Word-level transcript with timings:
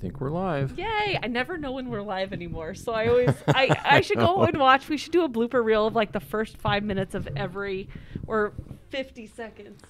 think 0.00 0.20
we're 0.20 0.30
live. 0.30 0.78
Yay! 0.78 1.18
I 1.22 1.26
never 1.28 1.58
know 1.58 1.72
when 1.72 1.88
we're 1.90 2.02
live 2.02 2.32
anymore, 2.32 2.74
so 2.74 2.92
I 2.92 3.08
always 3.08 3.34
I 3.48 3.76
I 3.84 4.00
should 4.02 4.18
go 4.18 4.42
and 4.42 4.58
watch. 4.58 4.88
We 4.88 4.96
should 4.96 5.12
do 5.12 5.24
a 5.24 5.28
blooper 5.28 5.62
reel 5.64 5.86
of 5.86 5.94
like 5.94 6.12
the 6.12 6.20
first 6.20 6.56
five 6.56 6.82
minutes 6.82 7.14
of 7.14 7.28
every 7.36 7.88
or 8.26 8.52
fifty 8.88 9.26
seconds 9.26 9.82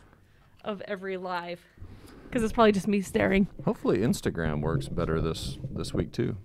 of 0.64 0.82
every 0.82 1.16
live, 1.16 1.60
because 2.28 2.42
it's 2.42 2.52
probably 2.52 2.72
just 2.72 2.88
me 2.88 3.00
staring. 3.00 3.46
Hopefully 3.64 3.98
Instagram 3.98 4.60
works 4.60 4.88
better 4.88 5.20
this 5.20 5.58
this 5.70 5.94
week 5.94 6.12
too. 6.12 6.36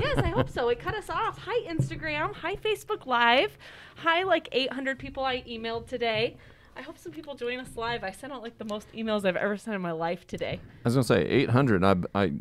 yes, 0.00 0.18
I 0.18 0.28
hope 0.28 0.48
so. 0.48 0.68
It 0.68 0.78
cut 0.80 0.94
us 0.94 1.10
off. 1.10 1.38
Hi 1.38 1.60
Instagram. 1.68 2.34
Hi 2.36 2.56
Facebook 2.56 3.06
Live. 3.06 3.56
Hi 3.96 4.22
like 4.22 4.48
800 4.52 4.98
people 4.98 5.24
I 5.24 5.42
emailed 5.42 5.86
today. 5.86 6.36
I 6.76 6.82
hope 6.82 6.96
some 6.96 7.12
people 7.12 7.34
join 7.34 7.58
us 7.58 7.76
live. 7.76 8.04
I 8.04 8.10
sent 8.10 8.32
out 8.32 8.42
like 8.42 8.56
the 8.56 8.64
most 8.64 8.90
emails 8.92 9.24
I've 9.24 9.36
ever 9.36 9.56
sent 9.56 9.74
in 9.74 9.82
my 9.82 9.92
life 9.92 10.26
today. 10.26 10.60
I 10.84 10.88
was 10.88 10.94
gonna 10.94 11.04
say 11.04 11.24
800. 11.26 11.84
I, 11.84 11.96
I 12.14 12.32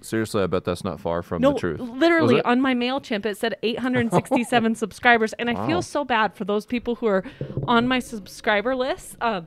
seriously, 0.00 0.42
I 0.42 0.46
bet 0.46 0.64
that's 0.64 0.84
not 0.84 1.00
far 1.00 1.22
from 1.22 1.42
no, 1.42 1.52
the 1.52 1.58
truth. 1.58 1.80
literally 1.80 2.40
on 2.42 2.60
my 2.60 2.74
Mailchimp 2.74 3.26
it 3.26 3.36
said 3.36 3.56
867 3.62 4.74
subscribers, 4.76 5.32
and 5.34 5.50
I 5.50 5.54
Wow. 5.54 5.66
feel 5.66 5.82
so 5.82 6.04
bad 6.04 6.34
for 6.34 6.44
those 6.44 6.66
people 6.66 6.96
who 6.96 7.06
are 7.06 7.24
on 7.66 7.86
my 7.88 7.98
subscriber 7.98 8.74
list. 8.76 9.16
Um, 9.20 9.46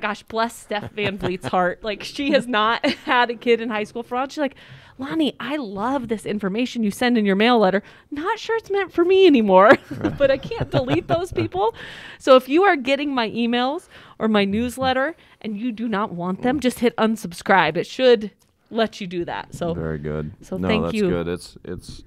gosh, 0.00 0.22
bless 0.22 0.54
Steph 0.56 0.92
Van 0.92 1.18
Vliet's 1.18 1.46
heart. 1.48 1.82
Like 1.84 2.02
she 2.02 2.32
has 2.32 2.46
not 2.46 2.84
had 3.04 3.30
a 3.30 3.34
kid 3.34 3.60
in 3.60 3.68
high 3.68 3.84
school 3.84 4.02
for 4.02 4.16
all. 4.16 4.28
She's 4.28 4.38
like, 4.38 4.54
Lonnie, 4.98 5.36
I 5.38 5.56
love 5.56 6.08
this 6.08 6.24
information 6.24 6.82
you 6.82 6.90
send 6.90 7.18
in 7.18 7.26
your 7.26 7.36
mail 7.36 7.58
letter. 7.58 7.82
Not 8.10 8.38
sure 8.38 8.56
it's 8.56 8.70
meant 8.70 8.92
for 8.92 9.04
me 9.04 9.26
anymore, 9.26 9.72
but 10.16 10.30
I 10.30 10.38
can't 10.38 10.70
delete 10.70 11.06
those 11.06 11.32
people. 11.32 11.74
So 12.18 12.36
if 12.36 12.48
you 12.48 12.62
are 12.62 12.76
getting 12.76 13.14
my 13.14 13.28
emails 13.28 13.88
or 14.18 14.26
my 14.28 14.46
newsletter 14.46 15.14
and 15.42 15.58
you 15.58 15.70
do 15.70 15.86
not 15.86 16.12
want 16.12 16.40
them, 16.40 16.60
just 16.60 16.78
hit 16.78 16.96
unsubscribe. 16.96 17.76
It 17.76 17.86
should 17.86 18.30
let 18.70 19.00
you 19.00 19.06
do 19.06 19.24
that. 19.24 19.54
So 19.54 19.74
Very 19.74 19.98
good. 19.98 20.32
So 20.40 20.56
no, 20.56 20.68
thank 20.68 20.84
that's 20.84 20.94
you. 20.94 21.08
good. 21.08 21.28
It's 21.28 21.56
it's 21.64 22.02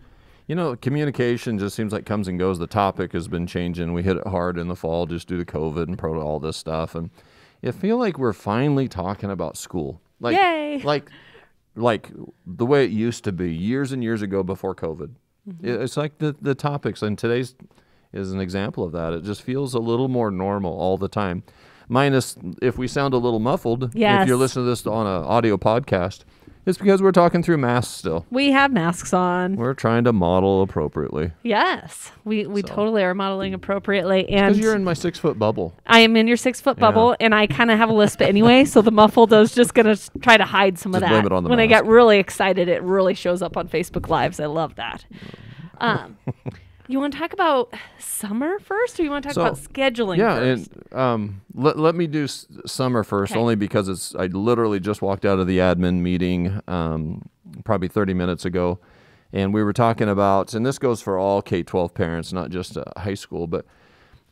you 0.48 0.56
know, 0.56 0.76
communication 0.76 1.60
just 1.60 1.76
seems 1.76 1.94
like 1.94 2.08
comes 2.08 2.28
and 2.28 2.40
goes. 2.40 2.58
The 2.58 2.66
topic 2.66 3.14
has 3.14 3.28
been 3.28 3.46
changing. 3.46 3.94
We 3.94 4.02
hit 4.02 4.18
it 4.18 4.26
hard 4.26 4.58
in 4.58 4.68
the 4.68 4.76
fall 4.76 5.06
just 5.06 5.28
due 5.28 5.38
to 5.38 5.46
COVID 5.46 5.84
and 5.84 5.96
pro 5.98 6.20
all 6.20 6.40
this 6.40 6.58
stuff. 6.58 6.96
And 6.96 7.12
I 7.64 7.70
feel 7.70 7.98
like 7.98 8.18
we're 8.18 8.34
finally 8.34 8.88
talking 8.88 9.30
about 9.30 9.58
school. 9.58 10.02
Like 10.20 10.36
Yay. 10.36 10.82
like 10.84 11.10
like 11.76 12.10
the 12.48 12.66
way 12.66 12.84
it 12.84 12.90
used 12.90 13.24
to 13.26 13.32
be 13.32 13.54
years 13.54 13.92
and 13.92 14.04
years 14.04 14.24
ago 14.24 14.42
before 14.42 14.74
COVID. 14.74 15.12
Mm-hmm. 15.48 15.84
It's 15.84 15.96
like 15.96 16.18
the 16.18 16.36
the 16.42 16.56
topics 16.56 17.04
and 17.04 17.16
today's 17.16 17.54
is 18.12 18.32
an 18.32 18.40
example 18.40 18.84
of 18.84 18.92
that. 18.94 19.14
It 19.14 19.24
just 19.24 19.44
feels 19.44 19.76
a 19.76 19.80
little 19.80 20.08
more 20.08 20.32
normal 20.32 20.74
all 20.74 20.98
the 20.98 21.08
time. 21.08 21.44
Minus 21.88 22.36
if 22.62 22.78
we 22.78 22.88
sound 22.88 23.14
a 23.14 23.18
little 23.18 23.40
muffled, 23.40 23.96
if 23.96 24.28
you're 24.28 24.38
listening 24.38 24.66
to 24.66 24.70
this 24.70 24.86
on 24.88 25.06
an 25.06 25.24
audio 25.24 25.58
podcast, 25.58 26.24
it's 26.66 26.78
because 26.78 27.02
we're 27.02 27.12
talking 27.12 27.42
through 27.42 27.58
masks 27.58 27.94
still. 27.94 28.26
we 28.30 28.52
have 28.52 28.72
masks 28.72 29.14
on. 29.14 29.56
We're 29.56 29.74
trying 29.74 30.04
to 30.04 30.14
model 30.14 30.62
appropriately. 30.62 31.32
Yes, 31.44 32.12
we 32.26 32.46
we 32.46 32.62
So. 32.62 32.68
totally 32.68 33.04
are 33.04 33.14
modeling 33.14 33.54
appropriately, 33.54 34.28
and 34.30 34.54
Because 34.54 34.60
you're 34.60 34.76
in 34.76 34.84
my 34.84 34.94
six 34.94 35.18
foot 35.20 35.40
bubble. 35.40 35.74
I 35.88 36.00
am 36.00 36.16
in 36.16 36.28
your 36.28 36.38
six 36.38 36.62
foot 36.62 36.78
Yeah. 36.78 36.82
bubble, 36.82 37.16
and 37.20 37.34
I 37.34 37.48
kind 37.48 37.72
of 37.72 37.78
have 37.78 37.90
a 37.90 37.94
lisp 37.94 38.22
anyway, 38.22 38.66
so 38.66 38.82
the 38.82 38.92
muffled 38.92 39.34
is 39.34 39.54
just 39.56 39.74
gonna 39.74 39.98
try 40.22 40.38
to 40.38 40.46
hide 40.46 40.78
some 40.78 40.94
of 40.94 41.02
that. 41.02 41.10
blame 41.10 41.26
it 41.26 41.32
on 41.32 41.44
the 41.44 41.50
when 41.50 41.60
I 41.60 41.66
get 41.66 41.86
really 41.86 42.20
excited, 42.20 42.68
it 42.68 42.84
really 42.84 43.14
shows 43.14 43.42
up 43.42 43.58
on 43.58 43.68
Facebook 43.68 44.10
Lives. 44.10 44.40
I 44.40 44.46
love 44.46 44.76
that. 44.76 45.06
Um, 45.80 46.18
you 46.90 47.00
want 47.00 47.14
to 47.14 47.20
talk 47.20 47.34
about 47.34 47.74
summer 48.00 48.60
first, 48.60 49.00
or 49.00 49.04
you 49.04 49.12
want 49.12 49.24
to 49.24 49.30
talk 49.30 49.36
So, 49.36 49.42
about 49.42 49.58
scheduling 49.58 50.18
yeah, 50.18 50.36
first? 50.36 50.72
and 50.74 50.94
um, 51.00 51.42
let, 51.54 51.78
let 51.78 51.96
me 51.96 52.08
do 52.08 52.24
s- 52.26 52.48
summer 52.66 53.04
first, 53.04 53.32
Okay. 53.34 53.40
only 53.40 53.56
because 53.56 53.88
it's 53.88 54.16
I 54.16 54.26
literally 54.26 54.80
just 54.80 55.02
walked 55.02 55.24
out 55.26 55.40
of 55.40 55.48
the 55.48 55.60
admin 55.60 56.00
meeting 56.02 56.60
um, 56.68 57.22
probably 57.64 57.88
30 57.88 58.14
minutes 58.16 58.44
ago, 58.44 58.80
and 59.32 59.54
we 59.54 59.64
were 59.64 59.72
talking 59.74 60.10
about, 60.10 60.54
and 60.54 60.66
this 60.66 60.80
goes 60.80 61.02
for 61.02 61.18
all 61.20 61.42
K 61.42 61.62
12 61.64 61.94
parents, 61.94 62.34
not 62.34 62.50
just 62.50 62.76
uh, 62.76 62.84
high 62.98 63.14
school, 63.14 63.46
but 63.46 63.66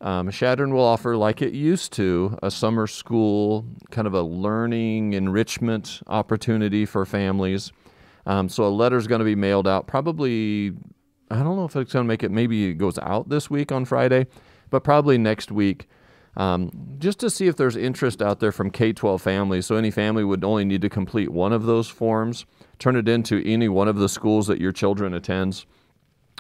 um, 0.02 0.30
Chadron 0.32 0.74
will 0.74 0.84
offer, 0.84 1.16
like 1.16 1.42
it 1.42 1.54
used 1.54 1.94
to, 1.94 2.38
a 2.44 2.50
summer 2.52 2.88
school 2.88 3.66
kind 3.92 4.08
of 4.08 4.14
a 4.14 4.22
learning 4.22 5.14
enrichment 5.14 6.02
opportunity 6.08 6.86
for 6.86 7.06
families. 7.06 7.72
Um, 8.26 8.50
so 8.50 8.66
a 8.66 8.70
letter 8.70 8.98
is 8.98 9.08
going 9.08 9.20
to 9.20 9.26
be 9.26 9.36
mailed 9.36 9.68
out 9.68 9.86
probably. 9.88 10.74
I 11.30 11.38
don't 11.38 11.56
know 11.56 11.66
if 11.66 11.76
it's 11.76 11.94
going 11.94 12.06
to 12.06 12.08
make 12.08 12.24
it. 12.24 12.32
Maybe 12.32 12.70
it 12.70 12.76
goes 12.76 12.98
out 13.00 13.30
this 13.30 13.50
week 13.50 13.72
on 13.72 13.86
Friday, 13.86 14.28
but 14.70 14.84
probably 14.84 15.18
next 15.18 15.52
week, 15.52 15.88
um, 16.38 16.72
just 17.00 17.20
to 17.20 17.30
see 17.30 17.48
if 17.48 17.56
there's 17.56 17.76
interest 17.76 18.22
out 18.22 18.40
there 18.40 18.52
from 18.52 18.70
K-12 18.70 19.20
families. 19.20 19.66
So 19.66 19.76
any 19.76 19.92
family 19.92 20.24
would 20.24 20.44
only 20.44 20.66
need 20.66 20.82
to 20.82 20.90
complete 20.90 21.30
one 21.30 21.52
of 21.52 21.64
those 21.64 21.90
forms, 21.90 22.46
turn 22.80 22.96
it 22.96 23.10
into 23.10 23.44
any 23.46 23.68
one 23.68 23.88
of 23.88 23.98
the 23.98 24.08
schools 24.08 24.48
that 24.48 24.62
your 24.62 24.72
children 24.72 25.14
attends. 25.14 25.66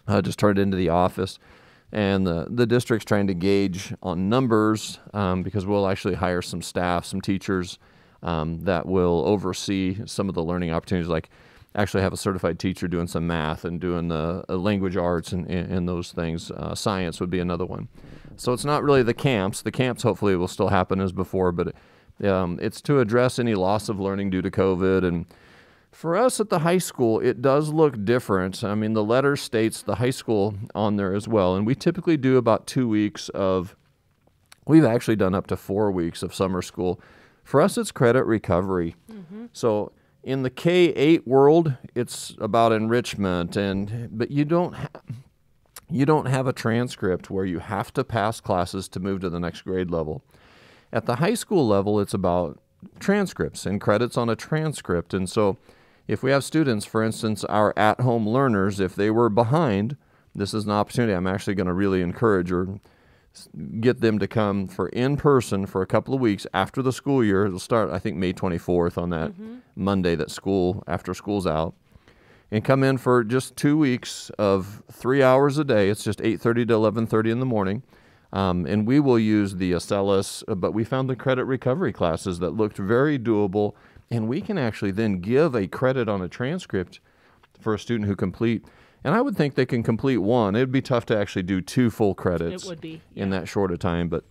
Uh, 0.08 0.22
just 0.22 0.40
turn 0.40 0.58
it 0.58 0.62
into 0.62 0.78
the 0.78 0.90
office. 0.90 1.38
And 1.92 2.28
the, 2.28 2.48
the 2.50 2.66
district's 2.66 3.06
trying 3.06 3.28
to 3.28 3.34
gauge 3.34 3.94
on 4.02 4.30
numbers 4.30 5.00
um, 5.14 5.42
because 5.44 5.66
we'll 5.66 5.88
actually 5.88 6.16
hire 6.16 6.42
some 6.42 6.62
staff, 6.62 7.06
some 7.06 7.22
teachers 7.22 7.80
um, 8.24 8.59
that 8.62 8.86
will 8.86 9.24
oversee 9.25 9.98
some 10.06 10.30
of 10.30 10.36
the 10.36 10.44
learning 10.44 10.72
opportunities, 10.72 11.09
like 11.09 11.30
actually 11.78 12.02
have 12.02 12.14
a 12.14 12.18
certified 12.18 12.60
teacher 12.60 12.88
doing 12.88 13.08
some 13.08 13.28
math 13.28 13.64
and 13.64 13.80
doing 13.80 14.08
the 14.10 14.44
uh, 14.50 14.56
language 14.56 14.98
arts 14.98 15.32
and, 15.32 15.50
and, 15.50 15.72
and 15.72 15.88
those 15.88 16.12
things. 16.12 16.52
Uh, 16.52 16.76
science 16.76 17.20
would 17.20 17.30
be 17.30 17.40
another 17.40 17.66
one. 17.66 17.88
So 18.36 18.52
it's 18.52 18.66
not 18.66 18.84
really 18.84 19.04
the 19.04 19.14
camps. 19.14 19.62
The 19.62 19.72
camps 19.72 20.04
hopefully 20.04 20.36
will 20.36 20.48
still 20.48 20.70
happen 20.70 21.00
as 21.00 21.12
before, 21.12 21.52
but 21.52 21.74
um, 22.24 22.60
it's 22.62 22.82
to 22.82 23.00
address 23.00 23.40
any 23.40 23.56
loss 23.56 23.90
of 23.90 24.00
learning 24.00 24.32
due 24.32 24.42
to 24.42 24.52
COVID 24.52 25.08
and 25.08 25.26
for 25.98 26.16
us 26.16 26.40
at 26.40 26.50
the 26.50 26.60
high 26.60 26.78
school, 26.78 27.20
it 27.20 27.42
does 27.42 27.70
look 27.70 28.06
different. 28.06 28.64
I 28.64 28.76
mean, 28.76 28.94
the 28.94 29.04
letter 29.04 29.36
states 29.36 29.82
the 29.82 29.96
high 29.96 30.12
school 30.12 30.54
on 30.76 30.96
there 30.96 31.16
as 31.16 31.28
well, 31.28 31.56
and 31.56 31.66
we 31.66 31.74
typically 31.74 32.18
do 32.18 32.38
about 32.38 32.68
two 32.68 32.88
weeks 32.88 33.30
of. 33.30 33.76
We've 34.68 34.86
actually 34.86 35.16
done 35.16 35.34
up 35.34 35.48
to 35.48 35.58
four 35.58 35.90
weeks 35.92 36.22
of 36.22 36.36
summer 36.36 36.62
school. 36.62 37.02
For 37.44 37.62
us, 37.62 37.80
it's 37.80 37.92
credit 37.92 38.26
recovery. 38.26 38.96
So 39.54 39.92
in 40.28 40.44
the 40.44 40.50
K 40.50 40.90
eight 40.90 41.26
world, 41.26 41.74
it's 41.96 42.36
about 42.40 42.74
enrichment, 42.74 43.56
and 43.56 44.10
but 44.12 44.30
you 44.30 44.44
don't 44.44 44.74
ha- 44.74 45.02
you 45.90 46.06
don't 46.06 46.26
have 46.26 46.48
a 46.48 46.54
transcript 46.54 47.30
where 47.30 47.46
you 47.46 47.60
have 47.60 47.94
to 47.94 48.04
pass 48.04 48.42
classes 48.42 48.90
to 48.90 49.00
move 49.00 49.22
to 49.22 49.30
the 49.30 49.40
next 49.40 49.62
grade 49.62 49.90
level. 49.90 50.26
At 50.92 51.06
the 51.06 51.16
high 51.16 51.34
school 51.34 51.66
level, 51.66 51.98
it's 52.02 52.14
about 52.14 52.60
transcripts 53.00 53.66
and 53.66 53.80
credits 53.80 54.18
on 54.18 54.28
a 54.28 54.36
transcript. 54.36 55.14
And 55.14 55.30
so, 55.30 55.58
if 56.10 56.22
we 56.22 56.32
have 56.32 56.44
students, 56.44 56.84
for 56.84 57.02
instance, 57.02 57.46
our 57.46 57.74
at 57.78 58.02
home 58.02 58.28
learners, 58.28 58.82
if 58.82 58.96
they 58.96 59.10
were 59.10 59.30
behind, 59.30 59.96
this 60.36 60.54
is 60.54 60.66
an 60.66 60.72
opportunity 60.72 61.14
I'm 61.14 61.26
actually 61.26 61.56
going 61.56 61.68
to 61.68 61.74
really 61.74 62.02
encourage 62.02 62.52
or 62.52 62.82
get 63.80 64.02
them 64.02 64.20
to 64.20 64.28
come 64.28 64.68
for 64.68 64.90
in 64.90 65.18
person 65.18 65.66
for 65.66 65.81
a 65.81 65.88
couple 65.88 66.14
of 66.14 66.20
weeks 66.20 66.48
after 66.53 66.81
the 66.81 66.92
school 66.92 67.24
year. 67.24 67.46
It'll 67.46 67.59
start, 67.59 67.90
I 67.90 68.00
think, 68.00 68.18
May 68.18 68.34
24th 68.34 68.98
on 68.98 69.09
that 69.12 69.34
Monday 69.75 70.16
that 70.16 70.31
school, 70.31 70.84
after 70.88 71.14
school's 71.14 71.48
out 71.48 71.75
and 72.52 72.64
come 72.64 72.84
in 72.84 72.98
for 72.98 73.24
just 73.24 73.56
two 73.56 73.78
weeks 73.78 74.30
of 74.38 74.84
three 74.92 75.22
hours 75.22 75.58
a 75.58 75.64
day. 75.64 75.90
It's 75.90 76.03
just 76.03 76.22
8:30 76.22 76.66
to 76.68 76.74
11:30 76.74 77.31
in 77.31 77.40
the 77.40 77.46
morning, 77.46 77.84
um, 78.31 78.66
and 78.66 78.88
we 78.88 79.00
will 79.00 79.20
use 79.20 79.56
the 79.56 79.74
Acellus. 79.74 80.44
But 80.48 80.74
we 80.74 80.84
found 80.84 81.09
the 81.09 81.16
credit 81.16 81.46
recovery 81.46 81.92
classes 81.92 82.40
that 82.40 82.52
looked 82.52 82.78
very 82.78 83.19
doable, 83.19 83.74
and 84.09 84.28
we 84.28 84.42
can 84.42 84.58
actually 84.58 84.92
then 84.92 85.19
give 85.19 85.56
a 85.56 85.68
credit 85.68 86.08
on 86.08 86.22
a 86.22 86.30
transcript 86.30 87.00
for 87.59 87.74
a 87.74 87.80
student 87.80 88.08
who 88.08 88.16
complete. 88.16 88.66
And 89.03 89.16
I 89.16 89.22
would 89.22 89.38
think 89.38 89.56
they 89.56 89.66
can 89.66 89.84
complete 89.84 90.18
one. 90.18 90.56
It'd 90.56 90.72
be 90.72 90.81
tough 90.81 91.06
to 91.08 91.18
actually 91.18 91.44
do 91.44 91.62
two 91.62 91.90
full 91.90 92.13
credits 92.13 92.66
would 92.66 92.81
be, 92.81 93.02
in 93.16 93.30
that 93.30 93.47
short 93.47 93.72
a 93.72 93.78
time, 93.78 94.09
but 94.09 94.24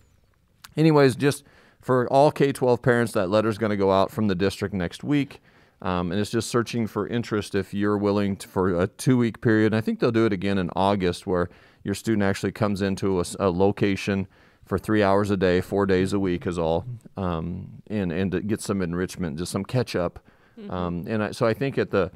anyways, 0.75 1.15
just 1.15 1.43
for 1.81 2.07
all 2.07 2.31
K 2.31 2.51
12 2.51 2.81
parents, 2.81 3.13
that 3.13 3.29
letter's 3.29 3.57
going 3.57 3.69
to 3.69 3.77
go 3.77 3.91
out 3.91 4.11
from 4.11 4.27
the 4.27 4.35
district 4.35 4.73
next 4.73 5.03
week. 5.03 5.41
Um, 5.81 6.11
and 6.11 6.19
it's 6.19 6.31
just 6.31 6.49
searching 6.49 6.87
for 6.87 7.07
interest 7.07 7.53
if 7.53 7.73
you're 7.73 7.97
willing 7.97 8.35
to, 8.37 8.47
for 8.47 8.79
a 8.79 8.87
two 8.87 9.17
week 9.17 9.41
period. 9.41 9.67
And 9.67 9.75
I 9.75 9.81
think 9.81 9.99
they'll 9.99 10.11
do 10.11 10.25
it 10.25 10.33
again 10.33 10.57
in 10.57 10.69
August 10.75 11.27
where 11.27 11.49
your 11.83 11.93
student 11.93 12.23
actually 12.23 12.51
comes 12.51 12.81
into 12.81 13.23
a 13.39 13.49
location 13.49 14.27
for 14.65 14.77
three 14.77 15.01
hours 15.01 15.31
a 15.31 15.37
day, 15.37 15.61
four 15.61 15.85
days 15.85 16.13
a 16.13 16.19
week 16.19 16.45
is 16.45 16.59
all, 16.59 16.85
um, 17.15 17.81
and, 17.89 18.11
and 18.11 18.31
to 18.33 18.41
get 18.41 18.59
some 18.59 18.81
enrichment, 18.81 19.37
just 19.37 19.51
some 19.51 19.63
catch 19.63 19.95
up. 19.95 20.19
Um, 20.69 21.05
and 21.07 21.23
I, 21.23 21.31
so 21.31 21.45
I 21.45 21.53
think 21.53 21.77
at 21.77 21.91
the, 21.91 22.11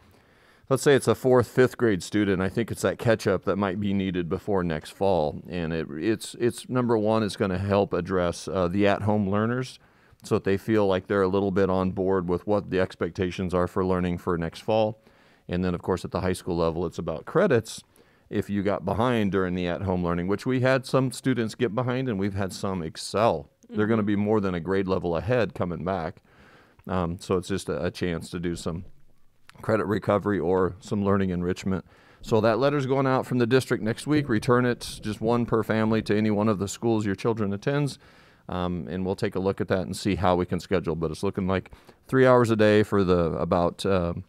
let's 0.72 0.84
say 0.84 0.96
it's 0.96 1.10
a 1.10 1.14
fourth, 1.14 1.50
fifth 1.50 1.76
grade 1.76 2.02
student, 2.02 2.42
I 2.42 2.48
think 2.48 2.72
it's 2.72 2.84
that 2.84 2.98
catch 2.98 3.28
up 3.28 3.44
that 3.44 3.58
might 3.58 3.78
be 3.78 3.94
needed 3.94 4.30
before 4.30 4.64
next 4.64 4.92
fall. 4.92 5.42
And 5.50 5.74
it, 5.74 5.86
it's, 5.92 6.34
it's 6.40 6.70
number 6.70 6.98
one, 6.98 7.24
it's 7.24 7.36
going 7.36 7.52
to 7.52 7.58
help 7.58 7.92
address 7.92 8.48
uh, 8.48 8.70
the 8.70 8.88
at 8.88 9.02
home 9.02 9.30
learners 9.30 9.80
so 10.24 10.36
that 10.36 10.46
they 10.46 10.56
feel 10.56 10.88
like 10.88 11.08
they're 11.08 11.24
a 11.24 11.28
little 11.28 11.52
bit 11.52 11.70
on 11.70 11.92
board 11.92 12.30
with 12.30 12.48
what 12.48 12.70
the 12.70 12.80
expectations 12.80 13.54
are 13.54 13.68
for 13.68 13.86
learning 13.86 14.20
for 14.20 14.38
next 14.38 14.62
fall. 14.62 15.04
And 15.50 15.62
then, 15.66 15.76
of 15.76 15.82
course, 15.82 16.06
at 16.06 16.12
the 16.12 16.22
high 16.22 16.32
school 16.32 16.56
level, 16.56 16.86
it's 16.86 17.00
about 17.00 17.26
credits 17.26 17.84
if 18.30 18.50
you 18.50 18.64
got 18.64 18.86
behind 18.86 19.34
during 19.34 19.56
the 19.56 19.68
at 19.68 19.82
home 19.82 20.06
learning, 20.06 20.28
which 20.28 20.46
we 20.46 20.62
had 20.62 20.86
some 20.86 21.12
students 21.12 21.54
get 21.54 21.76
behind 21.76 22.08
and 22.08 22.18
we've 22.18 22.36
had 22.36 22.54
some 22.54 22.82
excel. 22.82 23.50
They're 23.70 23.88
going 23.88 23.98
to 23.98 24.04
be 24.04 24.16
more 24.16 24.40
than 24.40 24.56
a 24.56 24.62
grade 24.62 24.88
level 24.88 25.18
ahead 25.18 25.54
coming 25.54 25.84
back. 25.84 26.22
Um, 26.88 27.20
so 27.20 27.36
it's 27.36 27.50
just 27.50 27.68
a, 27.68 27.88
a 27.88 27.92
chance 27.92 28.30
to 28.30 28.40
do 28.40 28.56
some 28.56 28.86
credit 29.62 29.86
recovery 29.86 30.40
or 30.40 30.76
some 30.80 31.04
learning 31.04 31.30
enrichment. 31.30 31.86
So 32.22 32.40
that 32.42 32.60
letter's 32.60 32.86
going 32.86 33.08
out 33.08 33.26
from 33.26 33.40
the 33.40 33.48
district 33.48 33.84
next 33.84 34.06
week. 34.06 34.30
Return 34.30 34.66
it, 34.66 35.00
just 35.02 35.22
one 35.22 35.46
per 35.46 35.64
family 35.64 36.02
to 36.04 36.16
any 36.16 36.30
one 36.30 36.48
of 36.48 36.60
the 36.60 36.68
schools 36.68 37.06
your 37.06 37.16
children 37.16 37.52
attends. 37.54 37.98
Um, 38.48 38.88
and 38.90 39.06
we'll 39.06 39.16
take 39.16 39.36
a 39.36 39.40
look 39.40 39.62
at 39.62 39.68
that 39.70 39.82
and 39.82 39.96
see 39.96 40.16
how 40.16 40.36
we 40.36 40.46
can 40.46 40.60
schedule. 40.60 40.96
But 40.96 41.12
it's 41.12 41.24
looking 41.24 41.48
like 41.48 41.72
three 42.08 42.28
hours 42.28 42.52
a 42.52 42.56
day 42.56 42.84
for 42.84 43.04
the 43.04 43.32
about 43.34 43.86
um 43.86 44.24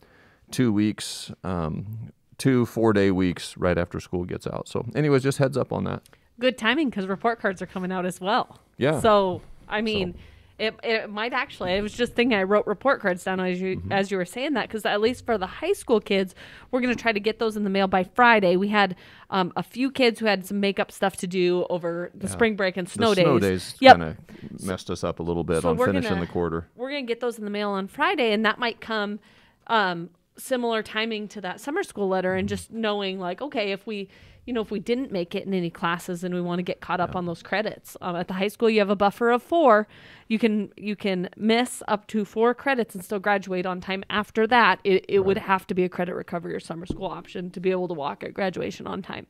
two 0.51 0.73
weeks, 0.73 1.33
um, 1.43 2.13
two 2.39 2.65
four 2.67 2.93
day 2.93 3.11
weeks 3.11 3.57
right 3.57 3.77
after 3.77 3.99
school 4.01 4.25
gets 4.25 4.47
out. 4.47 4.69
So, 4.69 4.87
anyways, 4.95 5.23
just 5.23 5.39
heads 5.39 5.57
up 5.57 5.73
on 5.73 5.85
that. 5.85 6.03
Good 6.39 6.57
timing 6.57 6.91
because 6.91 7.07
report 7.07 7.41
cards 7.41 7.61
are 7.63 7.67
coming 7.67 7.91
out 7.91 8.07
as 8.07 8.21
well. 8.21 8.61
Yeah. 8.77 9.01
So 9.01 9.43
I 9.69 9.81
mean, 9.81 10.15
it, 10.63 10.75
it 10.83 11.11
might 11.11 11.33
actually. 11.33 11.73
I 11.73 11.81
was 11.81 11.93
just 11.93 12.15
thinking. 12.15 12.37
I 12.39 12.43
wrote 12.45 12.67
report 12.67 13.01
cards 13.01 13.25
down 13.25 13.41
as 13.41 13.61
you 13.61 13.77
Mm-hmm. 13.77 13.93
as 13.93 14.11
you 14.11 14.17
were 14.17 14.25
saying 14.25 14.53
that 14.55 14.69
because 14.69 14.85
at 14.87 15.01
least 15.01 15.27
for 15.27 15.37
the 15.39 15.47
high 15.47 15.73
school 15.73 16.01
kids, 16.01 16.35
we're 16.71 16.81
gonna 16.81 16.95
try 16.95 17.13
to 17.13 17.21
get 17.21 17.39
those 17.39 17.57
in 17.57 17.65
the 17.65 17.71
mail 17.71 17.87
by 17.89 18.05
Friday. 18.05 18.57
We 18.57 18.69
had 18.69 18.95
um, 19.31 19.53
a 19.57 19.63
few 19.63 19.91
kids 19.91 20.21
who 20.21 20.27
had 20.27 20.47
some 20.47 20.61
makeup 20.61 20.93
stuff 20.93 21.17
to 21.19 21.27
do 21.27 21.67
over 21.71 22.11
the 22.15 22.29
spring 22.29 22.55
break 22.57 22.77
and 22.77 22.89
snow 22.89 23.11
the 23.11 23.17
days. 23.17 23.25
snow 23.25 23.39
days 23.39 23.75
Yep. 23.81 23.97
kind 23.99 24.17
of 24.51 24.63
messed 24.65 24.91
us 24.91 25.03
up 25.05 25.19
a 25.21 25.23
little 25.23 25.45
bit 25.45 25.63
So 25.63 25.71
on 25.71 25.79
finishing 25.79 26.11
gonna- 26.11 26.21
the 26.27 26.27
quarter. 26.33 26.69
We're 26.77 26.91
gonna 26.91 27.03
get 27.03 27.21
those 27.21 27.39
in 27.39 27.45
the 27.45 27.51
mail 27.51 27.71
on 27.71 27.89
Friday, 27.89 28.33
and 28.33 28.45
that 28.47 28.59
might 28.59 28.81
come 28.81 29.21
um, 29.67 30.11
similar 30.37 30.83
timing 30.83 31.29
to 31.29 31.41
that 31.41 31.61
summer 31.61 31.83
school 31.83 32.09
letter, 32.09 32.35
and 32.35 32.49
just 32.49 32.71
knowing 32.73 33.19
like, 33.21 33.41
okay, 33.43 33.73
if 33.73 33.87
we, 33.87 34.09
you 34.45 34.53
know, 34.53 34.61
if 34.61 34.71
we 34.71 34.81
didn't 34.81 35.13
make 35.13 35.35
it 35.35 35.47
in 35.47 35.55
any 35.55 35.71
classes 35.71 36.25
and 36.25 36.35
we 36.35 36.41
want 36.41 36.59
to 36.59 36.63
get 36.65 36.81
caught 36.81 37.01
up 37.01 37.15
on 37.15 37.27
those 37.27 37.43
credits, 37.43 37.97
um, 38.01 38.17
at 38.17 38.27
the 38.27 38.35
high 38.35 38.49
school 38.49 38.69
you 38.69 38.81
have 38.81 38.91
a 38.91 38.97
buffer 38.97 39.31
of 39.31 39.43
four. 39.43 39.87
You 40.29 40.39
can 40.39 40.73
you 40.77 40.97
can 40.97 41.29
miss 41.37 41.83
up 41.87 42.07
to 42.09 42.25
four 42.25 42.55
credits 42.55 42.95
and 42.95 43.05
still 43.05 43.21
graduate 43.21 43.67
on 43.67 43.81
time. 43.81 44.03
After 44.11 44.47
that, 44.49 44.81
it, 44.83 45.05
it 45.09 45.21
would 45.21 45.39
have 45.39 45.67
to 45.69 45.75
be 45.75 45.85
a 45.85 45.89
credit 45.89 46.15
recovery 46.15 46.55
or 46.55 46.61
summer 46.61 46.87
school 46.87 47.07
option 47.07 47.51
to 47.51 47.61
be 47.61 47.71
able 47.71 47.89
to 47.89 47.95
walk 47.95 48.25
at 48.25 48.35
graduation 48.35 48.87
on 48.87 49.03
time. 49.03 49.27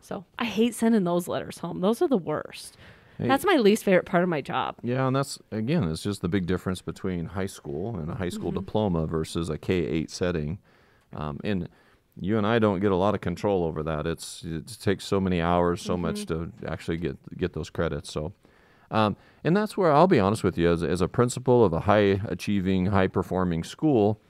So 0.00 0.24
I 0.38 0.44
hate 0.44 0.74
sending 0.74 1.04
those 1.04 1.28
letters 1.28 1.58
home. 1.58 1.80
Those 1.80 2.02
are 2.02 2.08
the 2.08 2.18
worst. 2.18 2.76
Hey. 3.18 3.28
That's 3.28 3.46
my 3.46 3.56
least 3.56 3.84
favorite 3.84 4.04
part 4.04 4.22
of 4.22 4.28
my 4.28 4.42
job. 4.42 4.76
Yeah, 4.82 5.06
and 5.06 5.16
that's 5.16 5.38
again, 5.50 5.84
it's 5.84 6.02
just 6.02 6.20
the 6.20 6.28
big 6.28 6.44
difference 6.46 6.82
between 6.82 7.26
high 7.26 7.46
school 7.46 7.96
and 7.96 8.10
a 8.10 8.14
high 8.16 8.28
school 8.28 8.50
diploma 8.52 9.06
versus 9.06 9.48
a 9.48 9.56
K 9.56 9.74
eight 9.74 10.10
setting. 10.10 10.58
Um, 11.14 11.40
and 11.42 11.70
you 12.20 12.38
and 12.38 12.46
I 12.46 12.58
don't 12.58 12.80
get 12.80 12.92
a 12.92 12.96
lot 12.96 13.14
of 13.14 13.20
control 13.20 13.64
over 13.64 13.82
that. 13.82 14.06
It's 14.06 14.42
it 14.44 14.78
takes 14.80 15.04
so 15.04 15.20
many 15.20 15.40
hours, 15.40 15.82
so 15.82 15.96
much 15.96 16.26
to 16.26 16.52
actually 16.66 16.96
get 16.96 17.16
get 17.36 17.52
those 17.52 17.70
credits. 17.70 18.12
So, 18.12 18.32
um, 18.90 19.16
and 19.44 19.56
that's 19.56 19.76
where 19.76 19.92
I'll 19.92 20.06
be 20.06 20.20
honest 20.20 20.42
with 20.44 20.56
you, 20.56 20.70
as 20.70 20.82
as 20.82 21.00
a 21.00 21.08
principal 21.08 21.64
of 21.64 21.72
a 21.72 21.80
high 21.80 22.20
achieving, 22.26 22.86
high 22.86 23.08
performing 23.08 23.64
school, 23.64 24.20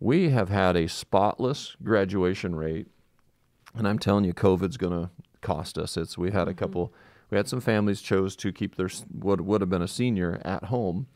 we 0.00 0.30
have 0.30 0.48
had 0.48 0.76
a 0.76 0.88
spotless 0.88 1.76
graduation 1.82 2.54
rate 2.54 2.88
and 3.74 3.86
I'm 3.86 3.98
telling 3.98 4.24
you, 4.24 4.34
COVID's 4.34 4.76
going 4.76 4.92
to 4.92 5.10
cost 5.40 5.78
us. 5.78 5.96
It's 5.96 6.18
we 6.18 6.30
had 6.30 6.48
a 6.48 6.54
couple, 6.54 6.92
we 7.30 7.36
had 7.36 7.48
some 7.48 7.60
families 7.60 8.00
chose 8.00 8.34
to 8.36 8.52
keep 8.52 8.76
their 8.76 8.88
what 9.10 9.40
would 9.40 9.60
have 9.60 9.70
been 9.70 9.82
a 9.82 9.88
senior 9.88 10.40
at 10.44 10.64
home 10.64 11.06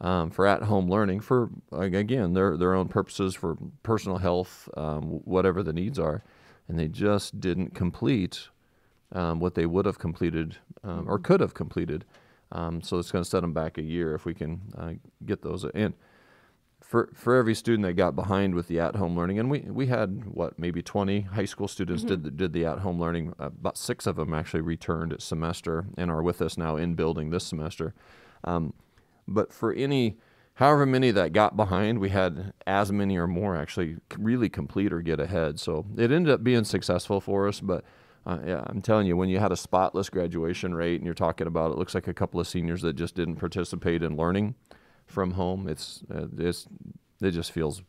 um, 0.00 0.30
for 0.30 0.46
at 0.46 0.64
home 0.64 0.90
learning 0.90 1.20
for 1.20 1.50
again 1.72 2.34
their 2.34 2.56
their 2.56 2.74
own 2.74 2.88
purposes 2.88 3.34
for 3.34 3.56
personal 3.82 4.18
health, 4.18 4.68
um, 4.76 5.20
whatever 5.24 5.62
the 5.62 5.72
needs 5.72 5.98
are, 5.98 6.22
and 6.68 6.78
they 6.78 6.88
just 6.88 7.40
didn't 7.40 7.74
complete 7.74 8.48
um, 9.12 9.40
what 9.40 9.54
they 9.54 9.66
would 9.66 9.86
have 9.86 9.98
completed 9.98 10.56
um, 10.84 11.08
or 11.08 11.18
could 11.18 11.40
have 11.40 11.54
completed. 11.54 12.04
Um, 12.52 12.80
so 12.82 12.98
it's 12.98 13.10
going 13.10 13.24
to 13.24 13.30
set 13.30 13.40
them 13.40 13.52
back 13.52 13.76
a 13.76 13.82
year 13.82 14.14
if 14.14 14.24
we 14.24 14.32
can 14.32 14.60
uh, 14.76 14.92
get 15.24 15.42
those 15.42 15.64
in 15.74 15.94
for 16.86 17.10
for 17.14 17.34
every 17.34 17.54
student 17.54 17.84
that 17.84 17.94
got 17.94 18.14
behind 18.14 18.54
with 18.54 18.68
the 18.68 18.78
at 18.78 18.94
home 18.94 19.16
learning, 19.16 19.40
and 19.40 19.50
we 19.50 19.60
we 19.60 19.86
had 19.86 20.24
what 20.26 20.56
maybe 20.58 20.82
20 20.82 21.22
high 21.22 21.44
school 21.44 21.66
students 21.66 22.04
did 22.04 22.22
the, 22.22 22.30
did 22.30 22.52
the 22.52 22.64
at 22.64 22.78
home 22.78 23.00
learning. 23.00 23.34
Uh, 23.40 23.46
about 23.46 23.76
six 23.76 24.06
of 24.06 24.16
them 24.16 24.32
actually 24.32 24.60
returned 24.60 25.12
at 25.12 25.20
semester 25.20 25.86
and 25.96 26.10
are 26.10 26.22
with 26.22 26.40
us 26.40 26.56
now 26.56 26.76
in 26.76 26.94
building 26.94 27.30
this 27.30 27.44
semester. 27.44 27.92
Um, 28.44 28.72
but 29.28 29.52
for 29.52 29.72
any, 29.72 30.16
however 30.54 30.86
many 30.86 31.10
that 31.10 31.32
got 31.32 31.56
behind, 31.56 31.98
we 31.98 32.10
had 32.10 32.52
as 32.66 32.92
many 32.92 33.16
or 33.16 33.26
more 33.26 33.56
actually 33.56 33.96
really 34.18 34.48
complete 34.48 34.92
or 34.92 35.00
get 35.02 35.20
ahead. 35.20 35.58
So 35.60 35.86
it 35.96 36.10
ended 36.10 36.32
up 36.32 36.42
being 36.44 36.64
successful 36.64 37.20
for 37.20 37.48
us. 37.48 37.60
But 37.60 37.84
uh, 38.26 38.38
yeah, 38.44 38.64
I'm 38.66 38.82
telling 38.82 39.06
you, 39.06 39.16
when 39.16 39.28
you 39.28 39.38
had 39.38 39.52
a 39.52 39.56
spotless 39.56 40.08
graduation 40.10 40.74
rate 40.74 40.96
and 40.96 41.04
you're 41.04 41.14
talking 41.14 41.46
about 41.46 41.70
it 41.72 41.78
looks 41.78 41.94
like 41.94 42.08
a 42.08 42.14
couple 42.14 42.40
of 42.40 42.48
seniors 42.48 42.82
that 42.82 42.94
just 42.94 43.14
didn't 43.14 43.36
participate 43.36 44.02
in 44.02 44.16
learning 44.16 44.54
from 45.06 45.32
home, 45.32 45.68
it's 45.68 46.02
uh, 46.12 46.26
it's 46.38 46.66
it 47.20 47.30
just 47.32 47.52
feels 47.52 47.82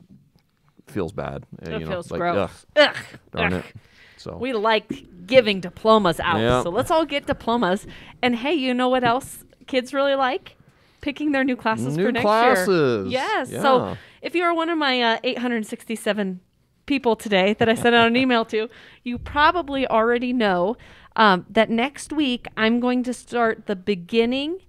feels 0.88 1.12
bad. 1.12 1.46
uh, 1.66 1.70
It 1.70 1.80
you 1.80 1.86
know, 1.86 1.92
feels 1.92 2.12
like, 2.12 2.20
gross. 2.20 2.66
ugh, 2.76 2.96
Ugh. 2.96 2.96
darn 3.32 3.54
Ugh. 3.54 3.64
it. 3.66 3.76
So 4.18 4.38
We 4.38 4.54
like 4.54 5.28
giving 5.28 5.60
diplomas 5.62 6.20
out. 6.20 6.64
So 6.64 6.70
let's 6.70 6.90
all 6.92 7.06
get 7.06 7.28
diplomas. 7.28 7.86
And 8.22 8.36
hey, 8.36 8.54
you 8.54 8.74
know 8.74 8.90
what 8.90 9.04
else 9.04 9.44
kids 9.68 9.94
really 9.94 10.16
like? 10.16 10.57
Picking 11.02 11.32
their 11.32 11.44
new 11.44 11.56
classes 11.56 11.98
New 11.98 12.06
for 12.06 12.12
next 12.12 12.24
classes. 12.24 13.12
year. 13.12 13.22
Yes. 13.22 13.52
Yeah. 13.52 13.62
So 13.62 13.98
if 14.22 14.36
you 14.36 14.44
are 14.44 14.54
one 14.54 14.70
of 14.70 14.78
my 14.78 15.02
uh, 15.02 15.20
867 15.24 16.40
people 16.86 17.16
today 17.16 17.54
that 17.54 17.70
I 17.70 17.76
sent 17.76 17.96
out 17.96 18.08
an 18.08 18.16
email 18.24 18.46
to, 18.46 18.68
you 19.04 19.18
probably 19.18 19.88
already 19.88 20.34
know 20.34 20.76
um, 21.16 21.46
that 21.50 21.70
next 21.70 22.12
week 22.12 22.48
I'm 22.58 22.80
going 22.80 23.04
to 23.04 23.14
start 23.14 23.68
the 23.68 23.76
beginning 23.76 24.60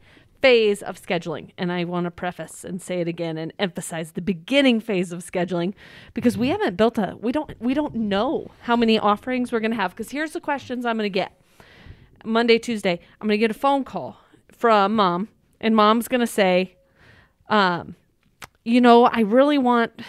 phase 0.40 0.82
of 0.82 1.00
scheduling. 1.00 1.50
And 1.58 1.72
I 1.72 1.84
want 1.84 2.04
to 2.04 2.10
preface 2.10 2.64
and 2.64 2.80
say 2.80 3.00
it 3.00 3.08
again 3.08 3.36
and 3.38 3.52
emphasize 3.58 4.12
the 4.12 4.20
beginning 4.20 4.80
phase 4.80 5.12
of 5.12 5.24
scheduling 5.24 5.74
because 6.14 6.38
we 6.38 6.48
haven't 6.48 6.76
built 6.76 6.98
a 6.98 7.16
we 7.20 7.32
don't 7.32 7.60
we 7.60 7.74
don't 7.74 7.94
know 7.94 8.50
how 8.62 8.76
many 8.76 8.98
offerings 8.98 9.50
we're 9.50 9.60
going 9.60 9.72
to 9.72 9.76
have 9.76 9.90
because 9.92 10.10
here's 10.10 10.32
the 10.32 10.40
questions 10.40 10.84
I'm 10.84 10.96
going 10.96 11.04
to 11.04 11.10
get. 11.10 11.32
Monday, 12.24 12.58
Tuesday, 12.58 13.00
I'm 13.20 13.26
going 13.28 13.38
to 13.38 13.38
get 13.38 13.50
a 13.50 13.54
phone 13.54 13.84
call 13.84 14.20
from 14.50 14.96
mom 14.96 15.28
and 15.60 15.74
mom's 15.76 16.08
going 16.08 16.20
to 16.20 16.26
say 16.26 16.74
um 17.48 17.94
you 18.64 18.82
know, 18.82 19.04
I 19.06 19.20
really 19.20 19.56
want 19.56 20.02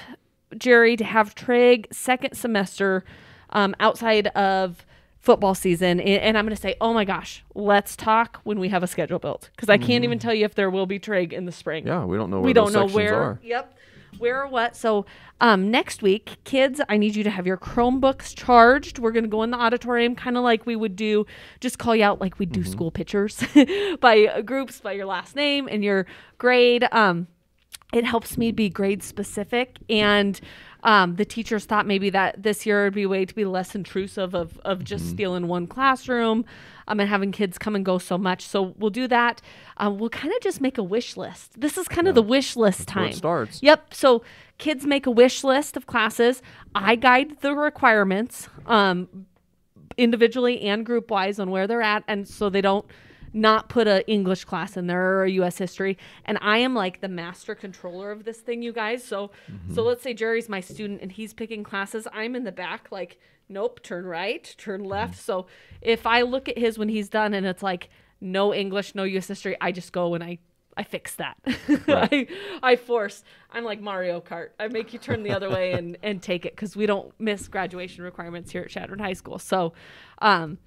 Jerry 0.58 0.98
to 0.98 1.04
have 1.06 1.34
trig 1.34 1.88
second 1.94 2.36
semester 2.36 3.06
um, 3.52 3.74
outside 3.80 4.28
of 4.28 4.86
football 5.22 5.56
season. 5.56 6.02
A- 6.02 6.04
And 6.20 6.38
I'm 6.38 6.44
going 6.46 6.56
to 6.56 6.62
say, 6.62 6.76
oh 6.82 6.94
my 6.94 7.06
gosh, 7.06 7.42
let's 7.56 7.96
talk 7.96 8.42
when 8.44 8.60
we 8.60 8.68
have 8.68 8.84
a 8.84 8.88
schedule 8.88 9.18
built. 9.18 9.50
Because 9.56 9.70
I 9.70 9.78
can't 9.78 10.04
even 10.04 10.20
tell 10.20 10.34
you 10.34 10.44
if 10.44 10.56
there 10.56 10.70
will 10.70 10.88
be 10.88 11.00
trig 11.00 11.32
in 11.32 11.46
the 11.46 11.54
spring. 11.54 11.88
yeah, 11.88 12.04
we 12.04 12.18
don't 12.18 12.30
know 12.30 12.38
where 12.42 12.46
we 12.48 12.52
those 12.54 12.74
don't 12.74 12.88
know 12.90 12.94
where. 12.94 13.16
are. 13.16 13.40
Yep. 13.44 13.78
Where 14.20 14.44
or 14.44 14.48
what. 14.48 14.76
So 14.76 15.06
um, 15.40 15.72
next 15.72 16.02
week, 16.02 16.38
kids, 16.44 16.82
I 16.90 16.98
need 16.98 17.16
you 17.16 17.24
to 17.24 17.30
have 17.30 17.48
your 17.48 17.58
Chromebooks 17.58 18.36
charged. 18.36 19.00
We're 19.00 19.14
going 19.14 19.24
to 19.24 19.30
go 19.30 19.44
in 19.44 19.52
the 19.52 19.58
auditorium, 19.58 20.14
kind 20.14 20.36
of 20.36 20.44
like 20.44 20.66
we 20.66 20.76
would 20.76 20.98
do, 20.98 21.26
just 21.62 21.80
call 21.80 21.96
you 21.96 22.04
out 22.04 22.20
like 22.20 22.38
we 22.38 22.46
do 22.46 22.64
school 22.66 22.92
pictures 22.92 23.42
by 24.02 24.26
uh, 24.26 24.42
groups, 24.42 24.82
by 24.82 24.92
your 24.92 25.06
last 25.06 25.38
name 25.38 25.70
and 25.72 25.84
your 25.84 26.06
grade. 26.38 26.86
Um, 26.92 27.28
it 27.94 28.04
helps 28.04 28.38
me 28.38 28.52
be 28.52 28.70
grade 28.70 29.02
specific 29.02 29.78
and 29.90 30.40
um, 30.84 31.16
the 31.16 31.26
teachers 31.26 31.66
thought 31.66 31.86
maybe 31.86 32.10
that 32.10 32.42
this 32.42 32.66
year 32.66 32.86
would 32.86 32.94
be 32.94 33.04
a 33.04 33.10
way 33.10 33.26
to 33.26 33.36
be 33.36 33.46
less 33.46 33.76
intrusive 33.76 34.34
of, 34.34 34.58
of 34.60 34.84
just 34.84 35.10
stealing 35.10 35.48
one 35.48 35.68
classroom 35.68 36.46
um, 36.88 37.00
and 37.00 37.10
having 37.10 37.32
kids 37.32 37.58
come 37.58 37.76
and 37.76 37.84
go 37.84 37.98
so 37.98 38.18
much. 38.18 38.46
So 38.46 38.74
we'll 38.78 38.90
do 38.90 39.08
that. 39.08 39.42
Um, 39.78 39.98
we'll 39.98 40.10
kind 40.10 40.34
of 40.34 40.42
just 40.42 40.62
make 40.62 40.78
a 40.78 40.84
wish 40.84 41.18
list. 41.18 41.60
This 41.60 41.78
is 41.78 41.88
kind 41.88 42.08
of 42.08 42.16
the 42.16 42.22
wish 42.22 42.56
list 42.56 42.88
time 42.88 43.10
it 43.10 43.16
starts. 43.16 43.62
yep. 43.62 43.94
So 43.94 44.24
kids 44.58 44.86
make 44.86 45.06
a 45.06 45.12
wish 45.12 45.44
list 45.44 45.76
of 45.76 45.86
classes. 45.86 46.42
I 46.74 46.96
guide 46.96 47.42
the 47.42 47.56
requirements 47.56 48.48
um, 48.66 49.26
individually 49.98 50.62
and 50.62 50.86
group 50.86 51.12
wise 51.12 51.40
on 51.40 51.52
where 51.52 51.68
they're 51.68 51.82
at 51.82 52.04
and 52.08 52.28
so 52.28 52.50
they 52.50 52.62
don't 52.62 52.86
not 53.34 53.70
put 53.70 53.88
a 53.88 54.10
english 54.10 54.44
class 54.46 54.78
in 54.78 54.88
there 54.88 55.20
or 55.20 55.26
a 55.26 55.32
us 55.32 55.58
history 55.58 55.98
and 56.26 56.38
i 56.42 56.58
am 56.58 56.74
like 56.74 57.02
the 57.02 57.08
master 57.08 57.56
controller 57.56 58.12
of 58.12 58.24
this 58.24 58.40
thing 58.40 58.62
you 58.62 58.72
guys 58.72 59.04
so 59.04 59.32
so 59.74 59.84
let's 59.84 60.04
say 60.04 60.14
jerry's 60.14 60.50
my 60.50 60.60
student 60.60 61.02
and 61.02 61.12
he's 61.12 61.34
picking 61.34 61.64
classes 61.64 62.08
i'm 62.14 62.36
in 62.36 62.44
the 62.44 62.52
back 62.52 62.88
like 62.92 63.20
nope 63.48 63.82
turn 63.84 64.06
right 64.06 64.56
turn 64.58 64.84
left 64.84 65.20
so 65.20 65.48
if 65.82 66.06
i 66.06 66.22
look 66.22 66.48
at 66.50 66.58
his 66.58 66.78
when 66.78 66.90
he's 66.90 67.10
done 67.10 67.34
and 67.34 67.46
it's 67.46 67.64
like 67.64 67.90
no 68.22 68.54
english 68.54 68.96
no 68.96 69.06
us 69.06 69.28
history 69.28 69.56
i 69.62 69.72
just 69.72 69.92
go 69.92 70.14
and 70.14 70.24
i 70.24 70.38
I 70.80 70.84
fix 70.84 71.16
that. 71.16 71.36
I, 71.90 72.26
I 72.64 72.78
force. 72.78 73.26
I'm 73.52 73.66
like 73.66 73.82
Mario 73.82 74.22
Kart. 74.22 74.52
I 74.62 74.70
make 74.70 74.94
you 74.94 75.00
turn 75.00 75.24
the 75.24 75.32
other 75.32 75.50
way 75.50 75.74
and, 75.74 75.98
and 76.02 76.22
take 76.22 76.46
it 76.46 76.56
because 76.56 76.74
we 76.74 76.86
don't 76.86 77.12
miss 77.20 77.50
graduation 77.50 78.06
requirements 78.06 78.50
here 78.50 78.62
at 78.62 78.70
Chadron 78.70 79.00
High 79.00 79.12
School. 79.12 79.40
So, 79.40 79.74
um, 80.20 80.58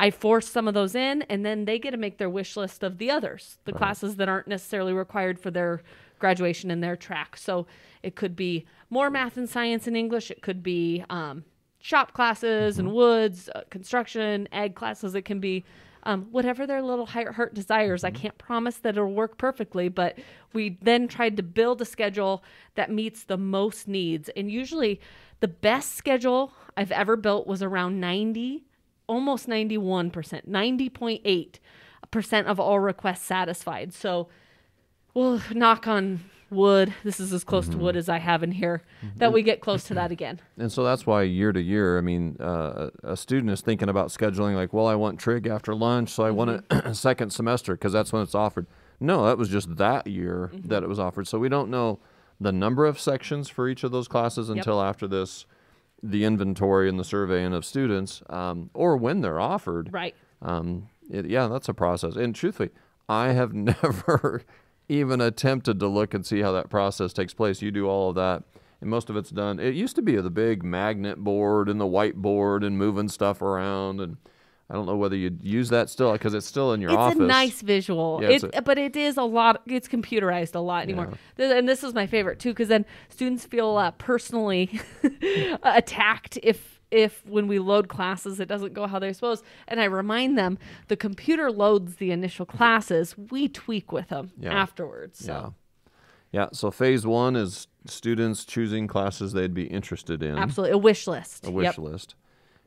I 0.00 0.10
force 0.10 0.48
some 0.48 0.66
of 0.66 0.72
those 0.72 0.94
in, 0.94 1.20
and 1.28 1.44
then 1.44 1.66
they 1.66 1.78
get 1.78 1.90
to 1.90 1.98
make 1.98 2.16
their 2.16 2.30
wish 2.30 2.56
list 2.56 2.82
of 2.82 2.96
the 2.96 3.10
others, 3.10 3.58
the 3.66 3.72
classes 3.72 4.16
that 4.16 4.30
aren't 4.30 4.48
necessarily 4.48 4.94
required 4.94 5.38
for 5.38 5.50
their 5.50 5.82
graduation 6.18 6.70
and 6.70 6.82
their 6.82 6.96
track. 6.96 7.36
So 7.36 7.66
it 8.02 8.16
could 8.16 8.34
be 8.34 8.64
more 8.88 9.10
math 9.10 9.36
and 9.36 9.46
science 9.46 9.86
and 9.86 9.94
English. 9.94 10.30
It 10.30 10.40
could 10.40 10.62
be 10.62 11.04
um, 11.10 11.44
shop 11.80 12.14
classes 12.14 12.78
and 12.78 12.94
woods, 12.94 13.50
uh, 13.54 13.60
construction, 13.68 14.48
ag 14.52 14.74
classes. 14.74 15.14
It 15.14 15.26
can 15.26 15.38
be 15.38 15.66
um, 16.04 16.28
whatever 16.30 16.66
their 16.66 16.80
little 16.80 17.04
heart, 17.04 17.34
heart 17.34 17.52
desires. 17.52 18.02
I 18.02 18.10
can't 18.10 18.38
promise 18.38 18.78
that 18.78 18.96
it'll 18.96 19.12
work 19.12 19.36
perfectly, 19.36 19.90
but 19.90 20.18
we 20.54 20.78
then 20.80 21.08
tried 21.08 21.36
to 21.36 21.42
build 21.42 21.82
a 21.82 21.84
schedule 21.84 22.42
that 22.74 22.90
meets 22.90 23.24
the 23.24 23.36
most 23.36 23.86
needs. 23.86 24.30
And 24.30 24.50
usually, 24.50 24.98
the 25.40 25.48
best 25.48 25.94
schedule 25.94 26.54
I've 26.74 26.90
ever 26.90 27.16
built 27.16 27.46
was 27.46 27.62
around 27.62 28.00
90, 28.00 28.64
almost 29.10 29.48
91%, 29.48 30.46
90.8% 30.46 32.44
of 32.46 32.60
all 32.60 32.78
requests 32.80 33.22
satisfied. 33.24 33.92
So, 33.92 34.28
well, 35.14 35.42
knock 35.52 35.86
on 35.86 36.20
wood. 36.50 36.92
This 37.04 37.20
is 37.20 37.32
as 37.32 37.44
close 37.44 37.68
to 37.68 37.76
wood 37.76 37.96
as 37.96 38.08
I 38.08 38.18
have 38.18 38.42
in 38.42 38.50
here 38.52 38.82
that 39.16 39.32
we 39.32 39.42
get 39.42 39.60
close 39.60 39.84
to 39.84 39.94
that 39.94 40.10
again. 40.10 40.40
And 40.58 40.70
so 40.72 40.82
that's 40.84 41.06
why 41.06 41.22
year 41.22 41.52
to 41.52 41.60
year, 41.60 41.96
I 41.98 42.00
mean, 42.00 42.36
uh, 42.40 42.90
a 43.04 43.16
student 43.16 43.50
is 43.52 43.60
thinking 43.60 43.88
about 43.88 44.08
scheduling 44.08 44.54
like, 44.56 44.72
well, 44.72 44.86
I 44.86 44.94
want 44.96 45.18
trig 45.20 45.46
after 45.46 45.74
lunch, 45.74 46.10
so 46.10 46.24
I 46.24 46.30
want 46.30 46.50
Mm-hmm. 46.68 46.88
it 46.88 46.94
second 47.08 47.30
semester 47.32 47.74
because 47.74 47.92
that's 47.92 48.12
when 48.12 48.22
it's 48.22 48.34
offered. 48.34 48.66
No, 48.98 49.24
that 49.26 49.38
was 49.38 49.48
just 49.48 49.76
that 49.76 50.06
year 50.06 50.50
Mm-hmm. 50.52 50.68
that 50.68 50.82
it 50.82 50.88
was 50.88 50.98
offered. 50.98 51.26
So 51.28 51.38
we 51.38 51.48
don't 51.48 51.70
know 51.70 51.98
the 52.40 52.52
number 52.52 52.84
of 52.86 52.98
sections 52.98 53.48
for 53.48 53.68
each 53.68 53.84
of 53.84 53.92
those 53.92 54.08
classes 54.08 54.48
until 54.50 54.80
after 54.82 55.06
this, 55.06 55.46
the 56.02 56.24
inventory 56.24 56.88
and 56.88 56.98
the 56.98 57.04
surveying 57.04 57.52
of 57.52 57.64
students, 57.64 58.22
um, 58.30 58.70
or 58.74 58.96
when 58.96 59.20
they're 59.20 59.40
offered. 59.40 59.92
Right. 59.92 60.14
Um, 60.42 60.88
it, 61.10 61.26
yeah, 61.28 61.48
that's 61.48 61.68
a 61.68 61.74
process. 61.74 62.16
And 62.16 62.34
truthfully, 62.34 62.70
I 63.08 63.32
have 63.32 63.52
never 63.54 64.42
even 64.88 65.20
attempted 65.20 65.78
to 65.80 65.86
look 65.86 66.14
and 66.14 66.24
see 66.26 66.40
how 66.40 66.52
that 66.52 66.70
process 66.70 67.12
takes 67.12 67.34
place. 67.34 67.62
You 67.62 67.70
do 67.70 67.88
all 67.88 68.10
of 68.10 68.16
that, 68.16 68.42
and 68.80 68.90
most 68.90 69.10
of 69.10 69.16
it's 69.16 69.30
done. 69.30 69.58
It 69.58 69.74
used 69.74 69.96
to 69.96 70.02
be 70.02 70.16
the 70.16 70.30
big 70.30 70.62
magnet 70.64 71.18
board 71.18 71.68
and 71.68 71.80
the 71.80 71.86
whiteboard 71.86 72.66
and 72.66 72.76
moving 72.76 73.08
stuff 73.08 73.42
around. 73.42 74.00
And 74.00 74.16
I 74.70 74.74
don't 74.74 74.86
know 74.86 74.96
whether 74.96 75.16
you'd 75.16 75.42
use 75.44 75.68
that 75.70 75.90
still 75.90 76.12
because 76.12 76.32
it's 76.32 76.46
still 76.46 76.72
in 76.72 76.80
your 76.80 76.90
it's 76.92 76.96
office. 76.98 77.16
It's 77.16 77.20
a 77.24 77.26
nice 77.26 77.60
visual. 77.60 78.20
Yeah, 78.22 78.28
it, 78.28 78.44
a- 78.54 78.62
but 78.62 78.78
it 78.78 78.94
is 78.96 79.16
a 79.16 79.24
lot. 79.24 79.62
It's 79.66 79.88
computerized 79.88 80.54
a 80.54 80.60
lot 80.60 80.84
anymore. 80.84 81.08
Th- 81.36 81.50
And 81.50 81.68
this 81.68 81.82
is 81.82 81.92
my 81.92 82.06
favorite 82.06 82.38
too, 82.38 82.50
because 82.50 82.68
then 82.68 82.86
students 83.08 83.44
feel 83.44 83.76
uh, 83.76 83.90
personally 83.92 84.80
attacked 85.62 86.38
if 86.42 86.78
if 86.90 87.24
when 87.26 87.46
we 87.46 87.60
load 87.60 87.88
classes 87.88 88.40
it 88.40 88.48
doesn't 88.48 88.72
go 88.72 88.86
how 88.86 88.98
they're 88.98 89.14
supposed. 89.14 89.44
And 89.68 89.80
I 89.80 89.84
remind 89.84 90.36
them 90.36 90.58
the 90.88 90.96
computer 90.96 91.50
loads 91.52 91.96
the 91.96 92.10
initial 92.10 92.46
classes. 92.56 93.16
We 93.16 93.48
tweak 93.48 93.92
with 93.92 94.08
them 94.08 94.32
Yeah. 94.38 94.52
afterwards. 94.52 95.18
So 95.24 95.32
Yeah. 96.32 96.42
Yeah. 96.42 96.48
So 96.52 96.70
phase 96.70 97.06
one 97.06 97.36
is 97.36 97.66
students 97.86 98.44
choosing 98.44 98.86
classes 98.86 99.32
they'd 99.32 99.54
be 99.54 99.64
interested 99.66 100.22
in. 100.22 100.36
absolutely 100.38 100.74
a 100.74 100.78
wish 100.78 101.06
list. 101.06 101.46
a 101.46 101.50
wish 101.50 101.64
Yep. 101.64 101.78
list 101.78 102.14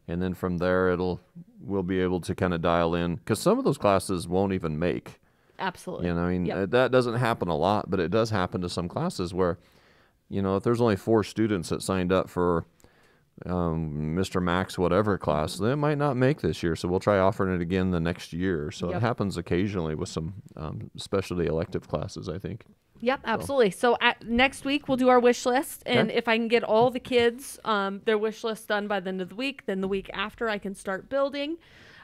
and 0.07 0.21
then 0.21 0.33
from 0.33 0.57
there 0.57 0.89
it'll 0.89 1.19
we'll 1.61 1.83
be 1.83 1.99
able 2.01 2.19
to 2.21 2.35
kind 2.35 2.53
of 2.53 2.61
dial 2.61 2.93
in 2.95 3.15
because 3.15 3.39
some 3.39 3.57
of 3.57 3.63
those 3.63 3.77
classes 3.77 4.27
won't 4.27 4.53
even 4.53 4.77
make 4.77 5.19
Absolutely. 5.59 6.07
you 6.07 6.13
know 6.13 6.21
i 6.21 6.31
mean 6.31 6.45
Yep. 6.45 6.57
uh, 6.57 6.65
that 6.67 6.91
doesn't 6.91 7.15
happen 7.15 7.47
a 7.47 7.55
lot 7.55 7.89
but 7.89 7.99
it 7.99 8.11
does 8.11 8.29
happen 8.29 8.61
to 8.61 8.69
some 8.69 8.87
classes 8.89 9.33
where 9.33 9.57
you 10.29 10.41
know 10.41 10.55
if 10.57 10.63
there's 10.63 10.81
only 10.81 10.95
four 10.97 11.23
students 11.23 11.69
that 11.69 11.81
signed 11.81 12.11
up 12.11 12.29
for 12.29 12.65
um, 13.45 14.15
mr 14.17 14.41
max 14.41 14.77
whatever 14.77 15.17
class 15.17 15.55
they 15.57 15.73
might 15.75 15.97
not 15.97 16.15
make 16.15 16.41
this 16.41 16.61
year 16.63 16.75
so 16.75 16.87
we'll 16.87 16.99
try 16.99 17.17
offering 17.17 17.53
it 17.55 17.61
again 17.61 17.91
the 17.91 17.99
next 17.99 18.31
year 18.33 18.69
so 18.71 18.89
Yep. 18.89 18.97
it 18.97 19.01
happens 19.01 19.37
occasionally 19.37 19.95
with 19.95 20.09
some 20.09 20.35
um, 20.55 20.91
specialty 20.97 21.45
elective 21.47 21.87
classes 21.87 22.29
i 22.29 22.37
think 22.37 22.65
Yep, 23.03 23.19
absolutely. 23.25 23.71
So 23.71 23.97
at, 23.99 24.25
next 24.25 24.63
week 24.63 24.87
we'll 24.87 24.95
do 24.95 25.09
our 25.09 25.19
wish 25.19 25.45
list, 25.45 25.83
and 25.85 26.09
Okay. 26.09 26.17
if 26.17 26.29
I 26.29 26.37
can 26.37 26.47
get 26.47 26.63
all 26.63 26.89
the 26.89 27.01
kids 27.01 27.59
um, 27.65 28.01
their 28.05 28.17
wish 28.17 28.45
list 28.45 28.69
done 28.69 28.87
by 28.87 29.01
the 29.01 29.09
end 29.09 29.21
of 29.21 29.27
the 29.27 29.35
week, 29.35 29.65
then 29.65 29.81
the 29.81 29.89
week 29.89 30.09
after 30.13 30.47
I 30.47 30.57
can 30.57 30.73
start 30.73 31.09
building. 31.09 31.57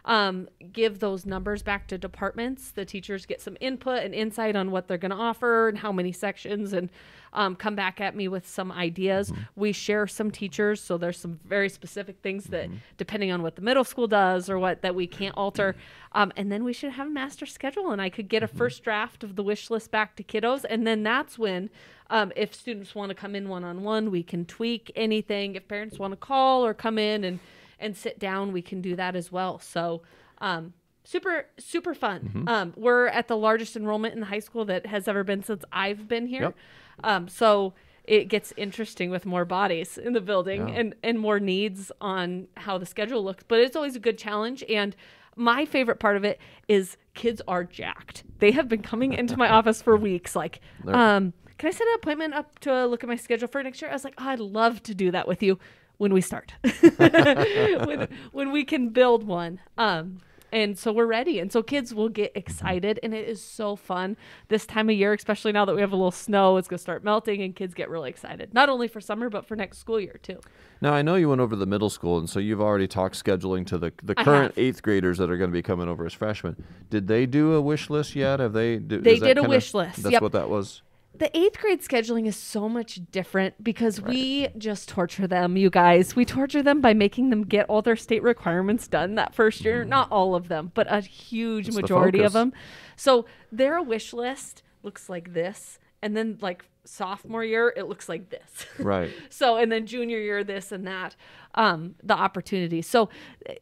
Um, 0.06 0.48
give 0.72 1.00
those 1.00 1.25
numbers 1.25 1.62
back 1.62 1.88
to 1.88 1.98
departments. 1.98 2.72
The 2.72 2.86
teachers 2.86 3.25
get 3.25 3.41
some 3.41 3.58
input 3.60 4.03
and 4.03 4.15
insight 4.15 4.56
on 4.56 4.72
what 4.72 4.88
they're 4.88 4.98
going 4.98 5.12
to 5.12 5.18
offer 5.18 5.68
and 5.68 5.77
how 5.77 5.91
many 5.91 6.12
sections, 6.12 6.74
and 6.74 6.89
um, 7.34 7.56
come 7.56 7.75
back 7.75 8.01
at 8.01 8.15
me 8.15 8.27
with 8.27 8.48
some 8.48 8.72
ideas. 8.72 9.32
We 9.56 9.72
share 9.72 10.08
some 10.08 10.32
teachers, 10.32 10.82
so 10.82 10.98
there's 10.98 11.20
some 11.20 11.39
very 11.46 11.70
specific 11.70 12.22
things 12.22 12.46
that, 12.46 12.70
depending 12.98 13.32
on 13.32 13.44
what 13.44 13.56
the 13.56 13.62
middle 13.62 13.84
school 13.84 14.08
does 14.08 14.50
or 14.50 14.58
what 14.58 14.82
that 14.82 14.96
we 14.96 15.06
can't 15.06 15.36
alter, 15.38 15.75
um, 16.13 16.32
and 16.36 16.51
then 16.51 16.63
we 16.63 16.74
should 16.74 16.94
have 16.94 17.08
a 17.08 17.12
master 17.12 17.46
schedule, 17.46 17.91
and 17.91 18.01
I 18.01 18.10
could 18.10 18.29
get 18.29 18.41
a 18.41 18.48
first 18.48 18.84
draft 18.84 19.24
of 19.24 19.36
the 19.36 19.44
wish 19.44 19.70
list 19.70 19.91
back 19.91 20.15
to 20.15 20.24
kiddos, 20.24 20.65
and 20.68 20.88
then 20.88 21.03
that's 21.03 21.38
when, 21.38 21.70
um, 22.10 22.32
if 22.36 22.56
students 22.56 22.96
want 22.96 23.10
to 23.10 23.15
come 23.15 23.36
in 23.36 23.48
one 23.50 23.63
on 23.63 23.84
one, 23.84 24.10
we 24.10 24.24
can 24.24 24.46
tweak 24.46 24.91
anything. 24.96 25.56
If 25.56 25.68
parents 25.68 26.00
want 26.00 26.13
to 26.13 26.18
call 26.18 26.65
or 26.65 26.74
come 26.74 26.98
in 26.98 27.24
and 27.24 27.39
and 27.79 27.95
sit 27.95 28.19
down, 28.19 28.51
we 28.51 28.62
can 28.62 28.81
do 28.81 28.95
that 28.95 29.15
as 29.15 29.31
well. 29.31 29.59
So. 29.59 30.01
Um, 30.39 30.74
super 31.05 31.45
super 31.57 31.95
fun 31.95 32.43
um, 32.48 32.74
we're 32.75 33.07
at 33.07 33.27
the 33.29 33.36
largest 33.38 33.75
enrollment 33.75 34.13
in 34.13 34.19
the 34.19 34.25
high 34.27 34.39
school 34.39 34.63
that 34.65 34.86
has 34.86 35.07
ever 35.07 35.24
been 35.24 35.41
since 35.41 35.63
i've 35.71 36.07
been 36.07 36.27
here 36.27 36.41
Yep. 36.43 36.55
um, 37.03 37.27
so 37.27 37.74
it 38.03 38.25
gets 38.25 38.53
interesting 38.57 39.09
with 39.09 39.25
more 39.25 39.43
bodies 39.45 39.98
in 39.98 40.13
the 40.13 40.21
building 40.21 40.67
Yeah. 40.67 40.75
and, 40.75 40.95
and 41.01 41.17
more 41.17 41.39
needs 41.39 41.91
on 42.01 42.48
how 42.57 42.77
the 42.77 42.86
schedule 42.86 43.24
looks. 43.24 43.43
But 43.48 43.59
it's 43.59 43.75
always 43.75 43.95
a 43.95 44.00
good 44.00 44.17
challenge. 44.17 44.63
And 44.67 44.95
my 45.36 45.63
favorite 45.65 46.00
part 46.00 46.17
of 46.17 46.24
it 46.24 46.39
is 46.67 46.98
kids 47.13 47.39
are 47.48 47.63
jacked. 47.63 48.24
They 48.39 48.51
have 48.51 48.67
been 48.67 48.81
coming 48.81 49.13
into 49.13 49.38
my 49.38 49.48
office 49.57 49.81
for 49.83 49.95
weeks. 49.95 50.36
Like, 50.36 50.59
um, 50.88 51.33
can 51.59 51.67
I 51.67 51.71
set 51.71 51.88
an 51.88 51.93
appointment 51.98 52.33
up 52.33 52.57
to 52.59 52.88
look 52.88 53.03
at 53.03 53.07
my 53.09 53.15
schedule 53.15 53.48
for 53.48 53.62
next 53.62 53.79
year? 53.81 53.91
I 53.91 53.93
was 53.93 54.03
like, 54.03 54.15
oh, 54.17 54.27
I'd 54.29 54.39
love 54.39 54.81
to 54.83 54.95
do 54.95 55.12
that 55.12 55.27
with 55.27 55.43
you 55.43 55.59
when 56.00 56.13
we 56.13 56.22
start, 56.22 56.53
when, 56.98 58.08
when 58.32 58.51
we 58.51 58.63
can 58.63 58.89
build 58.89 59.24
one. 59.24 59.60
Um, 59.77 60.20
and 60.51 60.79
so 60.79 60.91
we're 60.91 61.06
ready. 61.06 61.39
And 61.39 61.51
so 61.51 61.62
kids 61.62 61.94
will 61.94 62.10
get 62.10 62.32
excited. 62.34 63.00
And 63.03 63.13
it 63.13 63.27
is 63.27 63.44
so 63.44 63.75
fun 63.75 64.18
this 64.48 64.65
time 64.65 64.89
of 64.89 64.96
year, 64.96 65.13
especially 65.13 65.51
now 65.51 65.63
that 65.65 65.75
we 65.75 65.82
have 65.82 65.91
a 65.91 65.96
little 65.96 66.10
snow. 66.10 66.58
It's 66.58 66.68
going 66.68 66.77
to 66.79 66.82
start 66.82 67.03
melting 67.03 67.44
and 67.44 67.56
kids 67.56 67.75
get 67.75 67.88
really 67.89 68.10
excited, 68.10 68.51
not 68.53 68.68
only 68.70 68.88
for 68.88 69.00
summer, 69.00 69.29
but 69.29 69.46
for 69.46 69.56
next 69.56 69.77
school 69.77 70.00
year 70.00 70.20
too. 70.24 70.39
Now 70.82 70.94
I 70.94 71.01
know 71.03 71.15
you 71.15 71.29
went 71.29 71.41
over 71.41 71.56
the 71.58 71.68
middle 71.68 71.89
school, 71.89 72.18
and 72.18 72.27
so 72.29 72.39
you've 72.39 72.62
already 72.62 72.88
talked 72.88 73.22
scheduling 73.24 73.68
to 73.68 73.77
the 73.77 73.91
the 74.01 74.15
current 74.15 74.53
eighth 74.56 74.82
graders 74.82 75.18
that 75.18 75.29
are 75.29 75.36
going 75.38 75.50
to 75.51 75.53
be 75.53 75.62
coming 75.62 75.89
over 75.89 76.06
as 76.06 76.13
freshmen. 76.13 76.56
Did 76.89 77.08
they 77.10 77.25
do 77.25 77.53
a 77.53 77.62
wish 77.62 77.89
list 77.89 78.15
yet? 78.15 78.39
Have 78.39 78.53
they? 78.53 78.77
Do, 78.77 79.01
They 79.01 79.20
did 79.20 79.38
a 79.38 79.41
kinda- 79.41 79.50
wish 79.50 79.74
list, 79.74 80.01
That's 80.01 80.13
yep. 80.13 80.22
what 80.22 80.32
that 80.32 80.50
was. 80.50 80.82
The 81.13 81.36
eighth 81.38 81.60
grade 81.60 81.82
scheduling 81.82 82.28
is 82.28 82.36
so 82.36 82.70
much 82.70 83.00
different 83.12 83.63
because 83.63 84.00
we 84.00 84.48
just 84.58 84.88
torture 84.88 85.28
them, 85.28 85.58
you 85.58 85.70
guys. 85.70 86.16
We 86.16 86.24
torture 86.24 86.63
them 86.63 86.82
by 86.82 86.94
making 86.94 87.30
them 87.30 87.44
get 87.44 87.66
all 87.68 87.82
their 87.82 87.96
state 87.96 88.24
requirements 88.24 88.88
done 88.88 89.16
that 89.16 89.36
first 89.36 89.66
year. 89.66 89.84
Mm. 89.84 89.89
Not 89.89 90.12
all 90.12 90.36
of 90.36 90.48
them, 90.48 90.72
but 90.74 90.88
a 90.89 91.01
huge 91.01 91.68
the 91.68 91.82
majority 91.82 92.22
of 92.22 92.34
them. 92.34 92.54
So 92.96 93.25
their 93.51 93.82
wish 93.82 94.13
list 94.13 94.63
looks 94.84 95.10
like 95.10 95.34
this. 95.34 95.80
And 96.01 96.15
then, 96.15 96.38
like 96.41 96.65
sophomore 96.86 97.44
year, 97.44 97.72
it 97.75 97.88
looks 97.88 98.10
like 98.10 98.29
this. 98.29 98.65
Right. 98.79 99.12
so 99.29 99.58
and 99.58 99.72
then 99.72 99.86
junior 99.86 100.18
year 100.20 100.44
this 100.44 100.72
and 100.72 100.88
that 100.88 101.15
um 101.53 101.96
the 102.01 102.13
opportunity 102.13 102.82
so 102.82 103.10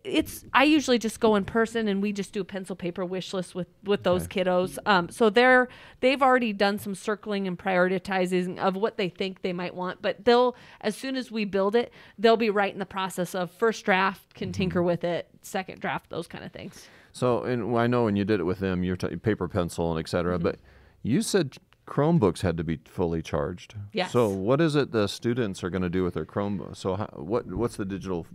it's 0.04 0.46
i 0.54 0.64
usually 0.64 1.00
just 1.00 1.20
go 1.20 1.36
in 1.36 1.44
person 1.44 1.88
and 1.88 2.02
we 2.04 2.14
just 2.14 2.34
do 2.34 2.42
a 2.42 2.46
pencil 2.46 2.76
paper 2.76 3.04
wish 3.04 3.34
list 3.34 3.56
with 3.56 3.68
with 3.84 4.04
those 4.04 4.28
kiddos 4.28 4.78
um 4.86 5.10
so 5.10 5.30
they're 5.30 5.68
they've 6.02 6.22
already 6.22 6.54
done 6.54 6.78
some 6.78 6.94
circling 6.94 7.48
and 7.48 7.58
prioritizing 7.58 8.60
of 8.60 8.76
what 8.76 8.98
they 8.98 9.10
think 9.10 9.42
they 9.42 9.54
might 9.54 9.74
want 9.74 10.02
but 10.02 10.24
they'll 10.26 10.56
as 10.82 10.96
soon 10.96 11.16
as 11.16 11.32
we 11.32 11.44
build 11.46 11.76
it 11.76 11.92
they'll 12.20 12.38
be 12.38 12.50
right 12.52 12.74
in 12.74 12.80
the 12.80 12.86
process 12.86 13.34
of 13.34 13.50
first 13.50 13.84
draft 13.86 14.34
can 14.36 14.52
tinker 14.52 14.84
with 14.84 15.04
it 15.04 15.28
second 15.42 15.80
draft 15.82 16.10
those 16.10 16.28
kind 16.28 16.44
of 16.44 16.52
things 16.52 16.88
So, 17.12 17.44
and 17.44 17.76
I 17.76 17.88
know 17.88 18.04
when 18.04 18.16
you 18.16 18.24
did 18.26 18.40
it 18.40 18.44
with 18.44 18.60
them, 18.60 18.84
you're 18.84 18.96
t- 18.96 19.16
paper, 19.16 19.48
pencil, 19.48 19.90
and 19.92 20.00
et 20.00 20.08
cetera. 20.08 20.36
Mm-hmm. 20.36 20.44
But 20.44 20.60
you 21.02 21.24
said 21.24 21.58
Chromebooks 21.88 22.42
had 22.42 22.58
to 22.58 22.64
be 22.64 22.80
fully 22.86 23.22
charged. 23.22 23.76
Yes. 23.94 24.12
So, 24.12 24.30
what 24.30 24.60
is 24.60 24.76
it 24.76 24.92
the 24.92 25.08
students 25.08 25.64
are 25.64 25.70
going 25.70 25.82
to 25.82 25.90
do 25.90 26.04
with 26.04 26.14
their 26.14 26.26
Chromebook? 26.26 26.76
So, 26.76 26.96
how, 26.96 27.08
what 27.16 27.48
what's 27.48 27.78
the 27.78 27.86
digital 27.86 28.28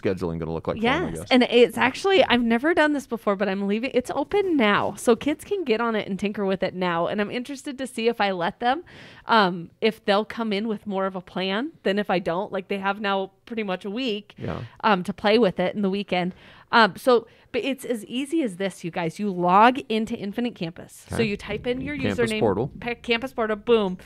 scheduling 0.00 0.38
going 0.38 0.46
to 0.46 0.52
look 0.52 0.66
like? 0.68 0.80
them, 0.80 1.08
Yes, 1.10 1.18
guess? 1.20 1.28
and 1.30 1.42
it's 1.44 1.78
actually 1.78 2.24
I've 2.24 2.42
never 2.42 2.74
done 2.74 2.92
this 2.92 3.06
before, 3.06 3.36
but 3.36 3.48
I'm 3.48 3.66
leaving. 3.66 3.90
It's 3.94 4.10
open 4.14 4.56
now, 4.56 4.94
so 4.94 5.14
kids 5.16 5.44
can 5.44 5.64
get 5.64 5.80
on 5.80 5.94
it 5.96 6.08
and 6.08 6.18
tinker 6.18 6.44
with 6.44 6.62
it 6.62 6.74
now. 6.74 7.06
And 7.06 7.20
I'm 7.20 7.30
interested 7.30 7.78
to 7.78 7.86
see 7.86 8.08
if 8.08 8.20
I 8.20 8.30
let 8.32 8.60
them, 8.60 8.84
um, 9.26 9.70
if 9.80 10.04
they'll 10.04 10.24
come 10.24 10.52
in 10.52 10.68
with 10.68 10.86
more 10.86 11.06
of 11.06 11.16
a 11.16 11.20
plan 11.20 11.72
than 11.82 11.98
if 11.98 12.10
I 12.10 12.18
don't. 12.18 12.52
Like 12.52 12.68
they 12.68 12.78
have 12.78 13.00
now 13.00 13.32
pretty 13.46 13.62
much 13.62 13.84
a 13.84 13.90
week, 13.90 14.34
Yeah. 14.38 14.60
um, 14.82 15.02
to 15.04 15.12
play 15.12 15.38
with 15.38 15.58
it 15.60 15.74
in 15.74 15.82
the 15.82 15.90
weekend. 15.90 16.34
Um, 16.72 16.96
so, 16.96 17.28
but 17.52 17.62
it's 17.62 17.84
as 17.84 18.04
easy 18.06 18.42
as 18.42 18.56
this, 18.56 18.82
you 18.82 18.90
guys. 18.90 19.18
You 19.20 19.30
log 19.30 19.78
into 19.88 20.16
Infinite 20.16 20.56
Campus, 20.56 21.06
so 21.08 21.22
you 21.22 21.36
type 21.36 21.66
in 21.68 21.80
your 21.80 21.96
Campus 21.96 22.30
username, 22.32 22.40
portal. 22.40 22.72
pa- 22.80 22.94
campus 23.00 23.32
portal, 23.32 23.54
boom. 23.56 23.98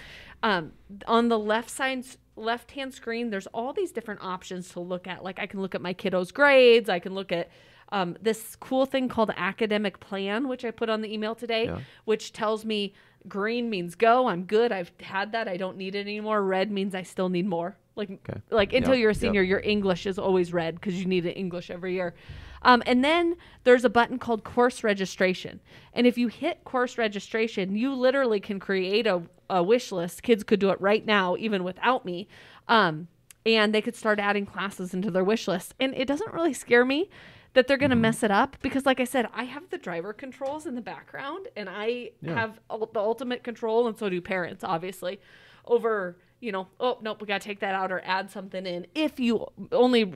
Um, 0.42 0.72
on 1.06 1.28
the 1.28 1.38
left 1.38 1.70
side, 1.70 2.04
left 2.38 2.70
hand 2.72 2.94
screen, 2.94 3.30
there's 3.30 3.46
all 3.48 3.72
these 3.72 3.92
different 3.92 4.22
options 4.22 4.70
to 4.70 4.80
look 4.80 5.06
at. 5.06 5.22
Like 5.24 5.38
I 5.38 5.46
can 5.46 5.60
look 5.60 5.74
at 5.74 5.80
my 5.80 5.94
kiddos' 5.94 6.32
grades. 6.32 6.88
I 6.88 6.98
can 6.98 7.14
look 7.14 7.32
at 7.32 7.50
um, 7.90 8.16
this 8.20 8.56
cool 8.56 8.86
thing 8.86 9.08
called 9.08 9.30
academic 9.36 9.98
plan, 10.00 10.46
which 10.48 10.64
I 10.64 10.70
put 10.70 10.88
on 10.90 11.00
the 11.00 11.12
email 11.12 11.34
today, 11.34 11.64
Yeah. 11.66 11.80
which 12.04 12.32
tells 12.32 12.64
me 12.64 12.92
green 13.26 13.68
means 13.70 13.94
go. 13.94 14.28
I'm 14.28 14.44
good. 14.44 14.72
I've 14.72 14.92
had 15.00 15.32
that. 15.32 15.48
I 15.48 15.56
don't 15.56 15.76
need 15.76 15.94
it 15.94 16.00
anymore. 16.00 16.42
Red 16.42 16.70
means 16.70 16.94
I 16.94 17.02
still 17.02 17.28
need 17.28 17.46
more. 17.46 17.76
Like 17.98 18.10
Okay. 18.10 18.40
like 18.50 18.72
until 18.72 18.94
Yep, 18.94 19.00
you're 19.00 19.10
a 19.10 19.14
yep. 19.14 19.20
senior, 19.20 19.42
your 19.42 19.60
English 19.60 20.06
is 20.06 20.18
always 20.18 20.52
red 20.52 20.76
because 20.76 20.98
you 20.98 21.04
need 21.04 21.26
an 21.26 21.32
English 21.32 21.70
every 21.70 21.94
year. 21.94 22.14
Um, 22.62 22.82
and 22.86 23.04
then 23.04 23.36
there's 23.64 23.84
a 23.84 23.90
button 23.90 24.18
called 24.18 24.42
course 24.44 24.82
registration. 24.82 25.60
And 25.92 26.06
if 26.06 26.16
you 26.16 26.28
hit 26.28 26.64
course 26.64 26.96
registration, 26.98 27.76
you 27.76 27.94
literally 27.94 28.40
can 28.40 28.58
create 28.58 29.06
a, 29.06 29.22
a 29.50 29.62
wish 29.62 29.92
list. 29.92 30.22
Kids 30.22 30.42
could 30.44 30.58
do 30.60 30.70
it 30.70 30.80
right 30.80 31.04
now, 31.04 31.36
even 31.36 31.62
without 31.64 32.04
me. 32.04 32.26
Um, 32.68 33.08
and 33.46 33.74
they 33.74 33.80
could 33.82 33.94
start 33.96 34.18
adding 34.18 34.44
classes 34.46 34.92
into 34.94 35.10
their 35.10 35.24
wish 35.24 35.46
list. 35.48 35.74
And 35.78 35.94
it 35.94 36.06
doesn't 36.06 36.32
really 36.32 36.52
scare 36.52 36.84
me 36.84 37.08
that 37.54 37.66
they're 37.66 37.76
going 37.78 37.90
to 37.90 37.96
mess 37.96 38.22
it 38.22 38.30
up 38.30 38.56
because, 38.60 38.84
like 38.84 39.00
I 39.00 39.04
said, 39.04 39.26
I 39.32 39.44
have 39.44 39.70
the 39.70 39.78
driver 39.78 40.12
controls 40.12 40.66
in 40.66 40.74
the 40.74 40.82
background 40.82 41.48
and 41.56 41.68
I 41.68 42.10
Yeah. 42.20 42.34
have 42.34 42.60
the 42.68 43.00
ultimate 43.00 43.42
control, 43.42 43.86
and 43.88 43.96
so 43.96 44.08
do 44.10 44.20
parents, 44.20 44.62
obviously, 44.62 45.18
over, 45.64 46.16
you 46.40 46.52
know, 46.52 46.68
oh, 46.80 46.98
nope, 47.02 47.20
we 47.20 47.26
got 47.26 47.40
to 47.40 47.46
take 47.48 47.60
that 47.60 47.74
out 47.74 47.90
or 47.92 48.00
add 48.04 48.30
something 48.30 48.64
in. 48.66 48.86
If 48.94 49.18
you 49.20 49.46
only 49.72 50.14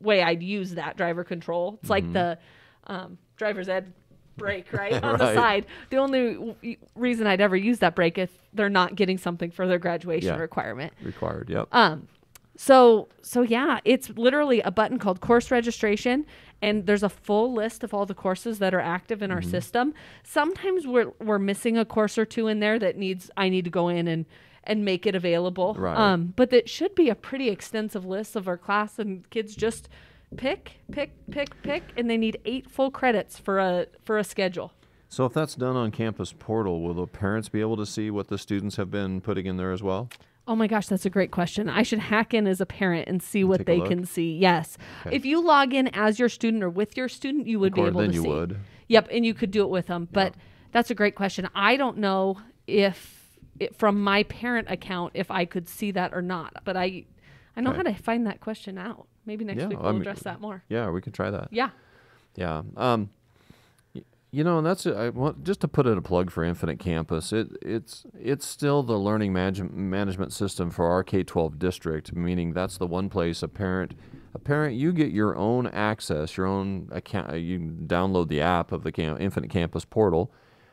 way 0.00 0.22
I'd 0.22 0.42
use 0.42 0.74
that 0.74 0.96
driver 0.96 1.24
control, 1.24 1.78
it's 1.80 1.90
like 1.90 2.10
the 2.12 2.38
um, 2.86 3.18
driver's 3.36 3.68
ed 3.68 3.92
brake, 4.36 4.72
right? 4.72 4.92
On 5.04 5.18
the 5.18 5.34
side. 5.34 5.66
The 5.90 5.96
only 5.96 6.34
w- 6.34 6.76
reason 6.94 7.26
I'd 7.26 7.40
ever 7.40 7.56
use 7.56 7.78
that 7.80 7.94
brake 7.94 8.18
if 8.18 8.30
they're 8.52 8.68
not 8.68 8.94
getting 8.96 9.16
something 9.18 9.50
for 9.50 9.66
their 9.66 9.78
graduation 9.78 10.28
Yeah. 10.34 10.40
requirement. 10.40 10.92
Required. 11.02 11.48
Yep. 11.50 11.68
Um, 11.72 12.08
so 12.56 13.08
so 13.22 13.42
yeah, 13.42 13.80
it's 13.84 14.10
literally 14.10 14.60
a 14.60 14.70
button 14.70 14.98
called 15.00 15.20
course 15.20 15.50
registration, 15.50 16.24
and 16.62 16.86
there's 16.86 17.02
a 17.02 17.08
full 17.08 17.52
list 17.52 17.82
of 17.82 17.92
all 17.92 18.06
the 18.06 18.14
courses 18.14 18.60
that 18.60 18.72
are 18.72 18.80
active 18.80 19.22
in 19.22 19.32
our 19.32 19.40
Mm-hmm. 19.40 19.50
system. 19.50 19.94
Sometimes 20.22 20.86
we're 20.86 21.10
we're 21.20 21.40
missing 21.40 21.76
a 21.76 21.84
course 21.84 22.16
or 22.16 22.24
two 22.24 22.46
in 22.46 22.60
there 22.60 22.78
that 22.78 22.96
needs 22.96 23.28
I 23.36 23.48
need 23.48 23.64
to 23.64 23.70
go 23.70 23.88
in 23.88 24.06
and 24.06 24.24
and 24.64 24.84
make 24.84 25.06
it 25.06 25.14
available. 25.14 25.74
Right. 25.74 25.96
Um, 25.96 26.34
but 26.36 26.50
that 26.50 26.68
should 26.68 26.94
be 26.94 27.08
a 27.08 27.14
pretty 27.14 27.48
extensive 27.48 28.04
list 28.04 28.36
of 28.36 28.48
our 28.48 28.58
class, 28.58 28.98
and 28.98 29.28
kids 29.30 29.54
just 29.54 29.88
pick, 30.36 30.72
pick, 30.90 31.12
pick, 31.30 31.62
pick, 31.62 31.84
and 31.96 32.10
they 32.10 32.16
need 32.16 32.38
eight 32.44 32.70
full 32.70 32.90
credits 32.90 33.38
for 33.38 33.58
a 33.58 33.86
for 34.04 34.18
a 34.18 34.24
schedule. 34.24 34.72
So 35.08 35.24
if 35.26 35.32
that's 35.32 35.54
done 35.54 35.76
on 35.76 35.92
Campus 35.92 36.34
Portal, 36.36 36.80
will 36.82 36.94
the 36.94 37.06
parents 37.06 37.48
be 37.48 37.60
able 37.60 37.76
to 37.76 37.86
see 37.86 38.10
what 38.10 38.28
the 38.28 38.38
students 38.38 38.76
have 38.76 38.90
been 38.90 39.20
putting 39.20 39.46
in 39.46 39.56
there 39.56 39.70
as 39.70 39.82
well? 39.82 40.08
Oh 40.46 40.56
my 40.56 40.66
gosh, 40.66 40.88
that's 40.88 41.06
a 41.06 41.10
great 41.10 41.30
question. 41.30 41.68
I 41.70 41.82
should 41.82 42.00
hack 42.00 42.34
in 42.34 42.46
as 42.46 42.60
a 42.60 42.66
parent 42.66 43.08
and 43.08 43.22
see 43.22 43.44
what 43.44 43.58
take 43.58 43.66
they 43.66 43.80
can 43.80 44.04
see. 44.04 44.36
Yes. 44.36 44.76
Okay. 45.06 45.16
If 45.16 45.24
you 45.24 45.40
log 45.40 45.72
in 45.72 45.88
as 45.88 46.18
your 46.18 46.28
student 46.28 46.62
or 46.62 46.68
with 46.68 46.96
your 46.96 47.08
student, 47.08 47.46
you 47.46 47.58
would 47.60 47.74
be 47.74 47.80
able 47.82 48.00
then 48.00 48.10
to 48.10 48.14
you 48.14 48.22
see. 48.22 48.28
would. 48.28 48.58
Yep, 48.88 49.08
and 49.10 49.24
you 49.24 49.32
could 49.32 49.50
do 49.50 49.62
it 49.62 49.70
with 49.70 49.86
them. 49.86 50.08
But 50.12 50.34
that's 50.72 50.90
a 50.90 50.94
great 50.94 51.14
question. 51.14 51.48
I 51.54 51.76
don't 51.76 51.98
know 51.98 52.40
if 52.66 53.23
it, 53.60 53.76
from 53.76 54.02
my 54.02 54.22
parent 54.24 54.68
account 54.70 55.12
if 55.14 55.30
I 55.30 55.44
could 55.44 55.68
see 55.68 55.90
that 55.92 56.12
or 56.14 56.22
not. 56.22 56.62
But 56.64 56.76
I 56.76 57.04
I 57.56 57.60
know 57.60 57.72
how 57.72 57.82
to 57.82 57.94
find 57.94 58.26
that 58.26 58.40
question 58.40 58.78
out. 58.78 59.06
Maybe 59.26 59.44
next 59.44 59.60
Yeah, 59.62 59.68
week 59.68 59.78
I 59.78 59.82
we'll 59.82 59.92
mean- 59.92 60.02
address 60.02 60.22
that 60.24 60.40
more. 60.40 60.64
Yeah, 60.68 60.90
we 60.90 61.00
can 61.00 61.12
try 61.12 61.30
that. 61.30 61.48
Yeah. 61.50 61.70
Yeah. 62.36 62.62
Um, 62.76 63.10
you 64.32 64.42
know, 64.42 64.58
and 64.58 64.66
that's 64.66 64.84
I 64.86 65.10
want 65.10 65.44
just 65.44 65.60
to 65.60 65.68
put 65.68 65.86
in 65.86 65.96
a 65.96 66.02
plug 66.02 66.32
for 66.32 66.42
Infinite 66.42 66.80
Campus. 66.80 67.32
It 67.32 67.56
it's 67.62 68.04
it's 68.20 68.44
still 68.44 68.82
the 68.82 68.98
learning 68.98 69.32
manage- 69.32 69.62
management 69.70 70.32
system 70.32 70.70
for 70.70 70.86
our 70.86 71.04
K 71.04 71.22
twelve 71.22 71.58
district. 71.60 72.12
Meaning 72.16 72.52
that's 72.52 72.76
the 72.76 72.86
one 72.88 73.08
place 73.08 73.44
a 73.44 73.48
parent 73.48 73.94
a 74.34 74.40
parent 74.40 74.74
you 74.74 74.92
get 74.92 75.12
your 75.12 75.36
own 75.36 75.68
access, 75.68 76.36
your 76.36 76.46
own 76.46 76.88
account. 76.90 77.30
uh, 77.30 77.36
You 77.36 77.60
download 77.60 78.26
the 78.26 78.40
app 78.40 78.72
of 78.72 78.82
the 78.82 78.90
Cam- 78.90 79.18
Infinite 79.20 79.50
Campus 79.50 79.84
portal. 79.84 80.32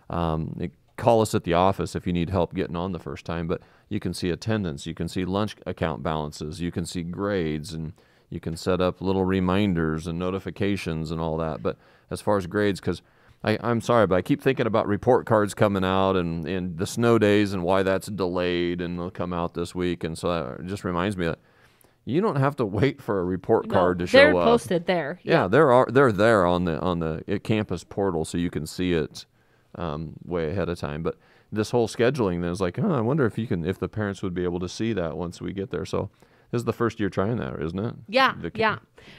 Um, 0.10 0.58
it, 0.60 0.72
call 0.98 1.22
us 1.22 1.34
at 1.34 1.44
the 1.44 1.54
office 1.54 1.96
if 1.96 2.06
you 2.06 2.14
need 2.14 2.30
help 2.30 2.54
getting 2.54 2.76
on 2.76 2.92
the 2.92 3.00
first 3.00 3.26
time. 3.26 3.48
But 3.48 3.62
you 3.90 4.00
can 4.00 4.14
see 4.14 4.30
attendance, 4.30 4.86
you 4.86 4.94
can 4.94 5.08
see 5.08 5.26
lunch 5.26 5.56
account 5.66 6.04
balances, 6.04 6.62
you 6.62 6.72
can 6.72 6.86
see 6.86 7.04
grades, 7.04 7.74
and 7.74 7.94
you 8.30 8.40
can 8.40 8.56
set 8.56 8.80
up 8.82 9.02
little 9.02 9.26
reminders 9.26 10.08
and 10.08 10.18
notifications 10.18 11.12
and 11.12 11.20
all 11.20 11.38
that. 11.38 11.62
But 11.62 11.78
as 12.10 12.22
far 12.22 12.38
as 12.38 12.48
grades, 12.48 12.80
because 12.80 13.02
I'm 13.44 13.82
sorry, 13.82 14.06
but 14.06 14.16
I 14.16 14.22
keep 14.22 14.40
thinking 14.42 14.68
about 14.68 14.88
report 14.88 15.26
cards 15.26 15.56
coming 15.56 15.84
out 15.84 16.16
and, 16.16 16.48
and 16.48 16.78
the 16.78 16.86
snow 16.86 17.18
days 17.18 17.54
and 17.54 17.64
why 17.64 17.82
that's 17.82 18.06
delayed 18.08 18.82
and 18.82 19.00
they'll 19.00 19.10
come 19.10 19.34
out 19.34 19.56
this 19.56 19.74
week. 19.74 20.04
And 20.04 20.16
so 20.16 20.28
that 20.58 20.68
just 20.68 20.84
reminds 20.84 21.18
me 21.18 21.26
that 21.26 21.40
you 22.06 22.22
don't 22.22 22.36
have 22.36 22.56
to 22.58 22.66
wait 22.80 23.02
for 23.02 23.20
a 23.20 23.24
report 23.26 23.68
No, 23.68 23.74
card 23.74 23.98
to 24.00 24.06
they're 24.06 24.32
show 24.32 24.38
up. 24.38 24.46
posted 24.46 24.86
there. 24.86 25.20
Yeah, 25.24 25.48
there 25.48 25.72
are 25.72 25.88
they're 25.90 26.12
there 26.12 26.46
on 26.46 26.66
the 26.66 26.80
on 26.82 27.00
the 27.00 27.24
uh, 27.28 27.40
campus 27.40 27.84
portal, 27.84 28.26
so 28.26 28.38
you 28.38 28.52
can 28.52 28.68
see 28.68 28.94
it 28.94 29.26
um, 29.76 30.14
way 30.26 30.50
ahead 30.52 30.70
of 30.70 30.80
time. 30.80 31.04
But 31.04 31.18
this 31.52 31.72
whole 31.72 31.88
scheduling 31.88 32.42
then 32.42 32.52
is 32.52 32.62
like, 32.62 32.80
oh, 32.80 32.92
I 32.94 33.02
wonder 33.02 33.26
if 33.26 33.38
you 33.38 33.48
can 33.48 33.66
if 33.66 33.80
the 33.80 33.90
parents 33.90 34.22
would 34.24 34.34
be 34.34 34.44
able 34.44 34.60
to 34.60 34.70
see 34.70 34.94
that 34.94 35.18
once 35.18 35.42
we 35.42 35.54
get 35.54 35.70
there. 35.72 35.86
So 35.86 36.10
this 36.52 36.60
is 36.60 36.66
the 36.66 36.74
first 36.74 37.00
year 37.00 37.10
trying 37.10 37.38
that, 37.38 37.62
isn't 37.62 37.80
it? 37.80 37.96
Yeah, 38.10 38.34
The 38.40 38.52
yeah, 38.56 38.78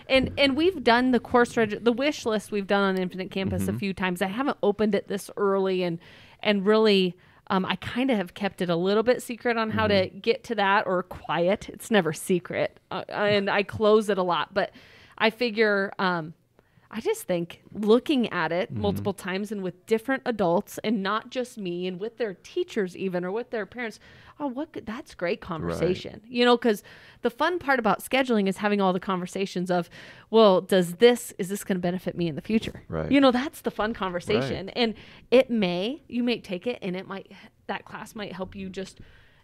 and 0.08 0.30
and 0.38 0.56
we've 0.56 0.82
done 0.84 1.10
the 1.12 1.20
course 1.20 1.56
reg- 1.56 1.82
the 1.84 1.92
wish 1.92 2.26
list 2.26 2.52
we've 2.52 2.66
done 2.66 2.82
on 2.94 2.98
Infinite 3.00 3.30
Campus 3.30 3.62
Mm-hmm. 3.64 3.76
a 3.76 3.78
few 3.78 3.94
times. 3.94 4.20
I 4.22 4.26
haven't 4.28 4.58
opened 4.62 4.94
it 4.94 5.08
this 5.08 5.30
early, 5.36 5.82
and 5.82 5.98
and 6.40 6.66
really, 6.66 7.16
um, 7.48 7.64
I 7.64 7.76
kind 7.76 8.10
of 8.10 8.16
have 8.18 8.34
kept 8.34 8.60
it 8.62 8.68
a 8.68 8.76
little 8.76 9.02
bit 9.02 9.22
secret 9.22 9.56
on 9.56 9.70
how 9.70 9.86
Mm-hmm. 9.88 10.14
to 10.14 10.20
get 10.20 10.44
to 10.44 10.54
that 10.56 10.86
or 10.86 11.02
quiet. 11.04 11.68
It's 11.70 11.90
never 11.90 12.12
secret, 12.12 12.78
uh, 12.90 13.04
and 13.08 13.48
I 13.48 13.62
close 13.62 14.08
it 14.10 14.18
a 14.18 14.22
lot. 14.22 14.52
But 14.52 14.70
I 15.18 15.30
figure, 15.30 15.92
um, 15.98 16.34
I 16.94 17.00
just 17.00 17.22
think 17.22 17.62
looking 17.72 18.28
at 18.32 18.52
it 18.52 18.70
Mm-hmm. 18.70 18.82
multiple 18.82 19.14
times 19.14 19.50
and 19.50 19.62
with 19.62 19.86
different 19.86 20.22
adults, 20.26 20.78
and 20.84 21.02
not 21.02 21.30
just 21.30 21.56
me, 21.56 21.86
and 21.86 21.98
with 21.98 22.18
their 22.18 22.34
teachers 22.34 22.94
even 22.96 23.24
or 23.24 23.30
with 23.32 23.50
their 23.50 23.64
parents. 23.66 23.98
Oh, 24.38 24.46
what? 24.48 24.72
Could, 24.72 24.86
that's 24.86 25.14
great 25.14 25.40
conversation 25.40 26.20
you 26.26 26.44
know 26.44 26.56
because 26.56 26.82
the 27.20 27.30
fun 27.30 27.58
part 27.60 27.78
about 27.78 28.02
scheduling 28.02 28.48
is 28.48 28.56
having 28.56 28.80
all 28.80 28.92
the 28.92 28.98
conversations 28.98 29.70
of 29.70 29.88
well 30.30 30.60
does 30.60 30.94
this 30.94 31.32
is 31.38 31.48
this 31.48 31.62
going 31.62 31.76
to 31.76 31.80
benefit 31.80 32.16
me 32.16 32.26
in 32.28 32.34
the 32.34 32.40
future 32.42 32.82
Right. 32.88 33.12
you 33.12 33.20
know 33.20 33.30
that's 33.30 33.60
the 33.60 33.70
fun 33.70 33.94
conversation 33.94 34.68
and 34.70 34.94
it 35.30 35.48
may 35.50 36.02
you 36.08 36.22
may 36.24 36.40
take 36.40 36.66
it 36.66 36.78
and 36.82 36.96
it 36.96 37.06
might 37.06 37.30
that 37.68 37.84
class 37.84 38.14
might 38.16 38.32
help 38.32 38.56
you 38.56 38.68
just 38.68 39.00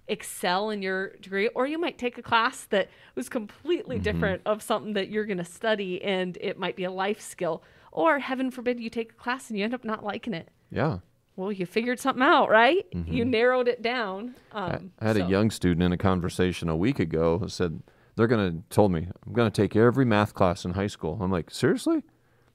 excel 0.09 0.71
in 0.71 0.83
your 0.83 1.11
degree 1.21 1.49
or 1.49 1.67
you 1.67 1.79
might 1.79 1.99
take 1.99 2.17
a 2.19 2.23
class 2.23 2.65
that 2.67 2.89
was 3.15 3.29
completely 3.29 3.97
Mm-hmm. 3.97 4.03
different 4.05 4.43
of 4.47 4.63
something 4.63 4.93
that 4.95 5.09
you're 5.09 5.25
going 5.27 5.39
to 5.39 5.45
study 5.45 6.03
and 6.03 6.37
it 6.41 6.59
might 6.59 6.77
be 6.77 6.85
a 6.85 6.91
life 6.91 7.21
skill 7.21 7.63
or 7.93 8.19
heaven 8.19 8.51
forbid 8.51 8.81
you 8.81 8.91
take 8.91 9.13
a 9.13 9.15
class 9.15 9.51
and 9.51 9.59
you 9.59 9.65
end 9.65 9.75
up 9.75 9.85
not 9.85 10.05
liking 10.05 10.35
it 10.35 10.49
Yeah. 10.71 10.99
well 11.37 11.51
you 11.53 11.67
figured 11.67 11.99
something 12.01 12.23
out 12.23 12.49
right 12.51 12.87
you 13.07 13.25
narrowed 13.25 13.69
it 13.69 13.83
down 13.83 14.35
um, 14.53 14.71
Mm-hmm. 14.73 14.87
I, 15.01 15.05
had 15.07 15.17
so- 15.17 15.25
a 15.27 15.29
young 15.29 15.51
student 15.51 15.83
in 15.83 15.93
a 15.93 15.97
conversation 15.99 16.69
a 16.69 16.77
week 16.77 16.99
ago 16.99 17.39
who 17.39 17.49
said 17.49 17.83
they're 18.17 18.27
gonna 18.27 18.63
told 18.71 18.93
me 18.93 19.09
I'm 19.27 19.33
gonna 19.33 19.51
take 19.51 19.77
every 19.77 20.05
math 20.05 20.35
class 20.35 20.65
in 20.65 20.73
high 20.73 20.89
school. 20.89 21.19
I'm 21.21 21.31
like, 21.31 21.51
seriously? 21.53 22.03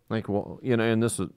Like, 0.10 0.28
well, 0.28 0.60
you 0.62 0.76
know, 0.76 0.84
and 0.84 1.02
this 1.02 1.20
is 1.22 1.30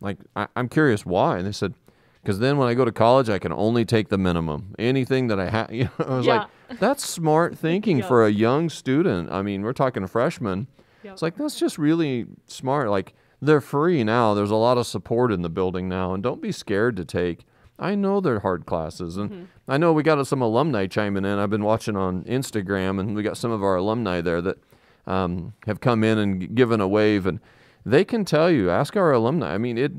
like, 0.00 0.18
I, 0.36 0.46
I'm 0.54 0.68
curious 0.68 1.04
why. 1.04 1.38
And 1.38 1.46
they 1.46 1.50
said, 1.52 1.74
because 2.22 2.38
then 2.38 2.56
when 2.56 2.68
I 2.68 2.74
go 2.74 2.84
to 2.84 2.92
college, 2.92 3.28
I 3.28 3.38
can 3.38 3.52
only 3.52 3.84
take 3.84 4.08
the 4.08 4.18
minimum. 4.18 4.74
Anything 4.78 5.26
that 5.28 5.38
I 5.40 5.48
have, 5.50 5.72
you 5.74 5.84
know, 5.84 5.90
I 6.06 6.16
was 6.16 6.26
like, 6.26 6.48
that's 6.80 7.04
smart 7.04 7.58
thinking 7.58 7.98
Yeah. 7.98 8.06
for 8.08 8.24
a 8.26 8.30
young 8.30 8.70
student. 8.70 9.30
I 9.30 9.42
mean, 9.42 9.62
we're 9.62 9.72
talking 9.72 10.06
freshman. 10.06 10.66
Yep. 11.02 11.12
It's 11.14 11.22
like 11.22 11.36
that's 11.36 11.58
just 11.58 11.78
really 11.78 12.26
smart. 12.46 12.88
Like 12.90 13.14
they're 13.40 13.60
free 13.60 14.04
now. 14.04 14.34
There's 14.34 14.52
a 14.52 14.56
lot 14.56 14.78
of 14.78 14.86
support 14.86 15.32
in 15.32 15.42
the 15.42 15.48
building 15.50 15.88
now, 15.88 16.14
and 16.14 16.22
don't 16.22 16.40
be 16.40 16.52
scared 16.52 16.96
to 16.96 17.04
take. 17.04 17.44
I 17.78 17.96
know 17.96 18.20
they're 18.20 18.40
hard 18.40 18.66
classes, 18.66 19.16
and 19.16 19.30
Mm-hmm. 19.30 19.44
I 19.68 19.78
know 19.78 19.92
we 19.92 20.02
got 20.02 20.24
some 20.26 20.42
alumni 20.42 20.86
chiming 20.86 21.24
in. 21.24 21.38
I've 21.38 21.50
been 21.50 21.64
watching 21.64 21.96
on 21.96 22.22
Instagram, 22.24 23.00
and 23.00 23.14
we 23.16 23.22
got 23.22 23.36
some 23.36 23.50
of 23.50 23.62
our 23.62 23.76
alumni 23.76 24.20
there 24.20 24.40
that 24.42 24.58
um, 25.06 25.54
have 25.66 25.80
come 25.80 26.04
in 26.04 26.18
and 26.18 26.54
given 26.54 26.80
a 26.80 26.86
wave, 26.86 27.26
and 27.26 27.40
they 27.86 28.04
can 28.04 28.24
tell 28.24 28.50
you. 28.50 28.70
Ask 28.70 28.96
our 28.96 29.12
alumni. 29.12 29.54
I 29.54 29.58
mean, 29.58 29.78
it. 29.78 29.92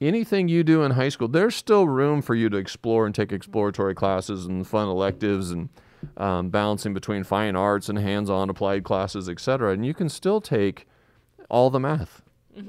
Anything 0.00 0.48
you 0.48 0.64
do 0.64 0.82
in 0.82 0.92
high 0.92 1.10
school, 1.10 1.28
there's 1.28 1.54
still 1.54 1.86
room 1.86 2.22
for 2.22 2.34
you 2.34 2.48
to 2.48 2.56
explore 2.56 3.04
and 3.04 3.14
take 3.14 3.32
exploratory 3.32 3.94
classes 3.94 4.46
and 4.46 4.66
fun 4.66 4.88
electives 4.88 5.50
and 5.50 5.68
um, 6.16 6.48
balancing 6.48 6.94
between 6.94 7.22
fine 7.22 7.54
arts 7.54 7.90
and 7.90 7.98
hands-on 7.98 8.48
applied 8.48 8.82
classes, 8.82 9.28
etc. 9.28 9.72
And 9.72 9.84
you 9.84 9.92
can 9.92 10.08
still 10.08 10.40
take 10.40 10.86
all 11.50 11.68
the 11.68 11.80
math, 11.80 12.22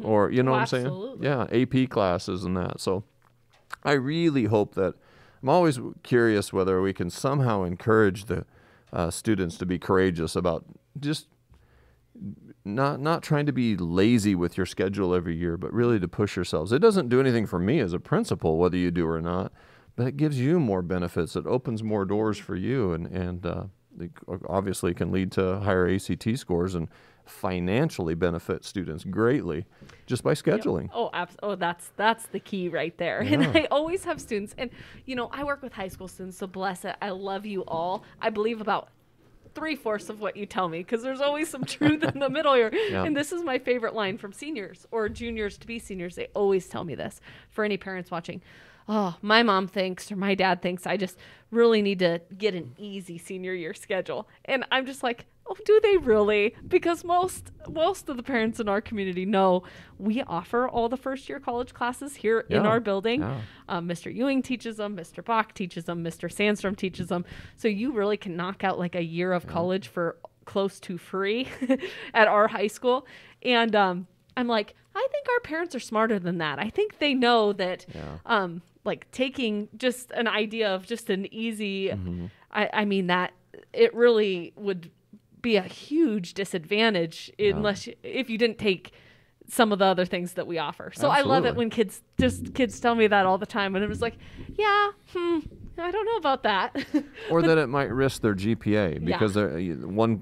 or 0.03 0.29
you 0.29 0.43
know 0.43 0.51
Oh, 0.51 0.55
what 0.55 0.59
I'm 0.61 0.67
saying? 0.67 0.85
absolutely. 0.87 1.25
Yeah, 1.27 1.47
AP 1.83 1.89
classes 1.89 2.43
and 2.43 2.57
that. 2.57 2.81
So 2.81 3.05
I 3.83 3.93
really 3.93 4.45
hope 4.45 4.75
that 4.75 4.95
I'm 5.41 5.47
always 5.49 5.79
curious 6.03 6.51
whether 6.51 6.81
we 6.81 6.91
can 6.91 7.09
somehow 7.09 7.63
encourage 7.63 8.25
the 8.25 8.45
uh, 8.91 9.09
students 9.09 9.57
to 9.59 9.65
be 9.65 9.79
courageous 9.79 10.35
about 10.35 10.65
just 10.99 11.27
not 12.63 12.99
not 12.99 13.23
trying 13.23 13.45
to 13.47 13.51
be 13.51 13.75
lazy 13.75 14.35
with 14.35 14.57
your 14.57 14.65
schedule 14.65 15.13
every 15.13 15.35
year, 15.35 15.57
but 15.57 15.73
really 15.73 15.99
to 15.99 16.07
push 16.07 16.35
yourselves. 16.35 16.71
It 16.71 16.79
doesn't 16.79 17.09
do 17.09 17.19
anything 17.19 17.45
for 17.45 17.59
me 17.59 17.79
as 17.79 17.93
a 17.93 17.99
principal, 17.99 18.57
whether 18.57 18.77
you 18.77 18.91
do 18.91 19.07
or 19.07 19.21
not, 19.21 19.51
but 19.95 20.07
it 20.07 20.17
gives 20.17 20.39
you 20.39 20.59
more 20.59 20.81
benefits. 20.81 21.35
It 21.35 21.45
opens 21.47 21.83
more 21.83 22.05
doors 22.05 22.37
for 22.37 22.55
you, 22.55 22.93
and 22.93 23.07
and 23.07 23.45
uh, 23.45 23.63
obviously 24.47 24.93
can 24.93 25.11
lead 25.11 25.31
to 25.33 25.59
higher 25.59 25.87
ACT 25.87 26.37
scores 26.37 26.75
and 26.75 26.87
financially 27.25 28.15
benefit 28.15 28.65
students 28.65 29.03
greatly 29.03 29.65
just 30.05 30.23
by 30.23 30.33
scheduling. 30.33 30.89
Oh, 30.93 31.09
abs- 31.13 31.37
oh, 31.41 31.55
that's 31.55 31.91
that's 31.95 32.25
the 32.27 32.39
key 32.39 32.69
right 32.69 32.97
there. 32.97 33.23
Yeah. 33.31 33.33
And 33.33 33.57
I 33.57 33.67
always 33.71 34.03
have 34.03 34.19
students, 34.19 34.53
and 34.57 34.69
you 35.05 35.15
know, 35.15 35.29
I 35.31 35.43
work 35.43 35.61
with 35.61 35.73
high 35.73 35.87
school 35.87 36.07
students, 36.07 36.37
so 36.37 36.47
bless 36.47 36.83
it. 36.85 36.95
I 37.01 37.09
love 37.11 37.45
you 37.45 37.63
all. 37.67 38.03
I 38.21 38.29
believe 38.29 38.59
about 38.59 38.89
three 39.53 39.75
fourths 39.75 40.09
of 40.09 40.19
what 40.19 40.37
you 40.37 40.45
tell 40.45 40.67
me 40.69 40.79
because 40.79 41.03
there's 41.03 41.21
always 41.21 41.49
some 41.49 41.63
truth 41.63 42.03
in 42.03 42.19
the 42.19 42.29
middle 42.37 42.53
here. 42.53 42.71
Yeah. 42.73 43.03
And 43.03 43.15
this 43.15 43.31
is 43.31 43.43
my 43.43 43.59
favorite 43.59 43.93
line 43.93 44.17
from 44.17 44.33
seniors 44.33 44.85
or 44.91 45.09
juniors 45.09 45.57
to 45.59 45.67
be 45.67 45.79
seniors. 45.79 46.15
They 46.15 46.27
always 46.33 46.67
tell 46.67 46.83
me 46.83 46.95
this 46.95 47.21
for 47.49 47.63
any 47.63 47.77
parents 47.77 48.11
watching. 48.11 48.41
Oh, 48.87 49.15
my 49.21 49.43
mom 49.43 49.67
thinks 49.67 50.11
or 50.11 50.15
my 50.15 50.35
dad 50.35 50.61
thinks 50.61 50.85
I 50.85 50.97
just 50.97 51.17
really 51.51 51.81
need 51.81 51.99
to 51.99 52.21
get 52.37 52.55
an 52.55 52.73
easy 52.77 53.17
senior 53.17 53.53
year 53.53 53.73
schedule. 53.73 54.27
And 54.45 54.65
I'm 54.71 54.85
just 54.85 55.03
like, 55.03 55.25
oh, 55.51 55.55
do 55.65 55.79
they 55.83 55.97
really? 55.97 56.55
Because 56.67 57.03
most 57.03 57.51
most 57.69 58.09
of 58.09 58.17
the 58.17 58.23
parents 58.23 58.59
in 58.59 58.67
our 58.69 58.81
community 58.81 59.25
know 59.25 59.63
we 59.97 60.21
offer 60.23 60.67
all 60.67 60.89
the 60.89 60.97
first 60.97 61.29
year 61.29 61.39
college 61.39 61.73
classes 61.73 62.15
here 62.15 62.39
in 62.49 62.65
our 62.65 62.79
building. 62.79 63.21
Yeah. 63.21 63.41
Um, 63.69 63.87
Mr. 63.87 64.13
Ewing 64.13 64.41
teaches 64.41 64.77
them, 64.77 64.95
Mr. 64.97 65.23
Bach 65.23 65.53
teaches 65.53 65.85
them, 65.85 66.03
Mr. 66.03 66.27
Sandstrom 66.31 66.75
teaches 66.75 67.07
them. 67.09 67.25
So 67.55 67.67
you 67.67 67.91
really 67.91 68.17
can 68.17 68.35
knock 68.35 68.63
out 68.63 68.79
like 68.79 68.95
a 68.95 69.03
year 69.03 69.33
of 69.33 69.45
college 69.47 69.87
for 69.89 70.17
close 70.45 70.79
to 70.81 70.97
free 70.97 71.47
at 72.13 72.27
our 72.27 72.47
high 72.47 72.67
school. 72.67 73.05
And 73.43 73.75
um, 73.75 74.07
I'm 74.35 74.47
like, 74.47 74.73
I 74.95 75.07
think 75.11 75.27
our 75.29 75.39
parents 75.41 75.75
are 75.75 75.79
smarter 75.79 76.17
than 76.19 76.39
that. 76.39 76.57
I 76.59 76.69
think 76.69 76.97
they 76.99 77.13
know 77.13 77.53
that, 77.53 77.85
Yeah. 77.93 78.17
um, 78.25 78.61
like 78.83 79.09
taking 79.11 79.69
just 79.77 80.09
an 80.11 80.27
idea 80.27 80.73
of 80.73 80.87
just 80.87 81.09
an 81.11 81.31
easy, 81.33 81.89
Mm-hmm. 81.89 82.25
I, 82.51 82.69
I 82.73 82.85
mean, 82.85 83.07
that 83.07 83.31
it 83.71 83.93
really 83.93 84.51
would 84.57 84.89
be 85.41 85.55
a 85.55 85.63
huge 85.63 86.33
disadvantage 86.33 87.31
unless 87.39 87.87
you, 87.87 87.95
if 88.03 88.29
you 88.29 88.37
didn't 88.37 88.57
take 88.57 88.91
some 89.47 89.71
of 89.71 89.79
the 89.79 89.85
other 89.85 90.05
things 90.05 90.33
that 90.33 90.47
we 90.47 90.57
offer. 90.57 90.91
So 90.95 91.09
I 91.09 91.21
love 91.21 91.45
it 91.45 91.55
when 91.55 91.69
kids 91.69 92.01
just 92.19 92.53
kids 92.53 92.79
tell 92.79 92.95
me 92.95 93.07
that 93.07 93.25
all 93.25 93.37
the 93.37 93.45
time, 93.45 93.75
and 93.75 93.83
it 93.83 93.89
was 93.89 94.01
like, 94.01 94.17
yeah, 94.55 94.91
hmm, 95.13 95.39
I 95.77 95.91
don't 95.91 96.05
know 96.05 96.15
about 96.17 96.43
that. 96.43 96.85
or 97.29 97.41
that 97.47 97.57
it 97.57 97.67
might 97.67 97.91
risk 97.91 98.21
their 98.21 98.35
GPA 98.35 99.03
because 99.03 99.33
they're, 99.33 99.59
one 99.59 100.21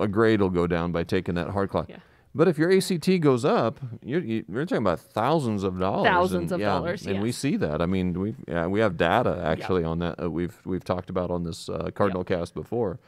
a 0.00 0.08
grade 0.08 0.40
will 0.40 0.50
go 0.50 0.66
down 0.66 0.92
by 0.92 1.04
taking 1.04 1.34
that 1.34 1.48
hard 1.48 1.70
class. 1.70 1.86
Yeah. 1.88 1.98
But 2.32 2.46
if 2.46 2.58
your 2.58 2.70
ACT 2.72 3.20
goes 3.20 3.44
up, 3.44 3.80
you're, 4.04 4.20
you- 4.20 4.44
you're 4.48 4.64
talking 4.64 4.78
about 4.78 5.00
thousands 5.00 5.64
of 5.64 5.80
dollars. 5.80 6.06
Thousands 6.06 6.52
and, 6.52 6.52
of 6.52 6.60
yeah, 6.60 6.66
dollars, 6.66 7.06
and 7.06 7.20
we 7.20 7.32
see 7.32 7.56
that. 7.56 7.82
I 7.82 7.86
mean, 7.86 8.18
we 8.18 8.34
yeah, 8.46 8.66
we 8.66 8.80
have 8.80 8.96
data 8.96 9.42
actually 9.44 9.84
on 9.84 9.98
that. 9.98 10.22
Uh, 10.22 10.30
we've 10.30 10.58
we've 10.64 10.84
talked 10.84 11.10
about 11.10 11.30
on 11.30 11.42
this 11.42 11.68
uh, 11.68 11.90
Cardinal 11.92 12.24
Cast 12.24 12.54
before. 12.54 13.00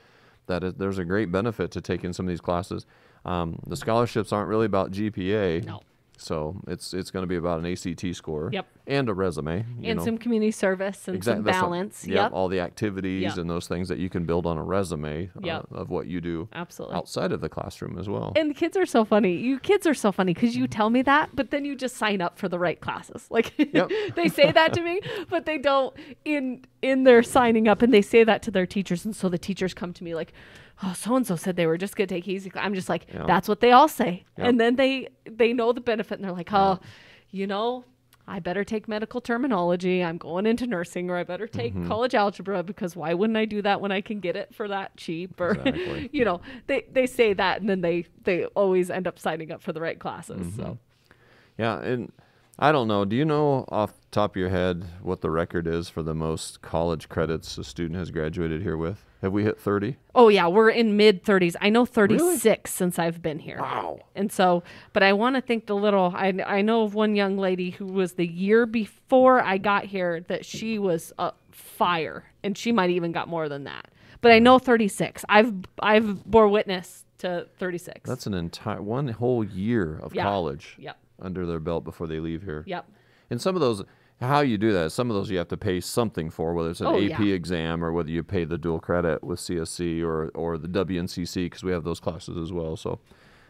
That 0.46 0.64
is, 0.64 0.74
there's 0.74 0.98
a 0.98 1.04
great 1.04 1.30
benefit 1.30 1.70
to 1.72 1.80
taking 1.80 2.12
some 2.12 2.26
of 2.26 2.30
these 2.30 2.40
classes. 2.40 2.86
Um, 3.24 3.58
the 3.66 3.76
scholarships 3.76 4.32
aren't 4.32 4.48
really 4.48 4.66
about 4.66 4.90
GPA. 4.90 5.64
No. 5.64 5.80
So 6.22 6.60
it's 6.66 6.94
it's 6.94 7.10
going 7.10 7.22
to 7.22 7.26
be 7.26 7.36
about 7.36 7.58
an 7.58 7.66
ACT 7.66 8.14
score. 8.14 8.50
Yep. 8.52 8.66
And 8.86 9.08
a 9.08 9.14
resume. 9.14 9.64
you 9.80 9.90
and 9.90 9.98
know. 9.98 10.04
some 10.04 10.18
community 10.18 10.50
service 10.50 11.06
and 11.06 11.16
Exact- 11.16 11.36
some 11.38 11.44
what- 11.44 11.52
balance. 11.52 12.06
yep, 12.06 12.16
Yep. 12.16 12.32
all 12.32 12.48
the 12.48 12.58
activities 12.60 13.22
Yep. 13.22 13.36
and 13.38 13.48
those 13.50 13.68
things 13.68 13.88
that 13.88 13.98
you 13.98 14.08
can 14.10 14.24
build 14.24 14.44
on 14.44 14.58
a 14.58 14.62
resume 14.62 15.30
uh, 15.44 15.62
of 15.70 15.88
what 15.90 16.06
you 16.08 16.20
do 16.20 16.48
Absolutely. 16.52 16.96
outside 16.96 17.30
of 17.32 17.40
the 17.40 17.48
classroom 17.48 17.96
as 17.98 18.08
well. 18.08 18.32
And 18.34 18.50
the 18.50 18.54
kids 18.54 18.76
are 18.76 18.86
so 18.86 19.04
funny. 19.04 19.34
You 19.36 19.58
kids 19.60 19.86
are 19.86 19.94
so 19.94 20.10
funny 20.10 20.34
because 20.34 20.56
you 20.56 20.66
tell 20.66 20.90
me 20.90 21.02
that, 21.02 21.30
but 21.34 21.50
then 21.52 21.64
you 21.64 21.76
just 21.76 21.96
sign 21.96 22.20
up 22.20 22.38
for 22.38 22.48
the 22.48 22.58
right 22.58 22.80
classes. 22.80 23.26
Like 23.30 23.52
Yep. 23.58 23.90
they 24.16 24.28
say 24.28 24.50
that 24.52 24.72
to 24.74 24.82
me, 24.82 25.00
but 25.30 25.46
they 25.46 25.58
don't 25.58 25.94
in 26.24 26.64
in 26.82 27.04
their 27.04 27.22
signing 27.22 27.68
up, 27.68 27.82
and 27.82 27.94
they 27.94 28.02
say 28.02 28.24
that 28.24 28.42
to 28.42 28.50
their 28.50 28.66
teachers, 28.66 29.04
and 29.04 29.14
so 29.14 29.28
the 29.28 29.38
teachers 29.38 29.72
come 29.72 29.92
to 29.92 30.02
me 30.02 30.16
like, 30.16 30.32
"Oh, 30.82 30.92
so 30.96 31.14
and 31.14 31.24
so 31.24 31.36
said 31.36 31.54
they 31.54 31.66
were 31.66 31.78
just 31.78 31.94
gonna 31.94 32.08
take 32.08 32.26
easy." 32.26 32.50
I'm 32.56 32.74
just 32.74 32.88
like, 32.88 33.06
Yeah. 33.14 33.24
"That's 33.24 33.48
what 33.48 33.60
they 33.60 33.70
all 33.70 33.86
say," 33.86 34.24
Yep. 34.36 34.48
and 34.48 34.60
then 34.60 34.74
they 34.74 35.06
they 35.24 35.52
know 35.52 35.72
the 35.72 35.80
benefit, 36.12 36.20
and 36.20 36.24
they're 36.24 36.36
like, 36.36 36.52
"Oh, 36.52 36.78
you 37.30 37.46
know." 37.46 37.84
I 38.24 38.38
better 38.38 38.62
take 38.62 38.86
medical 38.86 39.20
terminology. 39.20 40.00
I'm 40.00 40.16
going 40.16 40.46
into 40.46 40.64
nursing, 40.64 41.10
or 41.10 41.16
I 41.16 41.24
better 41.24 41.48
take 41.48 41.74
Mm-hmm. 41.74 41.88
college 41.88 42.14
algebra 42.14 42.62
because 42.62 42.94
why 42.94 43.14
wouldn't 43.14 43.36
I 43.36 43.46
do 43.46 43.60
that 43.62 43.80
when 43.80 43.90
I 43.90 44.00
can 44.00 44.20
get 44.20 44.36
it 44.36 44.54
for 44.54 44.68
that 44.68 44.96
cheap? 44.96 45.40
Or 45.40 45.50
Exactly. 45.50 46.08
you 46.12 46.24
know, 46.24 46.40
they 46.68 46.84
they 46.92 47.06
say 47.08 47.32
that, 47.34 47.60
and 47.60 47.68
then 47.68 47.80
they 47.80 48.06
they 48.22 48.44
always 48.54 48.90
end 48.90 49.08
up 49.08 49.18
signing 49.18 49.50
up 49.50 49.60
for 49.60 49.72
the 49.72 49.80
right 49.80 49.98
classes. 49.98 50.54
So 50.54 50.78
yeah, 51.58 51.80
and 51.80 52.12
I 52.60 52.70
don't 52.70 52.86
know. 52.86 53.04
Do 53.04 53.16
you 53.16 53.24
know 53.24 53.64
off 53.68 53.92
the 54.00 54.06
top 54.12 54.36
of 54.36 54.36
your 54.36 54.50
head 54.50 54.84
what 55.02 55.20
the 55.20 55.30
record 55.30 55.66
is 55.66 55.88
for 55.88 56.04
the 56.04 56.14
most 56.14 56.62
college 56.62 57.08
credits 57.08 57.58
a 57.58 57.64
student 57.64 57.98
has 57.98 58.12
graduated 58.12 58.62
here 58.62 58.76
with? 58.76 59.04
Have 59.22 59.32
we 59.32 59.44
hit 59.44 59.58
30? 59.60 59.96
Oh 60.16 60.28
yeah, 60.28 60.48
we're 60.48 60.68
in 60.70 60.96
mid 60.96 61.24
30s. 61.24 61.54
I 61.60 61.70
know 61.70 61.86
36 61.86 62.70
since 62.72 62.98
I've 62.98 63.22
been 63.22 63.38
here. 63.38 63.58
Wow. 63.60 64.00
And 64.16 64.32
so, 64.32 64.64
but 64.92 65.04
I 65.04 65.12
want 65.12 65.36
to 65.36 65.40
think 65.42 65.66
the 65.66 65.76
little. 65.76 66.12
I 66.14 66.34
I 66.44 66.60
know 66.60 66.82
of 66.82 66.94
one 66.94 67.14
young 67.14 67.38
lady 67.38 67.70
who 67.70 67.86
was 67.86 68.14
the 68.14 68.26
year 68.26 68.66
before 68.66 69.40
I 69.40 69.58
got 69.58 69.84
here 69.84 70.20
that 70.22 70.44
she 70.44 70.76
was 70.78 71.12
a 71.20 71.32
fire, 71.52 72.24
and 72.42 72.58
she 72.58 72.72
might 72.72 72.90
even 72.90 73.12
got 73.12 73.28
more 73.28 73.48
than 73.48 73.62
that. 73.64 73.88
But 74.20 74.32
I 74.32 74.40
know 74.40 74.58
36. 74.58 75.24
I've 75.28 75.52
I've 75.80 76.24
bore 76.24 76.48
witness 76.48 77.04
to 77.18 77.46
36. 77.58 78.08
That's 78.08 78.26
an 78.26 78.34
entire 78.34 78.82
one 78.82 79.06
whole 79.06 79.44
year 79.44 80.00
of 80.02 80.14
Yeah. 80.16 80.24
college 80.24 80.74
Yep. 80.80 80.96
under 81.20 81.46
their 81.46 81.60
belt 81.60 81.84
before 81.84 82.08
they 82.08 82.18
leave 82.18 82.42
here. 82.42 82.64
Yep. 82.66 82.86
And 83.30 83.40
some 83.40 83.54
of 83.54 83.60
those, 83.60 83.84
how 84.20 84.40
you 84.40 84.56
do 84.58 84.72
that, 84.72 84.92
some 84.92 85.10
of 85.10 85.16
those 85.16 85.30
you 85.30 85.38
have 85.38 85.48
to 85.48 85.56
pay 85.56 85.80
something 85.80 86.30
for, 86.30 86.54
whether 86.54 86.70
it's 86.70 86.80
an 86.80 86.86
Oh, 86.86 86.96
AP 86.96 87.18
yeah. 87.20 87.34
exam 87.34 87.84
or 87.84 87.92
whether 87.92 88.10
you 88.10 88.22
pay 88.22 88.44
the 88.44 88.58
dual 88.58 88.78
credit 88.78 89.22
with 89.24 89.40
CSC 89.40 90.02
or, 90.02 90.28
or 90.28 90.58
the 90.58 90.68
WNCC 90.68 91.46
because 91.46 91.62
we 91.64 91.72
have 91.72 91.82
those 91.84 91.98
classes 92.00 92.36
as 92.36 92.52
well. 92.52 92.76
So 92.76 93.00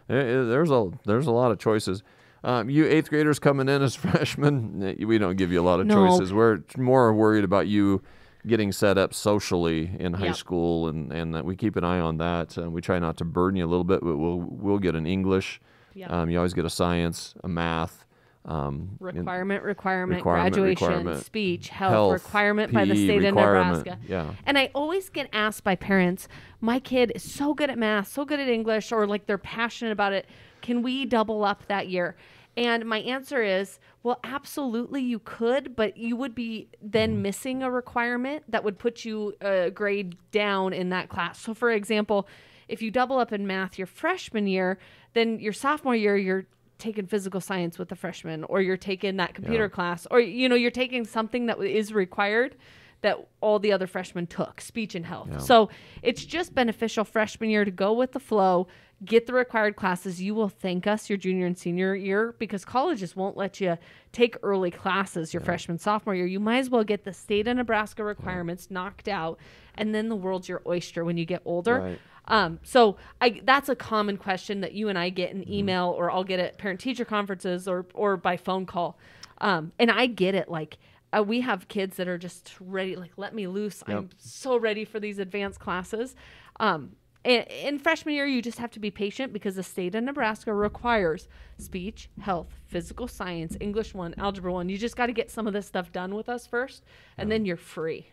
eh, 0.09 0.14
eh, 0.16 0.42
there's 0.44 0.70
a 0.70 0.90
there's 1.05 1.27
a 1.27 1.31
lot 1.33 1.53
of 1.53 1.59
choices. 1.59 2.03
Um, 2.44 2.68
you 2.70 2.87
eighth 2.87 3.09
graders 3.11 3.38
coming 3.38 3.68
in 3.68 3.83
as 3.83 3.94
freshmen, 4.03 4.83
eh, 4.83 5.05
we 5.05 5.18
don't 5.18 5.37
give 5.37 5.53
you 5.53 5.61
a 5.61 5.62
lot 5.62 5.79
of 5.81 5.87
No. 5.87 5.94
choices. 6.09 6.33
We're 6.33 6.61
more 6.79 7.12
worried 7.12 7.44
about 7.44 7.68
you 7.68 8.03
getting 8.46 8.72
set 8.72 8.98
up 8.98 9.14
socially 9.14 9.92
in 10.01 10.14
high 10.14 10.27
Yep. 10.27 10.37
school, 10.37 10.88
and 10.88 11.12
and 11.12 11.35
that 11.35 11.44
we 11.44 11.55
keep 11.55 11.77
an 11.77 11.85
eye 11.85 12.01
on 12.01 12.16
that. 12.18 12.57
And 12.57 12.72
we 12.72 12.81
try 12.81 12.98
not 12.98 13.16
to 13.18 13.25
burden 13.25 13.59
you 13.59 13.66
a 13.66 13.68
little 13.70 13.85
bit, 13.85 14.01
but 14.01 14.16
we'll 14.16 14.38
we'll 14.40 14.79
get 14.81 14.96
an 14.96 15.07
English. 15.07 15.61
Yep. 15.94 16.11
Um, 16.11 16.31
you 16.31 16.38
always 16.38 16.55
get 16.55 16.64
a 16.64 16.70
science, 16.70 17.35
a 17.44 17.48
math. 17.48 18.07
Um, 18.44 18.96
requirement, 18.98 19.62
requirement, 19.62 20.18
Requirement, 20.18 20.55
graduation, 20.55 20.88
requirement, 20.88 21.24
speech, 21.24 21.68
health, 21.68 21.92
health, 21.92 22.12
requirement 22.12 22.72
by 22.72 22.85
the 22.85 22.96
state 22.96 23.24
of 23.24 23.35
Nebraska. 23.37 23.98
yeah. 24.09 24.35
And 24.44 24.59
I 24.59 24.70
always 24.74 25.09
get 25.11 25.28
asked 25.33 25.62
by 25.62 25.76
parents, 25.76 26.26
my 26.61 26.81
kid 26.81 27.12
is 27.14 27.22
so 27.22 27.55
good 27.55 27.70
at 27.70 27.78
math, 27.78 28.09
so 28.09 28.24
good 28.24 28.40
at 28.40 28.48
English, 28.48 28.90
or 28.90 29.07
like 29.07 29.26
they're 29.26 29.38
passionate 29.38 29.92
about 29.92 30.12
it. 30.12 30.26
Can 30.61 30.83
we 30.83 31.05
double 31.07 31.44
up 31.44 31.66
that 31.68 31.87
year? 31.88 32.16
And 32.57 32.85
my 32.85 32.98
answer 32.98 33.42
is, 33.42 33.78
well, 34.02 34.18
absolutely 34.24 35.00
you 35.02 35.20
could, 35.20 35.76
but 35.76 35.96
you 35.96 36.16
would 36.16 36.35
be 36.35 36.68
then 36.83 37.12
Mm-hmm. 37.12 37.22
missing 37.22 37.62
a 37.62 37.70
requirement 37.70 38.42
that 38.48 38.64
would 38.64 38.76
put 38.78 39.05
you 39.05 39.35
a 39.40 39.70
grade 39.70 40.16
down 40.33 40.72
in 40.72 40.88
that 40.90 41.09
class. 41.09 41.38
So, 41.40 41.55
for 41.55 41.70
example, 41.70 42.26
if 42.68 42.83
you 42.83 42.90
double 42.90 43.18
up 43.18 43.33
in 43.33 43.46
math 43.46 43.78
your 43.78 43.87
freshman 43.87 44.48
year, 44.48 44.78
then 45.14 45.38
your 45.38 45.52
sophomore 45.52 45.94
year, 45.94 46.16
you're 46.16 46.46
taking 46.83 47.07
physical 47.07 47.40
science 47.40 47.79
with 47.79 47.88
the 47.88 47.97
freshman, 47.97 48.45
or 48.45 48.61
you're 48.61 48.77
taking 48.77 49.16
that 49.16 49.35
computer 49.35 49.64
Yeah. 49.64 49.68
class, 49.77 50.07
or 50.11 50.21
you 50.21 50.49
know, 50.49 50.55
you're 50.57 50.71
taking 50.71 51.05
something 51.05 51.47
that 51.47 51.59
is 51.61 51.95
required 51.95 52.57
that 53.03 53.16
all 53.40 53.59
the 53.59 53.73
other 53.73 53.87
freshmen 53.87 54.27
took, 54.27 54.61
speech 54.61 54.95
and 54.95 55.05
health. 55.07 55.29
Yeah. 55.31 55.38
So 55.38 55.71
it's 56.03 56.25
just 56.25 56.55
beneficial 56.55 57.05
freshman 57.05 57.51
year 57.51 57.64
to 57.64 57.71
go 57.71 57.92
with 57.92 58.12
the 58.12 58.21
flow, 58.21 58.68
get 59.05 59.27
the 59.27 59.33
required 59.33 59.75
classes. 59.75 60.23
You 60.23 60.37
will 60.37 60.49
thank 60.49 60.87
us 60.87 61.11
your 61.11 61.16
junior 61.16 61.47
and 61.47 61.59
senior 61.59 61.97
year 61.97 62.37
because 62.38 62.64
colleges 62.64 63.16
won't 63.16 63.37
let 63.37 63.61
you 63.61 63.77
take 64.12 64.37
early 64.45 64.71
classes 64.71 65.35
your 65.35 65.40
freshman 65.40 65.79
sophomore 65.79 66.14
year. 66.14 66.27
You 66.27 66.38
might 66.38 66.59
as 66.59 66.71
well 66.71 66.85
get 66.85 67.03
the 67.03 67.12
state 67.12 67.49
of 67.49 67.57
Nebraska 67.57 68.05
requirements 68.05 68.71
knocked 68.71 69.09
out, 69.09 69.38
and 69.75 69.92
then 69.92 70.09
the 70.09 70.14
world's 70.16 70.49
your 70.49 70.62
oyster 70.64 71.05
when 71.05 71.16
you 71.16 71.25
get 71.25 71.42
older. 71.45 71.81
Right. 71.81 71.99
Um, 72.28 72.61
so 72.62 72.96
I 73.20 73.40
that's 73.44 73.68
a 73.68 73.74
common 73.76 74.16
question 74.16 74.61
that 74.61 74.72
you 74.72 74.88
and 74.88 74.98
I 74.98 75.08
get 75.11 75.30
Mm-hmm. 75.30 75.42
in 75.42 75.52
email 75.52 75.94
or 75.96 76.11
I'll 76.11 76.24
get 76.24 76.40
at 76.40 76.58
parent 76.58 76.80
teacher 76.80 77.04
conferences 77.04 77.66
or 77.68 77.87
or 77.94 78.16
by 78.16 78.37
phone 78.37 78.66
call. 78.66 78.98
Um, 79.38 79.72
and 79.78 79.90
I 79.90 80.06
get 80.06 80.35
it 80.35 80.48
like 80.48 80.78
uh, 81.16 81.22
we 81.22 81.40
have 81.40 81.68
kids 81.68 81.96
that 81.96 82.08
are 82.08 82.18
just 82.18 82.54
ready 82.61 82.96
like 82.96 83.12
let 83.16 83.35
me 83.35 83.46
loose. 83.46 83.82
I'm 83.87 84.11
so 84.18 84.56
ready 84.56 84.85
for 84.85 85.00
these 85.00 85.18
advanced 85.18 85.58
classes. 85.61 86.14
Um, 86.61 86.92
and 87.24 87.46
in 87.48 87.78
freshman 87.78 88.16
year, 88.16 88.26
you 88.26 88.42
just 88.42 88.58
have 88.58 88.72
to 88.72 88.80
be 88.80 88.90
patient 88.90 89.32
because 89.32 89.54
the 89.54 89.62
state 89.62 89.94
of 89.94 90.02
Nebraska 90.02 90.52
requires 90.52 91.28
speech, 91.56 92.11
health, 92.20 92.48
physical 92.66 93.06
science, 93.06 93.56
English 93.61 93.94
one, 93.94 94.12
algebra 94.18 94.52
one. 94.52 94.68
You 94.68 94.76
just 94.76 94.96
got 94.96 95.06
to 95.06 95.12
get 95.12 95.30
some 95.30 95.46
of 95.46 95.52
this 95.52 95.66
stuff 95.66 95.92
done 95.92 96.14
with 96.16 96.28
us 96.28 96.46
first, 96.48 96.82
and 97.16 97.30
then 97.30 97.44
you're 97.44 97.56
free. 97.56 98.08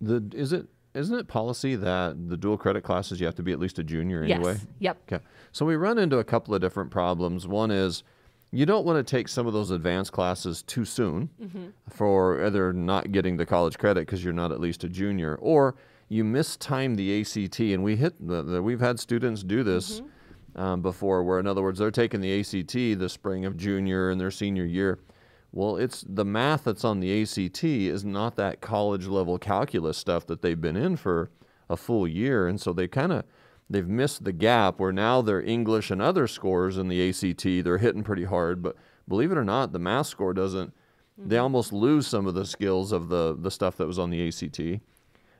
The 0.00 0.22
is 0.34 0.52
it 0.52 0.66
isn't 0.98 1.16
it 1.18 1.28
policy 1.28 1.76
that 1.76 2.28
the 2.28 2.36
dual 2.36 2.56
credit 2.58 2.82
classes 2.82 3.20
you 3.20 3.26
have 3.26 3.34
to 3.36 3.42
be 3.42 3.52
at 3.52 3.58
least 3.58 3.78
a 3.78 3.84
junior 3.84 4.22
anyway? 4.22 4.52
Yes. 4.54 4.66
Yep. 4.80 4.98
Okay. 5.12 5.24
So 5.52 5.64
we 5.64 5.76
run 5.76 5.98
into 5.98 6.18
a 6.18 6.24
couple 6.24 6.54
of 6.54 6.60
different 6.60 6.90
problems. 6.90 7.46
One 7.46 7.70
is 7.70 8.02
you 8.50 8.64
don't 8.66 8.84
want 8.84 9.04
to 9.04 9.08
take 9.16 9.28
some 9.28 9.46
of 9.46 9.52
those 9.52 9.70
advanced 9.70 10.12
classes 10.12 10.62
too 10.62 10.84
soon 10.84 11.28
Mm-hmm. 11.42 11.66
for 11.90 12.44
either 12.46 12.72
not 12.72 13.12
getting 13.12 13.36
the 13.36 13.46
college 13.46 13.78
credit 13.78 14.00
because 14.06 14.24
you're 14.24 14.32
not 14.32 14.52
at 14.52 14.60
least 14.60 14.84
a 14.84 14.88
junior, 14.88 15.36
or 15.36 15.74
you 16.08 16.24
mistime 16.24 16.96
the 16.96 17.20
ACT. 17.20 17.60
And 17.60 17.84
we 17.84 17.96
hit 17.96 18.14
the, 18.26 18.42
the, 18.42 18.62
we've 18.62 18.80
had 18.80 18.98
students 18.98 19.42
do 19.42 19.62
this 19.62 20.00
Mm-hmm. 20.00 20.60
um, 20.60 20.82
before, 20.82 21.22
where 21.24 21.38
in 21.38 21.46
other 21.46 21.62
words 21.62 21.78
they're 21.78 21.90
taking 21.90 22.20
the 22.20 22.40
ACT 22.40 22.72
the 22.98 23.08
spring 23.08 23.44
of 23.44 23.56
junior 23.56 24.10
and 24.10 24.20
their 24.20 24.30
senior 24.30 24.64
year. 24.64 24.98
Well, 25.52 25.76
it's 25.76 26.04
the 26.06 26.24
math 26.24 26.64
that's 26.64 26.84
on 26.84 27.00
the 27.00 27.22
ACT 27.22 27.64
is 27.64 28.04
not 28.04 28.36
that 28.36 28.60
college 28.60 29.06
level 29.06 29.38
calculus 29.38 29.96
stuff 29.96 30.26
that 30.26 30.42
they've 30.42 30.60
been 30.60 30.76
in 30.76 30.96
for 30.96 31.30
a 31.70 31.76
full 31.76 32.06
year, 32.06 32.46
and 32.46 32.60
so 32.60 32.72
they 32.72 32.86
kind 32.86 33.12
of 33.12 33.24
they've 33.70 33.88
missed 33.88 34.24
the 34.24 34.32
gap 34.32 34.78
where 34.78 34.92
now 34.92 35.22
their 35.22 35.42
English 35.42 35.90
and 35.90 36.02
other 36.02 36.26
scores 36.26 36.76
in 36.78 36.88
the 36.88 37.08
ACT 37.08 37.64
they're 37.64 37.78
hitting 37.78 38.02
pretty 38.02 38.24
hard, 38.24 38.62
but 38.62 38.76
believe 39.06 39.32
it 39.32 39.38
or 39.38 39.44
not, 39.44 39.72
the 39.72 39.78
math 39.78 40.06
score 40.06 40.34
doesn't. 40.34 40.72
They 41.20 41.38
almost 41.38 41.72
lose 41.72 42.06
some 42.06 42.26
of 42.26 42.34
the 42.34 42.46
skills 42.46 42.92
of 42.92 43.08
the 43.08 43.36
the 43.36 43.50
stuff 43.50 43.76
that 43.78 43.86
was 43.86 43.98
on 43.98 44.10
the 44.10 44.28
ACT. 44.28 44.80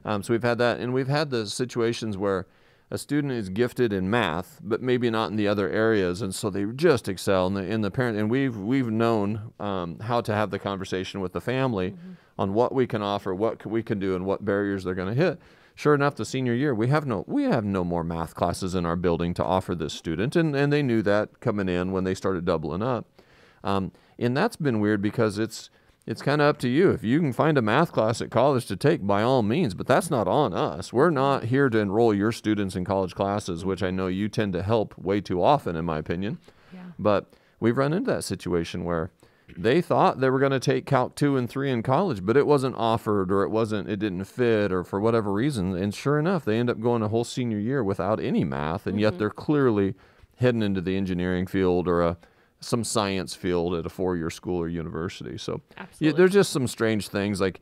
Um, 0.05 0.23
so 0.23 0.33
we've 0.33 0.43
had 0.43 0.59
that, 0.59 0.81
and 0.81 0.95
we've 0.95 1.09
had 1.09 1.31
the 1.31 1.47
situations 1.47 2.17
where 2.17 2.47
a 2.91 2.99
student 2.99 3.33
is 3.33 3.51
gifted 3.51 3.93
in 3.93 4.09
math, 4.09 4.61
but 4.63 4.81
maybe 4.81 5.11
not 5.11 5.31
in 5.31 5.37
the 5.37 5.47
other 5.47 5.69
areas, 5.69 6.23
and 6.23 6.35
so 6.35 6.49
they 6.49 6.65
just 6.65 7.09
excel. 7.09 7.47
And 7.47 7.57
the, 7.57 7.61
and 7.61 7.85
the 7.85 7.91
parent, 7.91 8.19
and 8.19 8.31
we've 8.31 8.57
we've 8.57 8.91
known 8.91 9.53
um, 9.61 9.99
how 10.01 10.21
to 10.23 10.35
have 10.35 10.51
the 10.51 10.59
conversation 10.59 11.21
with 11.21 11.33
the 11.33 11.41
family 11.41 11.95
on 12.39 12.55
what 12.55 12.75
we 12.75 12.87
can 12.87 13.03
offer, 13.03 13.35
what 13.35 13.65
we 13.67 13.83
can 13.83 13.99
do, 13.99 14.17
and 14.17 14.25
what 14.25 14.45
barriers 14.45 14.85
they're 14.85 14.95
going 14.95 15.15
to 15.15 15.23
hit. 15.23 15.39
Sure 15.75 15.95
enough, 15.95 16.17
the 16.17 16.25
senior 16.25 16.55
year 16.55 16.75
we 16.75 16.89
have 16.89 17.07
no 17.07 17.25
we 17.29 17.45
have 17.45 17.65
no 17.65 17.85
more 17.85 18.03
math 18.03 18.35
classes 18.35 18.75
in 18.75 18.87
our 18.87 18.97
building 18.97 19.35
to 19.35 19.45
offer 19.45 19.75
this 19.75 19.93
student, 19.93 20.35
and 20.35 20.57
and 20.57 20.73
they 20.73 20.83
knew 20.83 21.03
that 21.03 21.41
coming 21.41 21.69
in 21.69 21.93
when 21.93 22.05
they 22.05 22.15
started 22.15 22.45
doubling 22.45 22.83
up. 22.83 23.07
Um, 23.63 23.93
and 24.19 24.37
that's 24.37 24.57
been 24.57 24.81
weird 24.81 25.03
because 25.03 25.39
it's 25.39 25.71
it's 26.09 26.23
kind 26.23 26.41
of 26.41 26.49
up 26.49 26.59
to 26.61 26.69
you. 26.71 26.91
If 26.91 27.05
you 27.05 27.21
can 27.21 27.35
find 27.35 27.59
a 27.59 27.63
math 27.63 27.93
class 27.93 28.23
at 28.23 28.31
college 28.31 28.65
to 28.67 28.77
take, 28.77 29.07
by 29.07 29.23
all 29.23 29.43
means, 29.43 29.75
but 29.75 29.87
that's 29.87 30.11
not 30.11 30.27
on 30.27 30.55
us. 30.55 30.91
We're 30.91 31.11
not 31.11 31.45
here 31.45 31.69
to 31.69 31.79
enroll 31.79 32.15
your 32.15 32.33
students 32.33 32.75
in 32.75 32.87
college 32.87 33.15
classes, 33.15 33.63
which 33.63 33.83
I 33.83 33.91
know 33.91 34.07
you 34.07 34.31
tend 34.31 34.55
to 34.55 34.63
help 34.63 34.97
way 34.97 35.21
too 35.21 35.43
often, 35.43 35.77
in 35.77 35.85
my 35.85 35.99
opinion. 35.99 36.39
Yeah. 36.73 36.81
But 36.99 37.31
we've 37.61 37.77
run 37.77 37.93
into 37.93 38.11
that 38.11 38.25
situation 38.25 38.85
where 38.85 39.11
they 39.55 39.83
thought 39.83 40.21
they 40.21 40.31
were 40.31 40.39
going 40.39 40.53
to 40.53 40.61
take 40.61 40.87
Calc 40.87 41.15
2 41.15 41.37
and 41.37 41.49
3 41.49 41.71
in 41.71 41.83
college, 41.83 42.25
but 42.25 42.39
it 42.39 42.47
wasn't 42.47 42.77
offered 42.77 43.31
or 43.31 43.43
it 43.43 43.51
wasn't, 43.51 43.91
it 43.91 43.99
didn't 43.99 44.25
fit 44.25 44.73
or 44.73 44.85
for 44.85 45.01
whatever 45.01 45.31
reason. 45.31 45.77
And 45.77 45.95
sure 45.95 46.19
enough, 46.19 46.43
they 46.43 46.59
end 46.59 46.71
up 46.71 46.81
going 46.81 47.03
a 47.03 47.09
whole 47.09 47.25
senior 47.25 47.59
year 47.59 47.85
without 47.85 48.19
any 48.19 48.45
math, 48.45 48.87
and 48.87 48.99
yet 48.99 49.11
mm-hmm. 49.11 49.19
they're 49.19 49.31
clearly 49.31 49.95
heading 50.37 50.63
into 50.63 50.81
the 50.81 50.97
engineering 50.97 51.47
field 51.47 51.87
or 51.87 52.01
a 52.01 52.17
some 52.61 52.85
science 52.85 53.35
field 53.35 53.75
at 53.75 53.87
a 53.87 53.89
four-year 53.89 54.31
school 54.31 54.59
or 54.59 54.69
university. 54.69 55.39
So 55.39 55.61
yeah, 55.99 56.13
there's 56.13 56.33
just 56.33 56.51
some 56.51 56.67
strange 56.67 57.09
things 57.09 57.41
like 57.41 57.61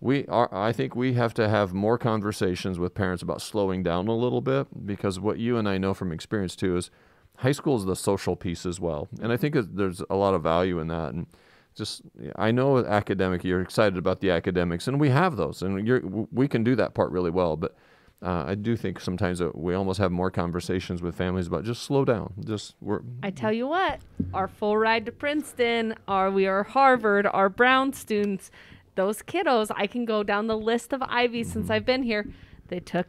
we 0.00 0.26
are 0.26 0.48
I 0.52 0.72
think 0.72 0.96
we 0.96 1.14
have 1.14 1.34
to 1.34 1.48
have 1.48 1.72
more 1.72 1.98
conversations 1.98 2.78
with 2.78 2.94
parents 2.94 3.22
about 3.22 3.42
slowing 3.42 3.82
down 3.82 4.08
a 4.08 4.14
little 4.14 4.40
bit 4.40 4.66
because 4.86 5.20
what 5.20 5.38
you 5.38 5.56
and 5.56 5.68
I 5.68 5.78
know 5.78 5.94
from 5.94 6.12
experience 6.12 6.56
too 6.56 6.76
is 6.76 6.90
high 7.36 7.52
school 7.52 7.76
is 7.76 7.84
the 7.84 7.96
social 7.96 8.36
piece 8.36 8.66
as 8.66 8.80
well. 8.80 9.08
And 9.20 9.32
I 9.32 9.36
think 9.36 9.56
there's 9.58 10.02
a 10.10 10.16
lot 10.16 10.34
of 10.34 10.42
value 10.42 10.78
in 10.78 10.88
that 10.88 11.14
and 11.14 11.26
just 11.74 12.02
I 12.36 12.50
know 12.50 12.78
academic 12.78 13.44
you're 13.44 13.60
excited 13.60 13.96
about 13.96 14.20
the 14.20 14.30
academics 14.30 14.88
and 14.88 15.00
we 15.00 15.10
have 15.10 15.36
those 15.36 15.62
and 15.62 16.28
we 16.30 16.48
can 16.48 16.64
do 16.64 16.74
that 16.76 16.94
part 16.94 17.12
really 17.12 17.30
well 17.30 17.56
but 17.56 17.76
uh, 18.22 18.44
I 18.48 18.54
do 18.54 18.76
think 18.76 19.00
sometimes 19.00 19.42
we 19.54 19.74
almost 19.74 19.98
have 19.98 20.12
more 20.12 20.30
conversations 20.30 21.00
with 21.02 21.14
families 21.14 21.46
about 21.46 21.64
just 21.64 21.82
slow 21.82 22.04
down. 22.04 22.34
Just 22.44 22.74
we're 22.80 23.00
I 23.22 23.30
tell 23.30 23.52
you 23.52 23.66
what, 23.66 24.00
our 24.34 24.46
full 24.48 24.76
ride 24.76 25.06
to 25.06 25.12
Princeton, 25.12 25.94
our 26.06 26.30
we 26.30 26.46
are 26.46 26.62
Harvard, 26.64 27.26
our 27.26 27.48
Brown 27.48 27.92
students, 27.92 28.50
those 28.94 29.22
kiddos, 29.22 29.70
I 29.74 29.86
can 29.86 30.04
go 30.04 30.22
down 30.22 30.46
the 30.48 30.58
list 30.58 30.92
of 30.92 31.02
Ivies 31.02 31.48
Mm-hmm. 31.48 31.52
since 31.60 31.70
I've 31.70 31.86
been 31.86 32.02
here. 32.02 32.26
They 32.68 32.80
took 32.80 33.06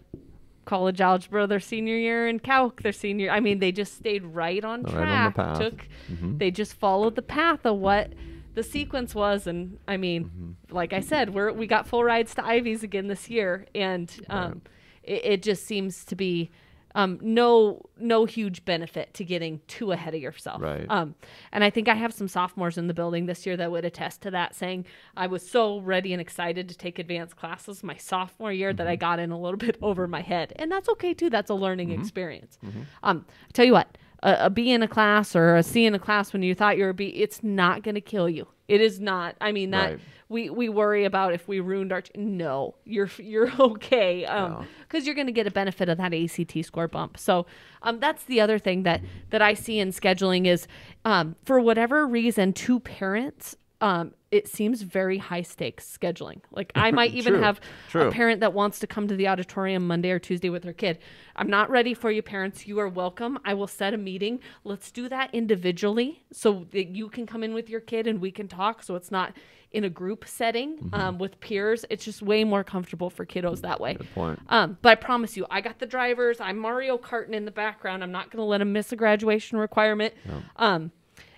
college 0.63 1.01
algebra 1.01 1.47
their 1.47 1.59
senior 1.59 1.97
year 1.97 2.27
and 2.27 2.41
calc 2.41 2.81
their 2.83 2.93
senior. 2.93 3.31
I 3.31 3.39
mean, 3.39 3.59
they 3.59 3.71
just 3.71 3.95
stayed 3.95 4.23
right 4.23 4.63
on 4.63 4.83
Right 4.83 4.93
on 4.93 4.99
the 5.01 5.05
track. 5.05 5.35
path. 5.35 5.59
Took 5.59 5.87
Mhm. 6.11 6.37
they 6.39 6.51
just 6.51 6.73
followed 6.75 7.15
the 7.15 7.21
path 7.21 7.65
of 7.65 7.77
what 7.79 8.13
the 8.53 8.63
sequence 8.63 9.13
was 9.15 9.47
and 9.47 9.77
I 9.87 9.97
mean, 9.97 10.25
Mm-hmm. 10.25 10.73
like 10.75 10.93
I 10.93 10.99
said, 11.01 11.33
we're 11.33 11.51
we 11.51 11.67
got 11.67 11.87
full 11.87 12.03
rides 12.03 12.33
to 12.35 12.45
Ivies 12.45 12.83
again 12.83 13.07
this 13.07 13.29
year 13.29 13.65
and 13.75 14.09
um 14.29 14.61
it, 15.03 15.25
it 15.25 15.43
just 15.43 15.65
seems 15.65 16.05
to 16.05 16.15
be 16.15 16.51
um, 16.95 17.19
no 17.21 17.81
no 17.97 18.25
huge 18.25 18.65
benefit 18.65 19.13
to 19.13 19.23
getting 19.23 19.61
too 19.67 19.91
ahead 19.91 20.13
of 20.13 20.21
yourself. 20.21 20.61
Right. 20.61 20.85
Um, 20.89 21.15
and 21.51 21.63
I 21.63 21.69
think 21.69 21.87
I 21.87 21.93
have 21.95 22.13
some 22.13 22.27
sophomores 22.27 22.77
in 22.77 22.87
the 22.87 22.93
building 22.93 23.25
this 23.25 23.45
year 23.45 23.55
that 23.57 23.71
would 23.71 23.85
attest 23.85 24.21
to 24.21 24.31
that, 24.31 24.55
saying 24.55 24.85
I 25.15 25.27
was 25.27 25.47
so 25.47 25.79
ready 25.79 26.11
and 26.13 26.21
excited 26.21 26.67
to 26.69 26.77
take 26.77 26.99
advanced 26.99 27.35
classes 27.35 27.83
my 27.83 27.95
sophomore 27.95 28.51
year 28.51 28.73
that 28.73 28.87
I 28.87 28.95
got 28.95 29.19
in 29.19 29.31
a 29.31 29.39
little 29.39 29.57
bit 29.67 29.77
over 29.81 30.07
my 30.07 30.21
head, 30.21 30.53
and 30.57 30.71
that's 30.71 30.89
okay 30.89 31.13
too. 31.13 31.29
That's 31.29 31.49
a 31.49 31.55
learning 31.55 31.91
experience. 31.91 32.57
Um, 33.03 33.25
I 33.47 33.51
tell 33.53 33.65
you 33.65 33.73
what, 33.73 33.97
a, 34.23 34.37
a 34.41 34.49
B 34.49 34.71
in 34.71 34.83
a 34.83 34.87
class 34.87 35.35
or 35.35 35.55
a 35.55 35.63
C 35.63 35.85
in 35.85 35.95
a 35.95 35.99
class 35.99 36.33
when 36.33 36.43
you 36.43 36.53
thought 36.55 36.77
you 36.77 36.83
were 36.83 36.89
a 36.91 36.93
B, 36.93 37.07
it's 37.07 37.41
not 37.43 37.83
going 37.83 37.95
to 37.95 38.01
kill 38.01 38.29
you. 38.29 38.47
It 38.67 38.79
is 38.81 38.99
not. 38.99 39.35
I 39.41 39.51
mean 39.51 39.71
that 39.71 39.91
Right. 39.91 39.99
we 40.29 40.49
we 40.49 40.69
worry 40.69 41.03
about 41.05 41.33
if 41.33 41.47
we 41.47 41.59
ruined 41.59 41.91
our. 41.91 42.03
No, 42.15 42.75
you're 42.85 43.09
you're 43.17 43.51
okay. 43.59 44.23
Um, 44.25 44.51
Yeah. 44.51 44.65
because 44.87 45.05
you're 45.05 45.15
going 45.15 45.27
to 45.27 45.33
get 45.33 45.45
a 45.47 45.51
benefit 45.51 45.89
of 45.89 45.97
that 45.97 46.13
ACT 46.13 46.63
score 46.63 46.87
bump. 46.87 47.17
So 47.17 47.45
um, 47.81 47.99
that's 47.99 48.23
the 48.25 48.39
other 48.39 48.57
thing 48.59 48.83
that 48.83 49.01
that 49.31 49.41
I 49.41 49.53
see 49.55 49.79
in 49.79 49.89
scheduling 49.89 50.45
is 50.47 50.67
um, 51.03 51.35
for 51.43 51.59
whatever 51.59 52.07
reason, 52.07 52.53
two 52.53 52.79
parents. 52.79 53.57
Um, 53.81 54.13
it 54.29 54.47
seems 54.47 54.81
very 54.83 55.17
high 55.17 55.41
stakes 55.41 55.97
scheduling. 55.99 56.39
Like 56.51 56.71
I 56.75 56.91
might 56.99 57.13
even 57.13 57.33
True, 57.33 57.41
have 57.41 57.59
true. 57.89 58.07
a 58.07 58.11
parent 58.11 58.39
that 58.39 58.53
wants 58.53 58.79
to 58.79 58.87
come 58.87 59.07
to 59.09 59.15
the 59.15 59.27
auditorium 59.27 59.85
Monday 59.87 60.11
or 60.11 60.19
Tuesday 60.19 60.49
with 60.49 60.63
their 60.63 60.71
kid. 60.71 60.99
I'm 61.35 61.49
not 61.49 61.69
ready 61.69 61.93
for 61.93 62.09
you, 62.11 62.21
parents. 62.21 62.65
You 62.67 62.79
are 62.79 62.87
welcome. 62.87 63.39
I 63.43 63.53
will 63.55 63.67
set 63.67 63.93
a 63.93 63.97
meeting. 63.97 64.39
Let's 64.63 64.91
do 64.91 65.09
that 65.09 65.33
individually 65.33 66.23
so 66.31 66.65
that 66.71 66.89
you 66.95 67.09
can 67.09 67.25
come 67.25 67.43
in 67.43 67.53
with 67.53 67.69
your 67.69 67.81
kid 67.81 68.07
and 68.07 68.21
we 68.21 68.31
can 68.31 68.47
talk. 68.47 68.83
So 68.83 68.95
it's 68.95 69.11
not 69.11 69.33
in 69.71 69.83
a 69.85 69.89
group 69.89 70.25
setting 70.27 70.77
Mm-hmm. 70.77 70.93
um, 70.93 71.17
with 71.17 71.39
peers. 71.39 71.85
It's 71.89 72.05
just 72.05 72.21
way 72.21 72.43
more 72.43 72.63
comfortable 72.63 73.09
for 73.09 73.25
kiddos 73.25 73.61
that 73.61 73.79
way. 73.79 73.95
Good 73.95 74.13
point. 74.13 74.39
Um, 74.49 74.77
but 74.81 74.89
I 74.91 74.95
promise 74.95 75.35
you, 75.35 75.45
I 75.49 75.59
got 75.61 75.79
the 75.79 75.85
drivers. 75.85 76.39
I'm 76.39 76.57
Mario 76.57 76.97
Karting 76.97 77.33
in 77.33 77.45
the 77.45 77.51
background. 77.51 78.03
I'm 78.03 78.11
not 78.11 78.29
going 78.31 78.37
to 78.39 78.43
let 78.45 78.59
them 78.59 78.71
miss 78.73 78.91
a 78.91 78.95
graduation 78.95 79.57
requirement. 79.57 80.13
Um, 80.57 80.91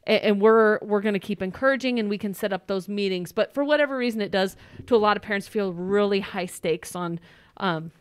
a- 0.08 0.26
and, 0.26 0.42
we're 0.42 0.80
we're 0.82 1.02
going 1.02 1.14
to 1.14 1.20
keep 1.20 1.42
encouraging, 1.42 2.00
and 2.00 2.10
we 2.10 2.18
can 2.18 2.34
set 2.34 2.54
up 2.54 2.68
those 2.68 2.88
meetings. 2.88 3.32
But 3.32 3.54
for 3.54 3.64
whatever 3.64 3.98
reason, 3.98 4.22
it 4.22 4.32
does 4.32 4.56
to 4.88 4.96
a 4.96 4.98
lot 4.98 5.18
of 5.18 5.24
parents 5.24 5.48
feel 5.48 5.74
really 5.74 6.20
high 6.20 6.46
stakes 6.46 6.96
on. 6.96 7.20
Um, 7.58 7.92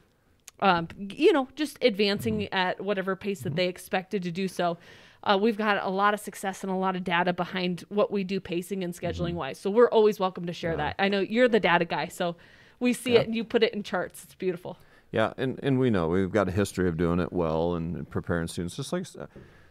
um, 0.61 0.88
you 0.97 1.33
know, 1.33 1.49
just 1.57 1.77
advancing 1.83 2.53
at 2.53 2.81
whatever 2.81 3.17
pace 3.17 3.41
that 3.41 3.57
they 3.57 3.67
expected 3.67 4.23
to 4.23 4.31
do 4.31 4.47
so. 4.47 4.79
Uh, 5.25 5.38
we've 5.41 5.57
got 5.57 5.85
a 5.85 5.91
lot 5.91 6.15
of 6.15 6.21
success 6.21 6.62
and 6.62 6.73
a 6.73 6.77
lot 6.77 6.97
of 6.97 7.05
data 7.05 7.33
behind 7.33 7.85
what 7.88 8.11
we 8.11 8.25
do 8.25 8.41
pacing 8.41 8.83
and 8.83 8.93
scheduling 8.93 9.35
wise. 9.35 9.59
So 9.59 9.71
we're 9.71 9.88
always 9.88 10.19
welcome 10.19 10.47
to 10.47 10.53
share 10.53 10.77
that. 10.77 10.97
I 10.99 11.09
know 11.09 11.21
you're 11.21 11.49
the 11.49 11.61
data 11.61 11.85
guy, 11.85 12.09
so 12.09 12.37
we 12.81 12.93
see 12.93 13.17
it 13.17 13.27
and 13.27 13.35
you 13.35 13.45
put 13.45 13.62
it 13.62 13.73
in 13.73 13.83
charts. 13.83 14.25
It's 14.25 14.35
beautiful. 14.35 14.79
Yeah, 15.12 15.33
and, 15.37 15.61
and 15.62 15.79
we 15.79 15.91
know 15.91 16.09
we've 16.09 16.33
got 16.33 16.49
a 16.49 16.53
history 16.53 16.88
of 16.88 16.97
doing 16.97 17.21
it 17.21 17.33
well 17.33 17.75
and, 17.75 17.97
and 17.97 18.11
preparing 18.11 18.49
students. 18.49 18.77
Just 18.77 18.93
like 18.93 19.07
uh, 19.19 19.27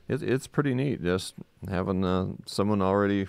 it, 0.07 0.21
it's 0.23 0.47
pretty 0.47 0.73
neat 0.73 1.03
just 1.03 1.35
having 1.69 2.03
uh, 2.03 2.27
someone 2.45 2.81
already, 2.81 3.27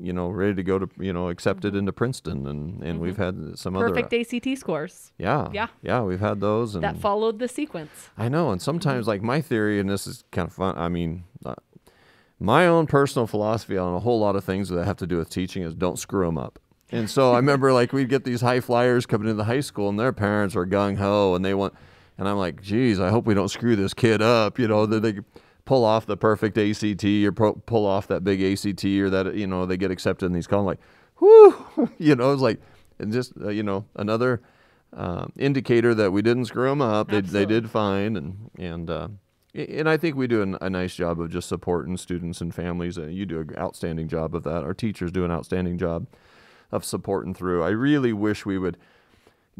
you 0.00 0.12
know, 0.12 0.28
ready 0.28 0.54
to 0.54 0.62
go 0.62 0.78
to 0.78 0.88
you 0.98 1.12
know 1.12 1.28
accepted 1.28 1.74
into 1.74 1.92
Princeton, 1.92 2.46
and, 2.46 2.82
and 2.82 3.00
we've 3.00 3.16
had 3.16 3.58
some 3.58 3.74
Perfect 3.74 3.98
other. 3.98 4.02
Perfect 4.08 4.34
ACT 4.34 4.58
scores 4.58 5.12
yeah, 5.18 5.48
Yeah. 5.52 5.66
yeah, 5.82 6.02
we've 6.02 6.20
had 6.20 6.40
those, 6.40 6.74
and 6.74 6.84
that 6.84 6.96
followed 6.98 7.38
the 7.38 7.48
sequence. 7.48 8.08
I 8.16 8.28
know, 8.28 8.50
and 8.50 8.60
sometimes 8.62 9.06
like 9.06 9.22
my 9.22 9.40
theory, 9.40 9.78
and 9.80 9.88
this 9.88 10.06
is 10.06 10.24
kind 10.32 10.48
of 10.48 10.54
fun. 10.54 10.76
I 10.78 10.88
mean, 10.88 11.24
uh, 11.44 11.54
my 12.38 12.66
own 12.66 12.86
personal 12.86 13.26
philosophy 13.26 13.76
on 13.76 13.94
a 13.94 14.00
whole 14.00 14.18
lot 14.18 14.34
of 14.36 14.44
things 14.44 14.70
that 14.70 14.84
have 14.86 14.96
to 14.98 15.06
do 15.06 15.18
with 15.18 15.28
teaching 15.28 15.62
is 15.62 15.74
don't 15.74 15.98
screw 15.98 16.24
them 16.24 16.38
up. 16.38 16.58
And 16.92 17.08
so 17.08 17.32
I 17.32 17.36
remember 17.36 17.72
like 17.80 17.92
we'd 17.92 18.08
get 18.08 18.24
these 18.24 18.40
high 18.40 18.60
flyers 18.60 19.04
coming 19.06 19.28
into 19.28 19.36
the 19.36 19.44
high 19.44 19.60
school, 19.60 19.90
and 19.90 19.98
their 20.00 20.12
parents 20.12 20.56
are 20.56 20.66
gung 20.66 20.96
ho, 20.96 21.34
and 21.34 21.44
they 21.44 21.52
want, 21.54 21.74
and 22.16 22.26
I'm 22.26 22.38
like, 22.38 22.62
geez, 22.62 22.98
I 22.98 23.10
hope 23.10 23.26
we 23.26 23.34
don't 23.34 23.48
screw 23.50 23.76
this 23.76 23.92
kid 23.92 24.22
up. 24.22 24.58
You 24.58 24.68
know 24.68 24.86
that 24.86 25.00
they 25.00 25.18
pull 25.64 25.84
off 25.84 26.06
the 26.06 26.16
perfect 26.16 26.58
ACT 26.58 27.04
or 27.04 27.32
pro- 27.32 27.54
pull 27.54 27.86
off 27.86 28.06
that 28.08 28.24
big 28.24 28.42
ACT 28.42 28.84
or 28.84 29.10
that 29.10 29.34
you 29.34 29.46
know 29.46 29.66
they 29.66 29.76
get 29.76 29.90
accepted 29.90 30.26
in 30.26 30.32
these 30.32 30.46
calls. 30.46 30.66
Like, 30.66 30.80
whoo, 31.20 31.90
you 31.98 32.14
know, 32.14 32.32
it's 32.32 32.42
like, 32.42 32.60
and 32.98 33.12
just 33.12 33.32
uh, 33.40 33.48
you 33.48 33.62
know 33.62 33.84
another. 33.96 34.42
Uh, 34.92 35.28
indicator 35.36 35.94
that 35.94 36.10
we 36.10 36.20
didn't 36.20 36.46
screw 36.46 36.68
them 36.68 36.82
up. 36.82 37.10
They, 37.10 37.20
they 37.20 37.46
did 37.46 37.70
fine, 37.70 38.16
and 38.16 38.50
and 38.58 38.90
uh, 38.90 39.06
and 39.54 39.88
I 39.88 39.96
think 39.96 40.16
we 40.16 40.26
do 40.26 40.42
an, 40.42 40.56
a 40.60 40.70
nice 40.70 40.94
job 40.94 41.20
of 41.20 41.30
just 41.30 41.48
supporting 41.48 41.96
students 41.96 42.40
and 42.40 42.54
families. 42.54 42.96
And 42.96 43.14
you 43.14 43.26
do 43.26 43.40
an 43.40 43.54
outstanding 43.56 44.08
job 44.08 44.34
of 44.34 44.42
that. 44.44 44.62
Our 44.62 44.74
teachers 44.74 45.12
do 45.12 45.24
an 45.24 45.30
outstanding 45.30 45.78
job 45.78 46.06
of 46.72 46.84
supporting 46.84 47.34
through. 47.34 47.62
I 47.62 47.70
really 47.70 48.12
wish 48.12 48.46
we 48.46 48.58
would 48.58 48.76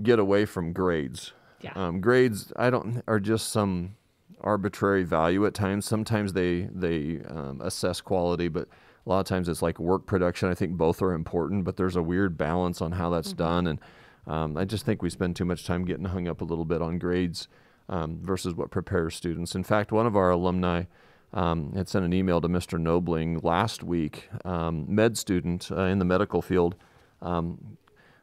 get 0.03 0.19
away 0.19 0.45
from 0.45 0.73
grades. 0.73 1.33
Yeah. 1.61 1.73
Um, 1.75 2.01
grades, 2.01 2.53
I 2.57 2.71
don't, 2.71 3.03
are 3.07 3.21
just 3.21 3.51
some 3.51 3.97
arbitrary 4.43 5.05
value 5.05 5.47
at 5.47 5.55
times. 5.55 5.87
Sometimes 5.87 6.33
they 6.33 6.69
they 6.73 7.21
um, 7.29 7.61
assess 7.63 8.01
quality, 8.01 8.49
but 8.49 8.69
a 9.07 9.09
lot 9.09 9.21
of 9.21 9.27
times 9.27 9.49
it's 9.49 9.63
like 9.63 9.79
work 9.79 10.07
production. 10.07 10.49
I 10.49 10.55
think 10.55 10.73
both 10.73 11.03
are 11.03 11.13
important, 11.13 11.65
but 11.65 11.77
there's 11.77 11.97
a 11.97 12.03
weird 12.03 12.37
balance 12.37 12.81
on 12.81 12.93
how 12.93 13.11
that's 13.11 13.33
done, 13.33 13.67
and 13.67 13.79
um, 14.27 14.57
I 14.57 14.65
just 14.65 14.85
think 14.85 15.03
we 15.03 15.11
spend 15.11 15.37
too 15.37 15.45
much 15.45 15.67
time 15.67 15.85
getting 15.85 16.07
hung 16.07 16.29
up 16.29 16.41
a 16.41 16.45
little 16.45 16.65
bit 16.65 16.83
on 16.83 16.99
grades 16.99 17.49
um, 17.89 18.19
versus 18.23 18.55
what 18.55 18.71
prepares 18.71 19.15
students. 19.15 19.55
In 19.55 19.65
fact, 19.65 19.93
one 19.93 20.07
of 20.07 20.17
our 20.17 20.31
alumni 20.31 20.85
um, 21.33 21.73
had 21.75 21.89
sent 21.89 22.05
an 22.05 22.13
email 22.13 22.41
to 22.41 22.49
Mr. 22.49 22.79
Nobling 22.79 23.41
last 23.43 23.83
week, 23.83 24.29
um, 24.45 24.85
med 24.89 25.17
student 25.17 25.71
uh, 25.71 25.83
in 25.83 25.99
the 25.99 26.05
medical 26.05 26.43
field. 26.43 26.75
Um, 27.23 27.77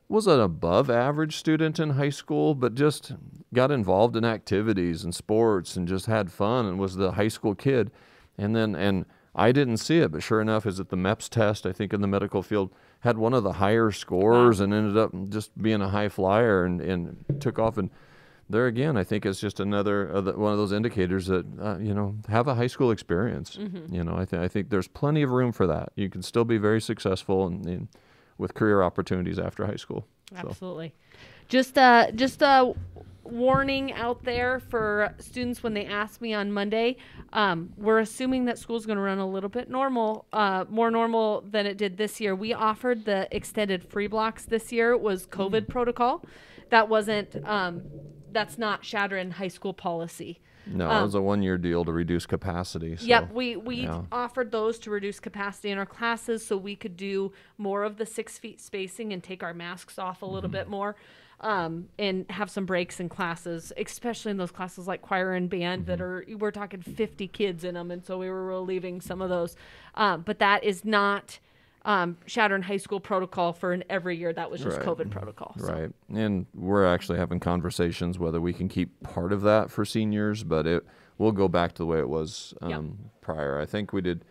was 0.10 0.28
an 0.28 0.40
above 0.40 0.90
average 0.90 1.36
student 1.36 1.80
in 1.80 1.92
high 1.92 2.10
school, 2.10 2.56
but 2.56 2.76
just 2.76 3.14
got 3.54 3.72
involved 3.72 4.16
in 4.16 4.24
activities 4.24 5.04
and 5.04 5.14
sports 5.14 5.76
and 5.76 5.88
just 5.88 6.06
had 6.06 6.32
fun 6.32 6.66
and 6.66 6.80
was 6.80 6.96
the 6.96 7.14
high 7.14 7.28
school 7.28 7.56
kid. 7.56 7.92
And 8.38 8.56
then, 8.56 8.76
and 8.76 9.06
I 9.36 9.52
didn't 9.52 9.78
see 9.78 10.00
it, 10.00 10.12
but 10.12 10.24
sure 10.24 10.42
enough, 10.42 10.66
is 10.66 10.80
it 10.80 10.90
the 10.90 10.98
MEPS 10.98 11.30
test? 11.30 11.66
I 11.66 11.72
think 11.72 11.94
in 11.94 12.02
the 12.02 12.08
medical 12.08 12.42
field 12.42 12.72
had 13.02 13.18
one 13.18 13.34
of 13.34 13.44
the 13.44 13.54
higher 13.54 13.92
scores 13.92 14.60
and 14.60 14.74
ended 14.74 14.98
up 14.98 15.12
just 15.30 15.62
being 15.62 15.82
a 15.82 15.90
high 15.90 16.10
flyer 16.10 16.64
and, 16.66 16.82
and 16.82 17.26
took 17.40 17.60
off. 17.60 17.78
And 17.78 17.90
there 18.50 18.68
again, 18.68 18.96
I 18.96 19.04
think 19.04 19.26
it's 19.26 19.40
just 19.40 19.60
another 19.60 20.16
uh, 20.16 20.22
one 20.34 20.54
of 20.54 20.58
those 20.58 20.72
indicators 20.72 21.28
that 21.28 21.46
uh, 21.62 21.78
you 21.80 21.94
know 21.94 22.16
have 22.30 22.48
a 22.48 22.56
high 22.56 22.68
school 22.68 22.92
experience. 22.92 23.58
You 23.92 24.04
know, 24.04 24.16
I 24.16 24.26
think 24.26 24.42
I 24.42 24.48
think 24.48 24.70
there's 24.70 24.88
plenty 24.88 25.22
of 25.22 25.32
room 25.32 25.52
for 25.52 25.68
that. 25.68 25.92
You 25.96 26.10
can 26.10 26.22
still 26.22 26.46
be 26.46 26.58
very 26.58 26.80
successful 26.80 27.46
and, 27.46 27.66
and 27.66 27.88
with 28.38 28.54
career 28.54 28.82
opportunities 28.84 29.40
after 29.40 29.66
high 29.66 29.76
school. 29.76 30.06
So, 30.32 30.50
Absolutely. 30.50 30.94
Just 31.48 31.78
uh 31.78 32.12
just 32.12 32.42
a 32.42 32.74
warning 33.24 33.92
out 33.94 34.24
there 34.24 34.60
for 34.60 35.14
students 35.20 35.62
when 35.62 35.74
they 35.74 35.86
ask 35.86 36.22
me 36.22 36.34
on 36.34 36.52
Monday. 36.52 36.98
Um, 37.34 37.74
we're 37.78 38.00
assuming 38.00 38.46
that 38.46 38.58
school's 38.58 38.86
going 38.86 38.98
to 38.98 39.02
run 39.02 39.20
a 39.20 39.28
little 39.28 39.50
bit 39.50 39.70
normal, 39.70 40.26
uh, 40.34 40.66
more 40.70 40.90
normal 40.90 41.42
than 41.42 41.66
it 41.66 41.78
did 41.78 41.98
this 41.98 42.20
year. 42.22 42.36
We 42.36 42.54
offered 42.54 43.06
the 43.06 43.28
extended 43.36 43.84
free 43.84 44.08
blocks 44.08 44.46
this 44.46 44.72
year. 44.72 44.92
It 44.92 45.02
was 45.02 45.28
COVID 45.28 45.68
protocol. 45.68 46.24
That 46.70 46.90
wasn't. 46.90 47.36
Um, 47.46 47.84
that's 48.32 48.58
not 48.58 48.82
Chadron 48.82 49.32
High 49.32 49.48
School 49.48 49.74
policy. 49.74 50.40
No, 50.72 51.00
it 51.00 51.04
was 51.04 51.16
a 51.16 51.22
one 51.22 51.42
year 51.42 51.58
deal 51.58 51.86
to 51.86 51.92
reduce 51.92 52.26
capacity. 52.26 52.96
So. 52.96 53.04
Um, 53.04 53.08
Yep, 53.10 53.32
we 53.34 53.56
we 53.56 53.76
yeah. 53.84 54.02
offered 54.12 54.52
those 54.52 54.80
to 54.80 54.92
reduce 54.92 55.20
capacity 55.20 55.70
in 55.72 55.78
our 55.78 55.86
classes, 55.86 56.46
so 56.46 56.58
we 56.58 56.76
could 56.76 56.98
do 56.98 57.32
more 57.58 57.84
of 57.84 57.98
the 57.98 58.06
six 58.06 58.38
feet 58.38 58.60
spacing 58.62 59.14
and 59.14 59.24
take 59.24 59.44
our 59.44 59.54
masks 59.54 59.98
off 59.98 60.22
a 60.22 60.26
little 60.26 60.50
bit 60.50 60.68
more, 60.68 60.96
um, 61.42 61.88
and 61.98 62.26
have 62.30 62.50
some 62.50 62.66
breaks 62.66 63.00
in 63.00 63.10
classes, 63.10 63.72
especially 63.78 64.32
in 64.32 64.38
those 64.38 64.52
classes 64.52 64.88
like 64.88 65.02
choir 65.02 65.34
and 65.34 65.50
band 65.50 65.86
that 65.86 66.02
are 66.02 66.26
we're 66.38 66.52
talking 66.52 66.82
fifty 66.82 67.28
kids 67.28 67.64
in 67.64 67.76
them, 67.76 67.92
and 67.92 68.06
so 68.06 68.18
we 68.18 68.30
were 68.30 68.46
relieving 68.46 69.02
some 69.02 69.22
of 69.22 69.30
those. 69.30 69.56
Um, 69.96 70.22
but 70.22 70.40
that 70.40 70.64
is 70.64 70.84
not 70.84 71.40
um, 71.88 72.18
Chadron 72.28 72.62
High 72.62 72.78
School 72.78 73.00
protocol 73.00 73.54
for 73.54 73.72
an 73.74 73.84
every 73.90 74.16
year. 74.18 74.32
That 74.34 74.52
was 74.52 74.62
just 74.62 74.78
Right. 74.78 74.86
COVID 74.86 75.10
protocol. 75.10 75.56
so. 75.58 75.68
Right. 75.74 75.90
And 76.14 76.46
we're 76.54 76.86
actually 76.86 77.18
having 77.18 77.40
conversations 77.40 78.20
whether 78.20 78.40
we 78.42 78.54
can 78.54 78.68
keep 78.68 79.02
part 79.04 79.32
of 79.34 79.42
that 79.42 79.72
for 79.72 79.86
seniors, 79.86 80.44
but 80.44 80.68
it 80.68 80.86
will 81.18 81.32
go 81.32 81.48
back 81.48 81.72
to 81.74 81.78
the 81.80 81.86
way 81.88 81.98
it 82.00 82.10
was 82.10 82.54
um, 82.62 82.70
Yep. 82.70 82.82
prior. 83.22 83.60
I 83.60 83.66
think 83.66 83.94
we 83.94 84.02
did. 84.02 84.24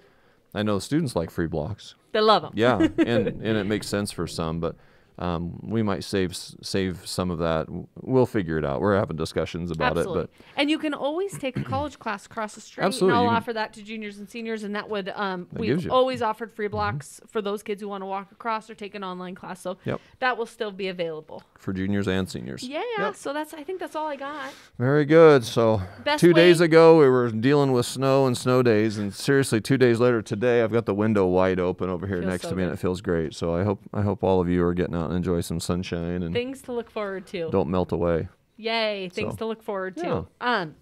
I 0.54 0.62
know 0.62 0.78
students 0.78 1.16
like 1.16 1.30
free 1.30 1.46
blocks. 1.48 1.94
They 2.12 2.20
love 2.20 2.42
them. 2.42 2.52
Yeah, 2.54 2.76
and 2.98 3.26
and 3.28 3.42
it 3.58 3.66
makes 3.66 3.88
sense 3.88 4.12
for 4.12 4.26
some, 4.26 4.60
but 4.60 4.76
um, 5.18 5.58
we 5.62 5.82
might 5.82 6.04
save 6.04 6.36
save 6.36 7.06
some 7.06 7.30
of 7.30 7.38
that. 7.38 7.66
We'll 8.02 8.26
figure 8.26 8.58
it 8.58 8.64
out. 8.64 8.80
We're 8.80 8.96
having 8.96 9.16
discussions 9.16 9.70
about 9.70 9.96
Absolutely. 9.96 10.24
it, 10.24 10.30
and 10.56 10.70
you 10.70 10.78
can 10.78 10.92
always 10.94 11.38
take 11.38 11.56
a 11.56 11.62
college 11.64 11.98
class 11.98 12.26
across 12.26 12.54
the 12.54 12.60
street. 12.60 12.84
Absolutely, 12.84 13.18
and 13.18 13.28
I'll 13.28 13.34
offer 13.36 13.52
that 13.54 13.72
to 13.74 13.82
juniors 13.82 14.18
and 14.18 14.28
seniors, 14.28 14.62
and 14.62 14.74
that 14.74 14.88
would 14.90 15.08
um, 15.10 15.46
That 15.52 15.60
we've 15.60 15.76
Mm-hmm. 15.78 15.90
always 15.90 16.22
offered 16.22 16.52
free 16.52 16.68
blocks 16.68 17.20
for 17.28 17.40
those 17.42 17.62
kids 17.62 17.80
who 17.82 17.88
want 17.88 18.02
to 18.02 18.06
walk 18.06 18.32
across 18.32 18.68
or 18.70 18.74
take 18.74 18.94
an 18.94 19.04
online 19.04 19.34
class. 19.34 19.60
So 19.60 19.78
Yep. 19.84 20.00
that 20.20 20.36
will 20.38 20.46
still 20.46 20.70
be 20.70 20.88
available. 20.88 21.42
for 21.58 21.72
juniors 21.72 22.06
and 22.08 22.28
seniors. 22.28 22.62
Yeah. 22.62 22.82
Yep. 22.98 23.16
So 23.16 23.32
that's 23.32 23.52
I 23.54 23.62
think 23.64 23.80
that's 23.80 23.96
all 23.96 24.06
I 24.06 24.16
got. 24.16 24.52
Very 24.78 25.04
good. 25.04 25.44
So 25.44 25.82
Best 26.04 26.20
two 26.20 26.32
days 26.32 26.60
ago 26.60 26.98
we 26.98 27.08
were 27.08 27.30
dealing 27.30 27.72
with 27.72 27.86
snow 27.86 28.26
and 28.26 28.36
snow 28.36 28.62
days, 28.62 28.98
and 28.98 29.12
seriously, 29.14 29.60
two 29.60 29.76
days 29.78 29.98
later 30.00 30.20
today 30.22 30.62
I've 30.62 30.72
got 30.72 30.86
the 30.86 30.94
window 30.94 31.26
wide 31.26 31.58
open 31.58 31.88
over 31.90 32.06
here 32.06 32.18
Feels 32.18 32.26
next 32.30 32.42
so 32.44 32.50
to 32.50 32.56
me, 32.56 32.62
and 32.64 32.72
it 32.72 32.78
feels 32.78 33.00
great. 33.00 33.34
So 33.34 33.54
I 33.54 33.64
hope 33.64 33.80
I 33.92 34.02
hope 34.02 34.22
all 34.22 34.40
of 34.40 34.48
you 34.48 34.62
are 34.64 34.74
getting 34.74 34.94
out 34.94 35.05
and 35.08 35.16
enjoy 35.16 35.40
some 35.40 35.60
sunshine 35.60 36.22
and 36.22 36.32
Things 36.32 36.62
to 36.62 36.72
look 36.72 36.90
forward 36.90 37.26
to. 37.28 37.48
don't 37.50 37.68
melt 37.70 37.92
away. 37.92 38.28
Yay! 38.56 39.08
Things 39.10 39.32
So, 39.34 39.36
to 39.38 39.46
look 39.46 39.62
forward 39.62 39.96
to. 39.98 40.26
yeah. 40.40 40.60
Um, 40.60 40.76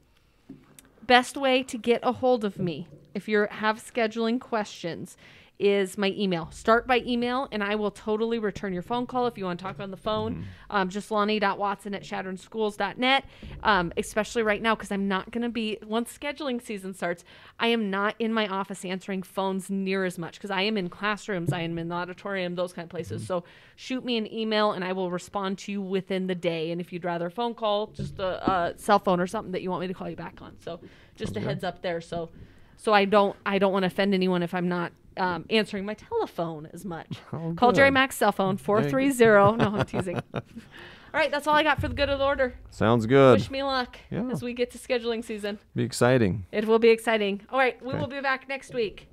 best 1.07 1.37
way 1.37 1.63
to 1.65 1.77
get 1.79 2.01
a 2.03 2.13
hold 2.13 2.45
of 2.45 2.59
me 2.59 2.87
if 3.15 3.29
you 3.29 3.47
have 3.51 3.79
scheduling 3.85 4.41
questions 4.41 5.17
is 5.59 5.97
my 5.97 6.09
email. 6.17 6.49
Start 6.51 6.87
by 6.87 6.99
email, 7.07 7.49
and 7.53 7.63
I 7.63 7.77
will 7.77 7.91
totally 7.91 8.39
return 8.39 8.73
your 8.73 8.83
phone 8.83 9.07
call 9.07 9.27
if 9.27 9.39
you 9.39 9.45
want 9.45 9.61
to 9.61 9.65
talk 9.65 9.79
on 9.79 9.91
the 9.91 9.97
phone. 9.97 10.35
Mm-hmm. 10.35 10.43
Um, 10.71 10.89
just 10.89 11.11
lonnie.watson 11.11 11.95
at 11.95 12.03
shatteredschools.net, 12.03 13.25
um, 13.63 13.93
especially 13.97 14.43
right 14.43 14.61
now 14.61 14.75
because 14.75 14.91
I'm 14.91 15.07
not 15.07 15.31
going 15.31 15.43
to 15.43 15.49
be, 15.49 15.79
once 15.87 16.17
scheduling 16.17 16.61
season 16.61 16.93
starts, 16.95 17.25
I 17.61 17.69
am 17.69 17.91
not 17.91 18.17
in 18.19 18.33
my 18.33 18.49
office 18.49 18.85
answering 18.85 19.23
phones 19.23 19.71
near 19.71 20.05
as 20.05 20.19
much 20.19 20.35
because 20.35 20.51
I 20.51 20.63
am 20.63 20.77
in 20.77 20.89
classrooms, 20.89 21.53
I 21.53 21.61
am 21.61 21.79
in 21.79 21.89
the 21.89 21.95
auditorium, 21.95 22.57
those 22.57 22.73
kind 22.73 22.87
of 22.87 22.91
places. 22.91 23.23
Mm-hmm. 23.23 23.29
So 23.29 23.45
shoot 23.77 24.05
me 24.05 24.17
an 24.17 24.33
email 24.33 24.73
and 24.73 24.85
I 24.85 24.93
will 24.93 25.11
respond 25.11 25.59
to 25.59 25.73
you 25.73 25.81
within 25.81 26.27
the 26.27 26.35
day. 26.35 26.73
And 26.73 26.81
if 26.81 26.93
you'd 26.93 27.05
rather 27.05 27.27
a 27.27 27.31
phone 27.31 27.55
call, 27.55 27.89
just 27.89 28.19
a, 28.19 28.51
a 28.51 28.75
cell 28.77 28.99
phone 28.99 29.21
or 29.21 29.29
something 29.29 29.53
that 29.53 29.63
you 29.63 29.71
want 29.71 29.83
me 29.83 29.87
to 29.87 29.95
call 29.95 30.11
you 30.11 30.17
back 30.17 30.43
on. 30.43 30.57
So 30.61 30.81
just 31.15 31.37
a 31.37 31.41
heads 31.41 31.63
up 31.63 31.81
there. 31.81 32.01
So 32.01 32.31
so 32.77 32.93
I 32.93 33.05
don't 33.05 33.37
I 33.47 33.59
don't 33.59 33.73
want 33.73 33.83
to 33.85 33.87
offend 33.89 34.15
anyone 34.15 34.43
if 34.43 34.55
I'm 34.55 34.69
not 34.69 34.93
um, 35.17 35.45
answering 35.51 35.85
my 35.85 35.95
telephone 35.95 36.69
as 36.73 36.85
much. 36.85 37.09
Oh, 37.33 37.55
Call 37.57 37.73
Jerry. 37.73 37.91
Mack's 37.91 38.17
cell 38.17 38.33
phone 38.33 38.57
430. 38.57 39.57
no, 39.59 39.77
I'm 39.77 39.87
teasing. 39.87 40.21
All 40.35 40.41
right, 41.21 41.31
that's 41.31 41.47
all 41.47 41.55
I 41.55 41.63
got 41.63 41.81
for 41.81 41.87
the 41.87 41.95
good 41.95 42.09
of 42.11 42.19
the 42.19 42.25
order. 42.25 42.55
Sounds 42.71 43.07
good. 43.07 43.39
Wish 43.39 43.51
me 43.51 43.63
luck 43.63 43.97
Yeah. 44.11 44.29
as 44.33 44.43
we 44.43 44.53
get 44.53 44.73
to 44.73 44.79
scheduling 44.79 45.23
season. 45.25 45.61
Be 45.77 45.85
exciting. 45.85 46.47
It 46.51 46.65
will 46.67 46.81
be 46.81 46.89
exciting. 46.89 47.43
All 47.51 47.59
right, 47.59 47.81
we 47.81 47.91
Okay. 47.91 47.99
will 47.99 48.09
be 48.09 48.21
back 48.21 48.49
next 48.49 48.75
week. 48.75 49.07